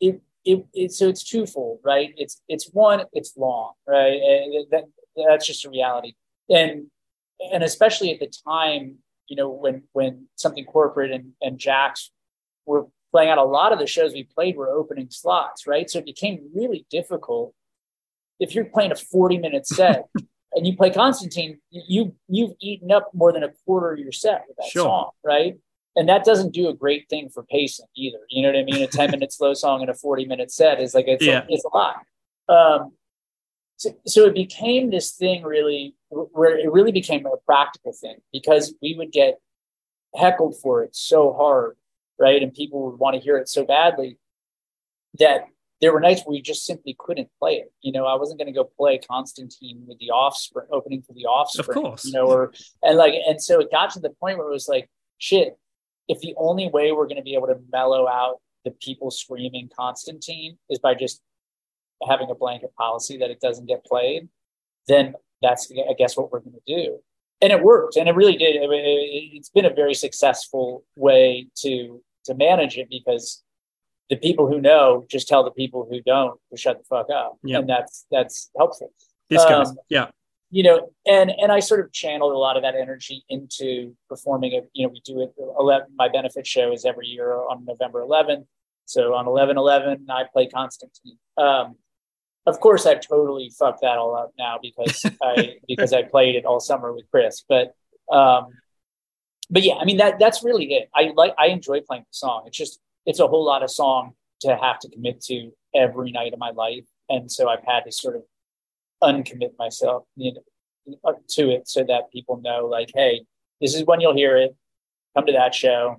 it, 0.00 0.20
it, 0.44 0.64
it, 0.74 0.92
so 0.92 1.08
it's 1.08 1.24
twofold, 1.24 1.80
right? 1.84 2.12
It's 2.16 2.42
it's 2.48 2.70
one, 2.72 3.04
it's 3.12 3.36
long, 3.36 3.72
right? 3.86 4.20
And 4.20 4.66
that, 4.70 4.84
that's 5.28 5.46
just 5.46 5.64
a 5.64 5.70
reality, 5.70 6.14
and 6.52 6.86
and 7.52 7.62
especially 7.62 8.12
at 8.12 8.20
the 8.20 8.32
time, 8.46 8.98
you 9.28 9.36
know, 9.36 9.48
when 9.48 9.82
when 9.92 10.28
something 10.36 10.64
corporate 10.64 11.10
and 11.10 11.32
and 11.40 11.58
Jack's 11.58 12.10
were 12.66 12.86
playing 13.10 13.30
out, 13.30 13.38
a 13.38 13.44
lot 13.44 13.72
of 13.72 13.78
the 13.78 13.86
shows 13.86 14.12
we 14.12 14.24
played 14.24 14.56
were 14.56 14.70
opening 14.70 15.08
slots, 15.10 15.66
right? 15.66 15.90
So 15.90 15.98
it 15.98 16.06
became 16.06 16.50
really 16.54 16.86
difficult 16.90 17.54
if 18.40 18.54
you're 18.54 18.64
playing 18.64 18.92
a 18.92 18.96
40 18.96 19.38
minute 19.38 19.66
set 19.78 20.08
and 20.54 20.66
you 20.66 20.76
play 20.76 20.90
Constantine, 20.90 21.58
you 21.70 22.14
you've 22.28 22.52
eaten 22.60 22.92
up 22.92 23.10
more 23.12 23.32
than 23.32 23.42
a 23.42 23.50
quarter 23.64 23.92
of 23.92 23.98
your 23.98 24.12
set 24.12 24.44
with 24.46 24.56
that 24.58 24.68
sure. 24.70 24.84
song, 24.84 25.10
right? 25.24 25.56
and 25.96 26.08
that 26.08 26.24
doesn't 26.24 26.52
do 26.52 26.68
a 26.68 26.74
great 26.74 27.08
thing 27.08 27.28
for 27.28 27.42
pacing 27.44 27.86
either. 27.96 28.18
You 28.30 28.42
know 28.42 28.48
what 28.48 28.58
I 28.58 28.64
mean? 28.64 28.82
A 28.82 28.86
10 28.86 29.10
minute 29.10 29.32
slow 29.32 29.54
song 29.54 29.82
and 29.82 29.90
a 29.90 29.94
40 29.94 30.24
minute 30.26 30.50
set 30.50 30.80
is 30.80 30.94
like, 30.94 31.06
it's, 31.06 31.24
yeah. 31.24 31.42
a, 31.42 31.46
it's 31.48 31.64
a 31.64 31.76
lot. 31.76 31.96
Um, 32.48 32.92
so, 33.76 33.90
so 34.06 34.26
it 34.26 34.34
became 34.34 34.90
this 34.90 35.12
thing 35.12 35.42
really 35.42 35.94
where 36.12 36.56
it 36.56 36.70
really 36.70 36.92
became 36.92 37.26
a 37.26 37.36
practical 37.46 37.92
thing 37.92 38.16
because 38.32 38.74
we 38.82 38.94
would 38.96 39.12
get 39.12 39.38
heckled 40.14 40.56
for 40.60 40.82
it 40.82 40.94
so 40.94 41.32
hard, 41.32 41.76
right? 42.18 42.42
And 42.42 42.52
people 42.52 42.90
would 42.90 42.98
want 42.98 43.14
to 43.14 43.20
hear 43.20 43.36
it 43.38 43.48
so 43.48 43.64
badly 43.64 44.18
that 45.18 45.46
there 45.80 45.92
were 45.92 46.00
nights 46.00 46.22
where 46.24 46.32
we 46.32 46.42
just 46.42 46.64
simply 46.64 46.94
couldn't 46.98 47.28
play 47.40 47.54
it. 47.54 47.72
You 47.80 47.92
know, 47.92 48.06
I 48.06 48.14
wasn't 48.14 48.38
going 48.38 48.46
to 48.46 48.52
go 48.52 48.64
play 48.64 48.98
Constantine 48.98 49.84
with 49.86 49.98
the 49.98 50.10
offspring 50.10 50.68
opening 50.70 51.02
for 51.02 51.12
the 51.12 51.24
offspring, 51.24 51.76
of 51.76 51.82
course, 51.82 52.04
you 52.04 52.12
know, 52.12 52.26
or, 52.26 52.52
and 52.82 52.96
like, 52.96 53.14
and 53.26 53.42
so 53.42 53.60
it 53.60 53.70
got 53.70 53.90
to 53.90 54.00
the 54.00 54.10
point 54.10 54.38
where 54.38 54.46
it 54.46 54.52
was 54.52 54.68
like, 54.68 54.88
shit, 55.18 55.58
if 56.08 56.20
the 56.20 56.34
only 56.36 56.68
way 56.68 56.92
we're 56.92 57.06
going 57.06 57.16
to 57.16 57.22
be 57.22 57.34
able 57.34 57.48
to 57.48 57.58
mellow 57.72 58.06
out 58.06 58.40
the 58.64 58.70
people 58.70 59.10
screaming 59.10 59.68
Constantine 59.76 60.56
is 60.70 60.78
by 60.78 60.94
just 60.94 61.20
having 62.08 62.30
a 62.30 62.34
blanket 62.34 62.74
policy 62.76 63.18
that 63.18 63.30
it 63.30 63.40
doesn't 63.40 63.66
get 63.66 63.84
played, 63.84 64.28
then 64.86 65.14
that's 65.42 65.70
I 65.70 65.94
guess 65.94 66.16
what 66.16 66.32
we're 66.32 66.40
going 66.40 66.56
to 66.66 66.74
do. 66.74 66.98
And 67.40 67.52
it 67.52 67.62
worked, 67.62 67.96
and 67.96 68.08
it 68.08 68.14
really 68.14 68.36
did. 68.36 68.56
I 68.62 68.66
mean, 68.68 69.30
It's 69.34 69.50
been 69.50 69.64
a 69.64 69.74
very 69.74 69.94
successful 69.94 70.84
way 70.96 71.48
to 71.56 72.02
to 72.26 72.34
manage 72.34 72.78
it 72.78 72.88
because 72.88 73.42
the 74.08 74.16
people 74.16 74.46
who 74.46 74.60
know 74.60 75.04
just 75.10 75.26
tell 75.26 75.42
the 75.42 75.50
people 75.50 75.86
who 75.90 76.00
don't 76.02 76.38
to 76.50 76.56
shut 76.56 76.78
the 76.78 76.84
fuck 76.84 77.10
up, 77.10 77.38
yep. 77.42 77.60
and 77.60 77.68
that's 77.68 78.06
that's 78.10 78.50
helpful. 78.56 78.92
This 79.28 79.42
um, 79.42 79.76
yeah 79.88 80.10
you 80.52 80.62
know, 80.62 80.90
and 81.06 81.30
and 81.30 81.50
I 81.50 81.60
sort 81.60 81.80
of 81.80 81.90
channeled 81.92 82.32
a 82.32 82.36
lot 82.36 82.58
of 82.58 82.62
that 82.62 82.74
energy 82.74 83.24
into 83.30 83.96
performing 84.08 84.52
it. 84.52 84.68
You 84.74 84.86
know, 84.86 84.92
we 84.92 85.00
do 85.00 85.22
it. 85.22 85.32
11, 85.58 85.88
my 85.96 86.08
benefit 86.08 86.46
show 86.46 86.72
is 86.72 86.84
every 86.84 87.06
year 87.06 87.34
on 87.34 87.64
November 87.64 88.02
11th. 88.02 88.44
So 88.84 89.14
on 89.14 89.26
11 89.26 89.56
11, 89.56 90.06
I 90.10 90.24
play 90.30 90.48
Constantine. 90.48 91.18
Um, 91.38 91.76
of 92.46 92.60
course, 92.60 92.86
I've 92.86 93.00
totally 93.00 93.50
fucked 93.56 93.82
that 93.82 93.98
all 93.98 94.16
up 94.16 94.32
now 94.38 94.58
because 94.60 95.04
I 95.22 95.56
because 95.66 95.92
I 95.92 96.02
played 96.02 96.36
it 96.36 96.44
all 96.44 96.60
summer 96.60 96.92
with 96.92 97.04
Chris. 97.10 97.44
But 97.48 97.74
um, 98.10 98.48
but 99.50 99.62
yeah, 99.62 99.74
I 99.74 99.84
mean 99.84 99.98
that 99.98 100.18
that's 100.18 100.42
really 100.42 100.72
it. 100.74 100.88
I 100.94 101.12
like 101.14 101.34
I 101.38 101.48
enjoy 101.48 101.80
playing 101.80 102.02
the 102.02 102.14
song. 102.14 102.44
It's 102.46 102.56
just 102.56 102.80
it's 103.06 103.20
a 103.20 103.26
whole 103.26 103.44
lot 103.44 103.62
of 103.62 103.70
song 103.70 104.12
to 104.40 104.56
have 104.56 104.78
to 104.80 104.88
commit 104.88 105.20
to 105.22 105.52
every 105.74 106.10
night 106.10 106.32
of 106.32 106.38
my 106.38 106.50
life, 106.50 106.84
and 107.08 107.30
so 107.30 107.48
I've 107.48 107.64
had 107.64 107.84
to 107.84 107.92
sort 107.92 108.16
of 108.16 108.22
uncommit 109.02 109.52
myself 109.58 110.04
you 110.16 110.32
know, 110.32 111.16
to 111.28 111.50
it 111.50 111.68
so 111.68 111.82
that 111.84 112.10
people 112.12 112.40
know 112.40 112.66
like 112.66 112.90
hey 112.94 113.22
this 113.60 113.74
is 113.74 113.84
when 113.84 114.00
you'll 114.00 114.14
hear 114.14 114.36
it 114.36 114.54
come 115.16 115.26
to 115.26 115.32
that 115.32 115.54
show 115.54 115.96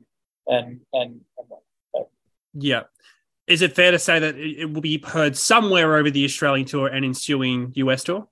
and 0.47 0.79
and, 0.93 1.21
and 1.37 2.05
yeah 2.53 2.83
is 3.47 3.61
it 3.61 3.75
fair 3.75 3.91
to 3.91 3.99
say 3.99 4.19
that 4.19 4.35
it 4.35 4.71
will 4.71 4.81
be 4.81 4.97
heard 4.99 5.35
somewhere 5.37 5.95
over 5.95 6.09
the 6.09 6.25
australian 6.25 6.65
tour 6.65 6.87
and 6.87 7.05
ensuing 7.05 7.73
us 7.75 8.03
tour 8.03 8.27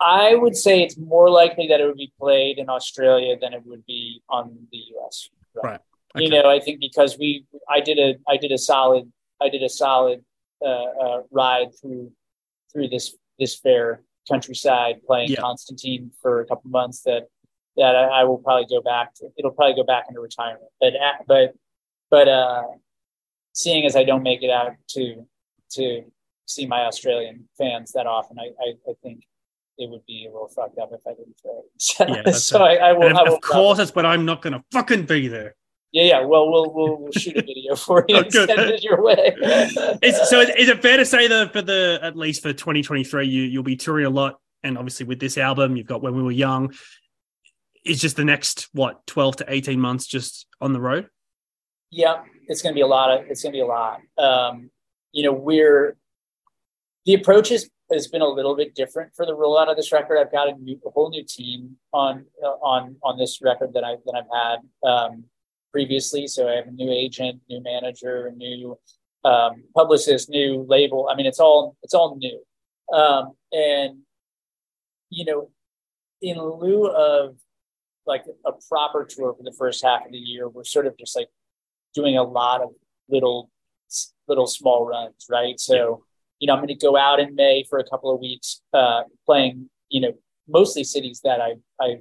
I 0.00 0.34
would 0.34 0.56
say 0.56 0.82
it's 0.82 0.96
more 0.96 1.28
likely 1.28 1.68
that 1.68 1.80
it 1.80 1.84
would 1.84 1.98
be 1.98 2.12
played 2.18 2.58
in 2.58 2.70
Australia 2.70 3.36
than 3.38 3.52
it 3.52 3.66
would 3.66 3.84
be 3.84 4.22
on 4.30 4.66
the 4.72 4.78
US. 4.96 5.28
Right. 5.62 5.78
Okay. 6.16 6.24
You 6.24 6.30
know, 6.30 6.48
I 6.48 6.58
think 6.58 6.80
because 6.80 7.18
we, 7.18 7.44
I 7.68 7.80
did 7.80 7.98
a, 7.98 8.14
I 8.26 8.36
did 8.38 8.50
a 8.50 8.58
solid, 8.58 9.12
I 9.40 9.48
did 9.50 9.62
a 9.62 9.68
solid 9.68 10.24
uh, 10.64 10.68
uh, 10.68 11.22
ride 11.30 11.68
through 11.80 12.12
through 12.72 12.88
this 12.88 13.14
this 13.38 13.56
fair 13.56 14.02
countryside 14.28 15.02
playing 15.06 15.30
Yeah. 15.30 15.40
Constantine 15.40 16.10
for 16.22 16.40
a 16.40 16.46
couple 16.46 16.70
months. 16.70 17.02
That 17.02 17.28
that 17.76 17.94
I, 17.94 18.20
I 18.20 18.24
will 18.24 18.38
probably 18.38 18.66
go 18.68 18.80
back 18.82 19.14
to. 19.16 19.28
It'll 19.36 19.50
probably 19.52 19.74
go 19.74 19.84
back 19.84 20.06
into 20.08 20.20
retirement. 20.20 20.70
But 20.80 20.94
but 21.26 21.54
but 22.10 22.28
uh, 22.28 22.62
seeing 23.52 23.84
as 23.86 23.96
I 23.96 24.04
don't 24.04 24.22
make 24.22 24.42
it 24.42 24.50
out 24.50 24.72
to 24.90 25.26
to 25.72 26.02
see 26.46 26.66
my 26.66 26.80
Australian 26.80 27.48
fans 27.56 27.92
that 27.92 28.06
often, 28.06 28.38
I 28.38 28.50
I, 28.60 28.74
I 28.88 28.94
think 29.02 29.24
it 29.78 29.88
would 29.88 30.04
be 30.06 30.26
a 30.26 30.30
little 30.32 30.48
fucked 30.48 30.78
up 30.78 30.90
if 30.92 31.00
I 31.06 31.10
didn't 31.14 31.38
play. 31.40 31.52
So, 31.78 32.06
Yeah, 32.06 32.30
so 32.32 32.62
I, 32.62 32.74
I 32.74 32.92
will. 32.92 33.08
And 33.08 33.16
I 33.16 33.22
of, 33.22 33.28
will 33.28 33.34
of 33.36 33.40
course, 33.40 33.78
that's 33.78 33.90
but 33.90 34.04
I'm 34.04 34.24
not 34.26 34.42
going 34.42 34.52
to 34.52 34.62
fucking 34.72 35.06
be 35.06 35.26
there. 35.28 35.54
yeah, 35.92 36.02
yeah. 36.04 36.20
Well, 36.24 36.50
we'll 36.50 36.72
we'll, 36.72 36.96
we'll 36.98 37.12
shoot 37.12 37.36
a 37.36 37.42
video 37.42 37.74
for 37.76 38.04
you 38.08 38.16
Oh, 38.16 38.20
and 38.20 38.32
send 38.32 38.50
it 38.50 38.82
your 38.82 39.02
way. 39.02 39.34
Is, 40.02 40.28
so, 40.28 40.40
is, 40.40 40.50
is 40.50 40.68
it 40.68 40.82
fair 40.82 40.98
to 40.98 41.06
say 41.06 41.28
that 41.28 41.52
for 41.52 41.62
the 41.62 41.98
at 42.02 42.16
least 42.16 42.42
for 42.42 42.52
2023, 42.52 43.26
you 43.26 43.42
you'll 43.44 43.62
be 43.62 43.76
touring 43.76 44.06
a 44.06 44.10
lot, 44.10 44.38
and 44.62 44.76
obviously 44.76 45.06
with 45.06 45.18
this 45.18 45.38
album, 45.38 45.76
you've 45.76 45.86
got 45.86 46.02
when 46.02 46.14
we 46.14 46.22
were 46.22 46.30
young. 46.30 46.74
Is 47.82 47.98
just 47.98 48.16
the 48.16 48.26
next 48.26 48.68
what 48.72 49.06
12 49.06 49.36
to 49.36 49.44
18 49.48 49.80
months 49.80 50.06
just 50.06 50.46
on 50.60 50.74
the 50.74 50.80
road. 50.82 51.08
yeah, 51.90 52.24
it's 52.50 52.62
going 52.62 52.72
to 52.72 52.74
be 52.74 52.82
a 52.82 52.86
lot 52.86 53.16
of. 53.16 53.26
It's 53.30 53.42
going 53.42 53.52
to 53.52 53.56
be 53.56 53.62
a 53.62 53.66
lot. 53.66 54.00
Um, 54.18 54.70
you 55.12 55.22
know, 55.22 55.32
we're 55.32 55.96
the 57.06 57.14
approach 57.14 57.52
is, 57.52 57.70
has 57.92 58.08
been 58.08 58.22
a 58.22 58.28
little 58.28 58.56
bit 58.56 58.74
different 58.74 59.14
for 59.14 59.24
the 59.24 59.36
rollout 59.36 59.70
of 59.70 59.76
this 59.76 59.92
record. 59.92 60.18
I've 60.18 60.32
got 60.32 60.48
a, 60.48 60.54
new, 60.56 60.78
a 60.84 60.90
whole 60.90 61.10
new 61.10 61.24
team 61.24 61.76
on 61.92 62.26
uh, 62.44 62.48
on 62.48 62.96
on 63.04 63.18
this 63.18 63.40
record 63.40 63.72
that 63.74 63.84
I 63.84 63.96
that 64.04 64.14
I've 64.16 64.58
had 64.84 64.88
um, 64.88 65.24
previously. 65.72 66.26
So 66.26 66.48
I 66.48 66.56
have 66.56 66.66
a 66.66 66.72
new 66.72 66.90
agent, 66.90 67.40
new 67.48 67.62
manager, 67.62 68.32
new 68.36 68.76
um, 69.24 69.62
publicist, 69.74 70.28
new 70.28 70.66
label. 70.68 71.08
I 71.10 71.14
mean, 71.14 71.26
it's 71.26 71.40
all 71.40 71.76
it's 71.84 71.94
all 71.94 72.16
new, 72.16 72.42
um, 72.92 73.32
and 73.52 74.00
you 75.08 75.24
know, 75.24 75.50
in 76.20 76.36
lieu 76.36 76.88
of 76.88 77.36
like 78.06 78.24
a 78.44 78.50
proper 78.68 79.04
tour 79.04 79.34
for 79.34 79.44
the 79.44 79.54
first 79.56 79.84
half 79.84 80.04
of 80.04 80.10
the 80.10 80.18
year, 80.18 80.48
we're 80.48 80.64
sort 80.64 80.88
of 80.88 80.98
just 80.98 81.14
like 81.14 81.28
doing 81.94 82.16
a 82.16 82.22
lot 82.22 82.62
of 82.62 82.70
little 83.08 83.50
little 84.28 84.46
small 84.46 84.86
runs, 84.86 85.26
right? 85.28 85.58
So, 85.58 86.04
you 86.38 86.46
know, 86.46 86.52
I'm 86.54 86.60
going 86.60 86.68
to 86.68 86.74
go 86.74 86.96
out 86.96 87.18
in 87.20 87.34
May 87.34 87.64
for 87.68 87.78
a 87.78 87.84
couple 87.84 88.14
of 88.14 88.20
weeks, 88.20 88.62
uh, 88.72 89.02
playing, 89.26 89.68
you 89.88 90.00
know, 90.00 90.12
mostly 90.48 90.84
cities 90.84 91.20
that 91.24 91.40
I 91.40 91.54
I 91.80 91.96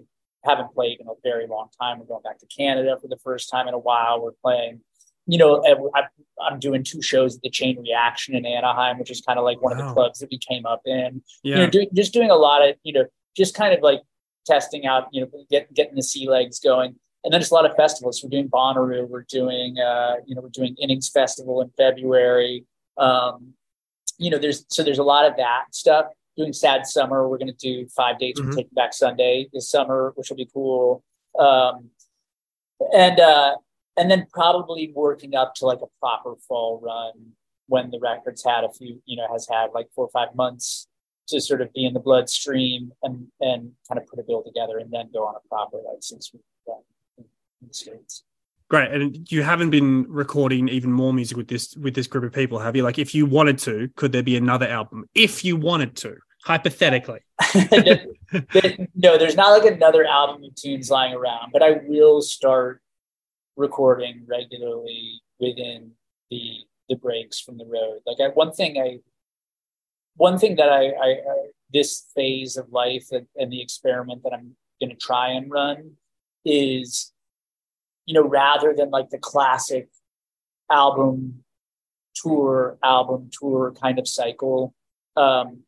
haven't 0.46 0.74
played 0.74 1.00
in 1.00 1.08
a 1.08 1.14
very 1.24 1.48
long 1.48 1.68
time. 1.82 2.00
We're 2.00 2.06
going 2.06 2.24
back 2.24 2.40
to 2.40 2.46
Canada 2.46 2.98
for 3.02 3.08
the 3.08 3.18
first 3.18 3.50
time 3.50 3.68
in 3.68 3.74
a 3.74 3.80
while. 3.80 4.22
We're 4.22 4.32
playing, 4.42 4.82
you 5.28 5.38
know, 5.38 5.64
I, 5.96 6.04
I'm 6.42 6.60
doing 6.60 6.84
two 6.84 7.02
shows 7.02 7.36
at 7.36 7.42
the 7.42 7.50
Chain 7.50 7.80
Reaction 7.82 8.36
in 8.36 8.46
Anaheim, 8.46 9.00
which 9.00 9.12
is 9.12 9.22
kind 9.22 9.38
of 9.38 9.46
like 9.46 9.62
one 9.62 9.74
of 9.74 9.78
the 9.80 9.94
clubs 9.94 10.20
that 10.20 10.30
we 10.32 10.38
came 10.38 10.66
up 10.66 10.82
in 10.86 11.22
Yeah, 11.44 11.56
you 11.56 11.62
know, 11.64 11.70
doing, 11.70 11.88
just 11.94 12.14
doing 12.14 12.32
a 12.32 12.36
lot 12.36 12.68
of, 12.68 12.76
you 12.84 12.94
know, 12.94 13.06
just 13.36 13.54
kind 13.56 13.74
of 13.74 13.82
like 13.82 14.02
testing 14.46 14.86
out, 14.86 15.08
you 15.12 15.22
know, 15.22 15.30
get, 15.50 15.74
getting 15.74 15.96
the 15.96 16.04
sea 16.04 16.30
legs 16.30 16.60
going. 16.60 16.96
And 17.24 17.34
then 17.34 17.42
just 17.42 17.52
a 17.52 17.56
lot 17.56 17.66
of 17.66 17.76
festivals. 17.76 18.24
We're 18.24 18.30
doing 18.30 18.50
Bonnaroo. 18.50 19.08
We're 19.08 19.26
doing, 19.30 19.78
uh, 19.80 20.16
you 20.26 20.36
know, 20.36 20.42
we're 20.42 20.50
doing 20.50 20.76
Innings 20.80 21.10
Festival 21.10 21.62
in 21.62 21.70
February. 21.78 22.66
Um, 22.98 23.54
you 24.18 24.30
know, 24.30 24.38
there's, 24.38 24.66
so 24.70 24.84
there's 24.84 25.00
a 25.00 25.04
lot 25.04 25.26
of 25.26 25.36
that 25.38 25.66
stuff. 25.74 26.06
Doing 26.38 26.54
Sad 26.54 26.86
Summer. 26.88 27.28
We're 27.28 27.38
going 27.38 27.54
to 27.54 27.54
do 27.54 27.88
five 27.90 28.20
dates 28.20 28.40
Mhm. 28.40 28.48
with 28.48 28.56
Take 28.56 28.74
Back 28.74 28.94
Sunday 28.94 29.50
this 29.52 29.70
summer, 29.70 30.14
which 30.16 30.30
will 30.30 30.38
be 30.38 30.50
cool. 30.54 31.04
Um, 31.38 31.90
and, 32.94 33.20
uh, 33.20 33.58
and 33.98 34.10
then 34.10 34.28
probably 34.32 34.94
working 34.96 35.36
up 35.36 35.56
to 35.56 35.66
like 35.66 35.82
a 35.82 35.88
proper 36.00 36.36
fall 36.48 36.80
run 36.82 37.34
when 37.68 37.92
the 37.92 38.00
record's 38.00 38.44
had 38.44 38.64
a 38.64 38.70
few, 38.70 39.02
you 39.06 39.18
know, 39.18 39.28
has 39.30 39.48
had 39.50 39.72
like 39.74 39.88
four 39.94 40.06
or 40.06 40.10
five 40.12 40.34
months 40.36 40.88
to 41.28 41.42
sort 41.42 41.62
of 41.62 41.72
be 41.74 41.86
in 41.86 41.94
the 41.94 42.00
bloodstream 42.00 42.92
and 43.04 43.28
and 43.42 43.74
kind 43.88 44.00
of 44.00 44.08
put 44.08 44.18
a 44.18 44.24
bill 44.24 44.42
together 44.42 44.80
and 44.80 44.92
then 44.92 45.10
go 45.14 45.28
on 45.28 45.36
a 45.36 45.48
proper 45.48 45.78
like 45.78 45.98
with 45.98 46.42
that 46.66 46.82
in 47.18 47.26
in 47.26 47.26
the 47.26 47.26
states. 47.26 47.30
Great. 48.70 48.91
And 48.91 49.32
you 49.32 49.43
haven't 49.43 49.70
been 49.70 50.05
recording 50.07 50.68
even 50.70 50.91
more 50.91 51.14
music 51.14 51.38
with 51.38 51.47
this 51.47 51.76
with 51.76 51.93
this 51.95 52.07
group 52.07 52.24
of 52.24 52.34
people, 52.34 52.60
have 52.60 52.76
you? 52.76 52.84
Like, 52.84 52.99
if 52.99 53.14
you 53.16 53.26
wanted 53.26 53.57
to, 53.60 53.89
could 53.95 54.12
there 54.12 54.24
be 54.24 54.38
another 54.38 54.68
album? 54.68 55.05
If 55.16 55.43
you 55.43 55.57
wanted 55.57 55.95
to, 55.97 56.18
hypothetically. 56.43 57.20
no, 58.95 59.18
there's 59.18 59.36
not 59.36 59.57
like 59.57 59.72
another 59.72 60.05
album 60.05 60.43
of 60.43 60.55
tunes 60.55 60.89
lying 60.89 61.14
around, 61.14 61.51
but 61.51 61.64
I 61.64 61.82
will 61.86 62.22
start 62.22 62.82
recording 63.55 64.26
regularly 64.28 65.22
within 65.39 65.91
the 66.30 66.60
the 66.88 66.95
breaks 66.95 67.39
from 67.39 67.57
the 67.57 67.66
road. 67.66 67.99
Like 68.05 68.18
I, 68.20 68.30
one 68.34 68.51
thing 68.51 68.78
I 68.78 68.99
one 70.16 70.38
thing 70.38 70.57
that 70.57 70.70
I, 70.70 70.88
I, 70.88 71.10
I 71.12 71.47
this 71.72 72.05
phase 72.16 72.57
of 72.57 72.72
life 72.72 73.07
and, 73.12 73.28
and 73.36 73.51
the 73.51 73.62
experiment 73.62 74.24
that 74.24 74.34
I'm 74.34 74.55
going 74.80 74.89
to 74.89 74.95
try 74.95 75.30
and 75.30 75.49
run 75.49 75.91
is, 76.45 77.14
you 78.10 78.16
know, 78.16 78.28
rather 78.28 78.74
than 78.76 78.89
like 78.89 79.12
the 79.12 79.20
classic 79.20 79.88
album 80.72 81.43
tour, 82.16 82.80
album 82.84 83.30
tour 83.32 83.72
kind 83.80 83.99
of 83.99 84.07
cycle. 84.07 84.74
Um, 85.16 85.60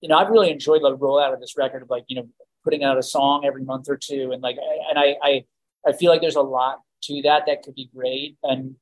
you 0.00 0.08
know, 0.08 0.18
I've 0.18 0.30
really 0.30 0.50
enjoyed 0.50 0.82
the 0.82 0.98
rollout 0.98 1.32
of 1.32 1.38
this 1.38 1.56
record 1.56 1.82
of 1.82 1.88
like, 1.88 2.06
you 2.08 2.16
know, 2.16 2.28
putting 2.64 2.82
out 2.82 2.98
a 2.98 3.04
song 3.04 3.44
every 3.46 3.62
month 3.62 3.88
or 3.88 3.96
two. 3.96 4.32
And 4.32 4.42
like, 4.42 4.56
and 4.88 4.98
I, 4.98 5.14
I, 5.22 5.44
I 5.86 5.92
feel 5.92 6.10
like 6.10 6.20
there's 6.20 6.34
a 6.34 6.42
lot 6.42 6.80
to 7.04 7.22
that 7.22 7.44
that 7.46 7.62
could 7.62 7.76
be 7.76 7.88
great. 7.94 8.36
And 8.42 8.74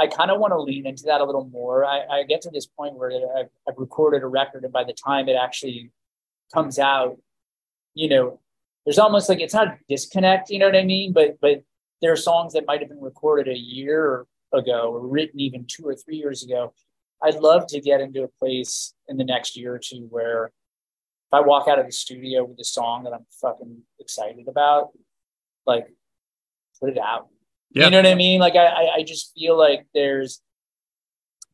I 0.00 0.08
kind 0.08 0.32
of 0.32 0.40
want 0.40 0.50
to 0.50 0.60
lean 0.60 0.84
into 0.84 1.04
that 1.04 1.20
a 1.20 1.24
little 1.24 1.44
more. 1.44 1.84
I, 1.84 2.00
I 2.10 2.22
get 2.24 2.40
to 2.40 2.50
this 2.50 2.66
point 2.66 2.96
where 2.96 3.12
I've, 3.38 3.50
I've 3.68 3.78
recorded 3.78 4.24
a 4.24 4.26
record, 4.26 4.64
and 4.64 4.72
by 4.72 4.82
the 4.82 4.94
time 4.94 5.28
it 5.28 5.36
actually 5.40 5.92
comes 6.52 6.80
out, 6.80 7.18
you 7.94 8.08
know, 8.08 8.40
there's 8.84 8.98
almost 8.98 9.28
like 9.28 9.38
it's 9.38 9.54
not 9.54 9.68
a 9.68 9.78
disconnect. 9.88 10.50
You 10.50 10.58
know 10.58 10.66
what 10.66 10.74
I 10.74 10.82
mean? 10.82 11.12
But 11.12 11.38
but 11.40 11.62
there 12.02 12.12
are 12.12 12.16
songs 12.16 12.52
that 12.52 12.66
might 12.66 12.80
have 12.80 12.88
been 12.88 13.00
recorded 13.00 13.48
a 13.48 13.58
year 13.58 14.26
ago 14.52 14.90
or 14.92 15.06
written 15.06 15.40
even 15.40 15.64
two 15.66 15.86
or 15.86 15.94
three 15.94 16.16
years 16.16 16.42
ago. 16.42 16.74
I'd 17.22 17.36
love 17.36 17.66
to 17.68 17.80
get 17.80 18.00
into 18.00 18.24
a 18.24 18.28
place 18.28 18.92
in 19.08 19.16
the 19.16 19.24
next 19.24 19.56
year 19.56 19.74
or 19.74 19.78
two 19.78 20.08
where 20.10 20.46
if 20.46 21.32
I 21.32 21.40
walk 21.40 21.68
out 21.68 21.78
of 21.78 21.86
the 21.86 21.92
studio 21.92 22.44
with 22.44 22.58
a 22.58 22.64
song 22.64 23.04
that 23.04 23.12
I'm 23.14 23.24
fucking 23.40 23.82
excited 24.00 24.48
about, 24.48 24.90
like 25.64 25.86
put 26.80 26.90
it 26.90 26.98
out. 26.98 27.28
Yeah. 27.70 27.84
You 27.84 27.90
know 27.92 27.98
what 27.98 28.06
I 28.06 28.14
mean? 28.16 28.40
Like 28.40 28.56
I, 28.56 28.88
I, 28.96 29.02
just 29.02 29.32
feel 29.34 29.56
like 29.56 29.86
there's 29.94 30.42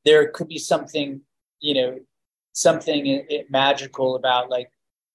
there 0.05 0.29
could 0.31 0.49
be 0.49 0.59
something, 0.59 1.21
you 1.61 1.75
know, 1.75 1.99
something 2.55 3.07
i- 3.07 3.35
i- 3.35 3.45
magical 3.51 4.17
about 4.17 4.51
like, 4.51 4.71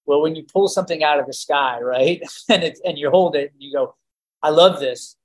well, 0.06 0.22
when 0.22 0.36
you 0.36 0.44
pull 0.44 0.68
something 0.68 1.04
out 1.04 1.20
of 1.20 1.26
the 1.26 1.34
sky, 1.34 1.82
right, 1.82 2.22
and 2.50 2.64
it's 2.64 2.80
and 2.86 2.98
you 2.98 3.10
hold 3.10 3.36
it 3.36 3.52
and 3.52 3.62
you 3.62 3.74
go, 3.74 3.96
I 4.42 4.50
love 4.50 4.80
this. 4.80 5.18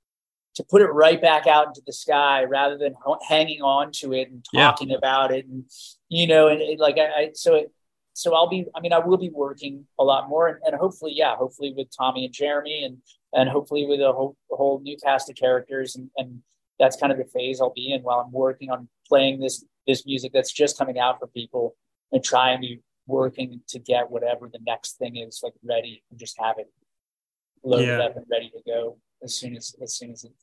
To 0.59 0.65
put 0.65 0.81
it 0.81 0.87
right 0.87 1.21
back 1.21 1.47
out 1.47 1.67
into 1.67 1.81
the 1.87 1.93
sky 1.93 2.43
rather 2.43 2.77
than 2.77 2.93
hanging 3.25 3.61
on 3.61 3.93
to 3.93 4.11
it 4.11 4.29
and 4.29 4.45
Yeah. 4.51 4.65
talking 4.71 4.91
about 4.91 5.31
it, 5.31 5.45
and 5.45 5.63
you 6.09 6.27
know, 6.27 6.49
and 6.49 6.59
it, 6.61 6.79
like 6.79 6.97
I, 6.97 7.05
I 7.21 7.29
so 7.33 7.55
it, 7.55 7.71
so 8.11 8.35
I'll 8.35 8.49
be, 8.49 8.65
I 8.75 8.81
mean, 8.81 8.91
I 8.91 8.99
will 8.99 9.15
be 9.15 9.29
working 9.29 9.85
a 9.97 10.03
lot 10.03 10.27
more, 10.27 10.47
and, 10.49 10.57
and 10.65 10.75
hopefully, 10.75 11.13
yeah, 11.15 11.37
hopefully 11.37 11.73
with 11.77 11.87
Tommy 11.97 12.25
and 12.25 12.33
Jeremy, 12.33 12.83
and 12.83 12.97
and 13.31 13.49
hopefully 13.49 13.85
with 13.85 14.01
a 14.01 14.11
whole, 14.11 14.35
a 14.51 14.57
whole 14.57 14.81
new 14.81 14.97
cast 15.01 15.29
of 15.29 15.37
characters, 15.37 15.95
and 15.95 16.09
and 16.17 16.41
that's 16.77 16.97
kind 16.97 17.13
of 17.13 17.17
the 17.17 17.23
phase 17.23 17.61
I'll 17.61 17.71
be 17.73 17.93
in 17.93 18.01
while 18.01 18.19
I'm 18.19 18.33
working 18.33 18.69
on 18.69 18.89
playing 19.07 19.39
this 19.39 19.63
this 19.87 20.05
music 20.05 20.33
that's 20.33 20.51
just 20.51 20.77
coming 20.77 20.99
out 20.99 21.19
for 21.19 21.27
people 21.27 21.77
and 22.11 22.21
trying 22.21 22.61
to 22.63 22.75
working 23.07 23.61
to 23.69 23.79
get 23.79 24.11
whatever 24.11 24.49
the 24.51 24.59
next 24.67 24.97
thing 24.97 25.15
is 25.15 25.39
like 25.41 25.53
ready 25.63 26.03
and 26.11 26.19
just 26.19 26.37
have 26.37 26.57
it 26.59 26.67
loaded 27.63 27.87
Yeah. 27.87 27.99
up 28.07 28.17
and 28.17 28.25
ready 28.29 28.49
to 28.49 28.61
go 28.67 28.97
as 29.23 29.33
soon 29.35 29.55
as 29.55 29.73
as 29.81 29.93
soon 29.95 30.11
as 30.11 30.23
time. 30.23 30.33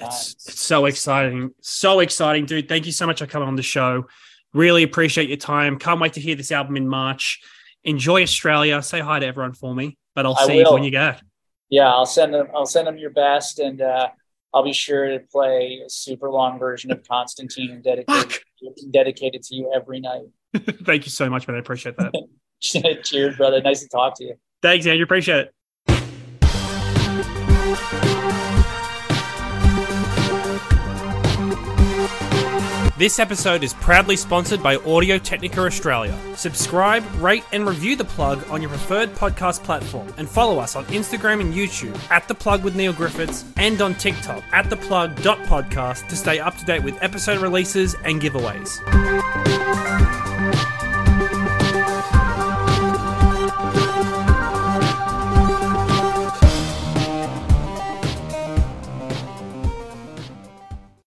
It's, 0.00 0.32
it's 0.48 0.60
so 0.60 0.86
exciting. 0.86 1.50
So 1.60 2.00
exciting, 2.00 2.46
dude. 2.46 2.68
Thank 2.68 2.86
you 2.86 2.92
so 2.92 3.06
much 3.06 3.20
for 3.20 3.26
coming 3.26 3.48
on 3.48 3.56
the 3.56 3.62
show. 3.62 4.06
Really 4.52 4.82
appreciate 4.82 5.28
your 5.28 5.36
time. 5.36 5.78
Can't 5.78 6.00
wait 6.00 6.14
to 6.14 6.20
hear 6.20 6.36
this 6.36 6.52
album 6.52 6.76
in 6.76 6.86
March. 6.88 7.40
Enjoy 7.82 8.22
Australia. 8.22 8.80
Say 8.82 9.00
hi 9.00 9.18
to 9.18 9.26
everyone 9.26 9.52
for 9.52 9.74
me, 9.74 9.98
but 10.14 10.26
I'll 10.26 10.36
I 10.38 10.46
see 10.46 10.58
you 10.58 10.72
when 10.72 10.84
you 10.84 10.90
get. 10.90 11.22
Yeah, 11.70 11.88
I'll 11.88 12.06
send 12.06 12.32
them. 12.32 12.48
I'll 12.54 12.66
send 12.66 12.86
them 12.86 12.96
your 12.96 13.10
best, 13.10 13.58
and 13.58 13.80
uh, 13.80 14.08
I'll 14.52 14.62
be 14.62 14.72
sure 14.72 15.08
to 15.08 15.20
play 15.20 15.82
a 15.84 15.90
super 15.90 16.30
long 16.30 16.58
version 16.58 16.92
of 16.92 17.06
Constantine 17.06 17.70
and 17.72 17.82
dedicated 17.82 18.40
dedicated 18.90 19.42
to 19.42 19.54
you 19.54 19.72
every 19.74 20.00
night. 20.00 20.26
Thank 20.56 21.04
you 21.04 21.10
so 21.10 21.28
much, 21.28 21.46
man. 21.48 21.56
I 21.56 21.60
appreciate 21.60 21.96
that. 21.98 22.12
Cheers, 22.60 23.36
brother. 23.36 23.60
Nice 23.60 23.80
to 23.80 23.88
talk 23.88 24.16
to 24.18 24.24
you. 24.24 24.34
Thanks, 24.62 24.86
Andrew. 24.86 25.04
Appreciate 25.04 25.40
it. 25.40 25.54
This 33.04 33.18
episode 33.18 33.62
is 33.62 33.74
proudly 33.74 34.16
sponsored 34.16 34.62
by 34.62 34.76
Audio 34.76 35.18
Technica 35.18 35.60
Australia. 35.60 36.18
Subscribe, 36.36 37.04
rate, 37.16 37.44
and 37.52 37.68
review 37.68 37.96
The 37.96 38.04
Plug 38.06 38.42
on 38.48 38.62
your 38.62 38.70
preferred 38.70 39.14
podcast 39.14 39.62
platform, 39.62 40.08
and 40.16 40.26
follow 40.26 40.58
us 40.58 40.74
on 40.74 40.86
Instagram 40.86 41.42
and 41.42 41.52
YouTube 41.52 41.94
at 42.10 42.26
The 42.28 42.34
Plug 42.34 42.64
with 42.64 42.74
Neil 42.74 42.94
Griffiths 42.94 43.44
and 43.58 43.82
on 43.82 43.94
TikTok 43.96 44.42
at 44.52 44.70
theplug.podcast 44.70 46.08
to 46.08 46.16
stay 46.16 46.38
up 46.38 46.56
to 46.56 46.64
date 46.64 46.82
with 46.82 46.96
episode 47.02 47.42
releases 47.42 47.94
and 48.06 48.22
giveaways. 48.22 48.80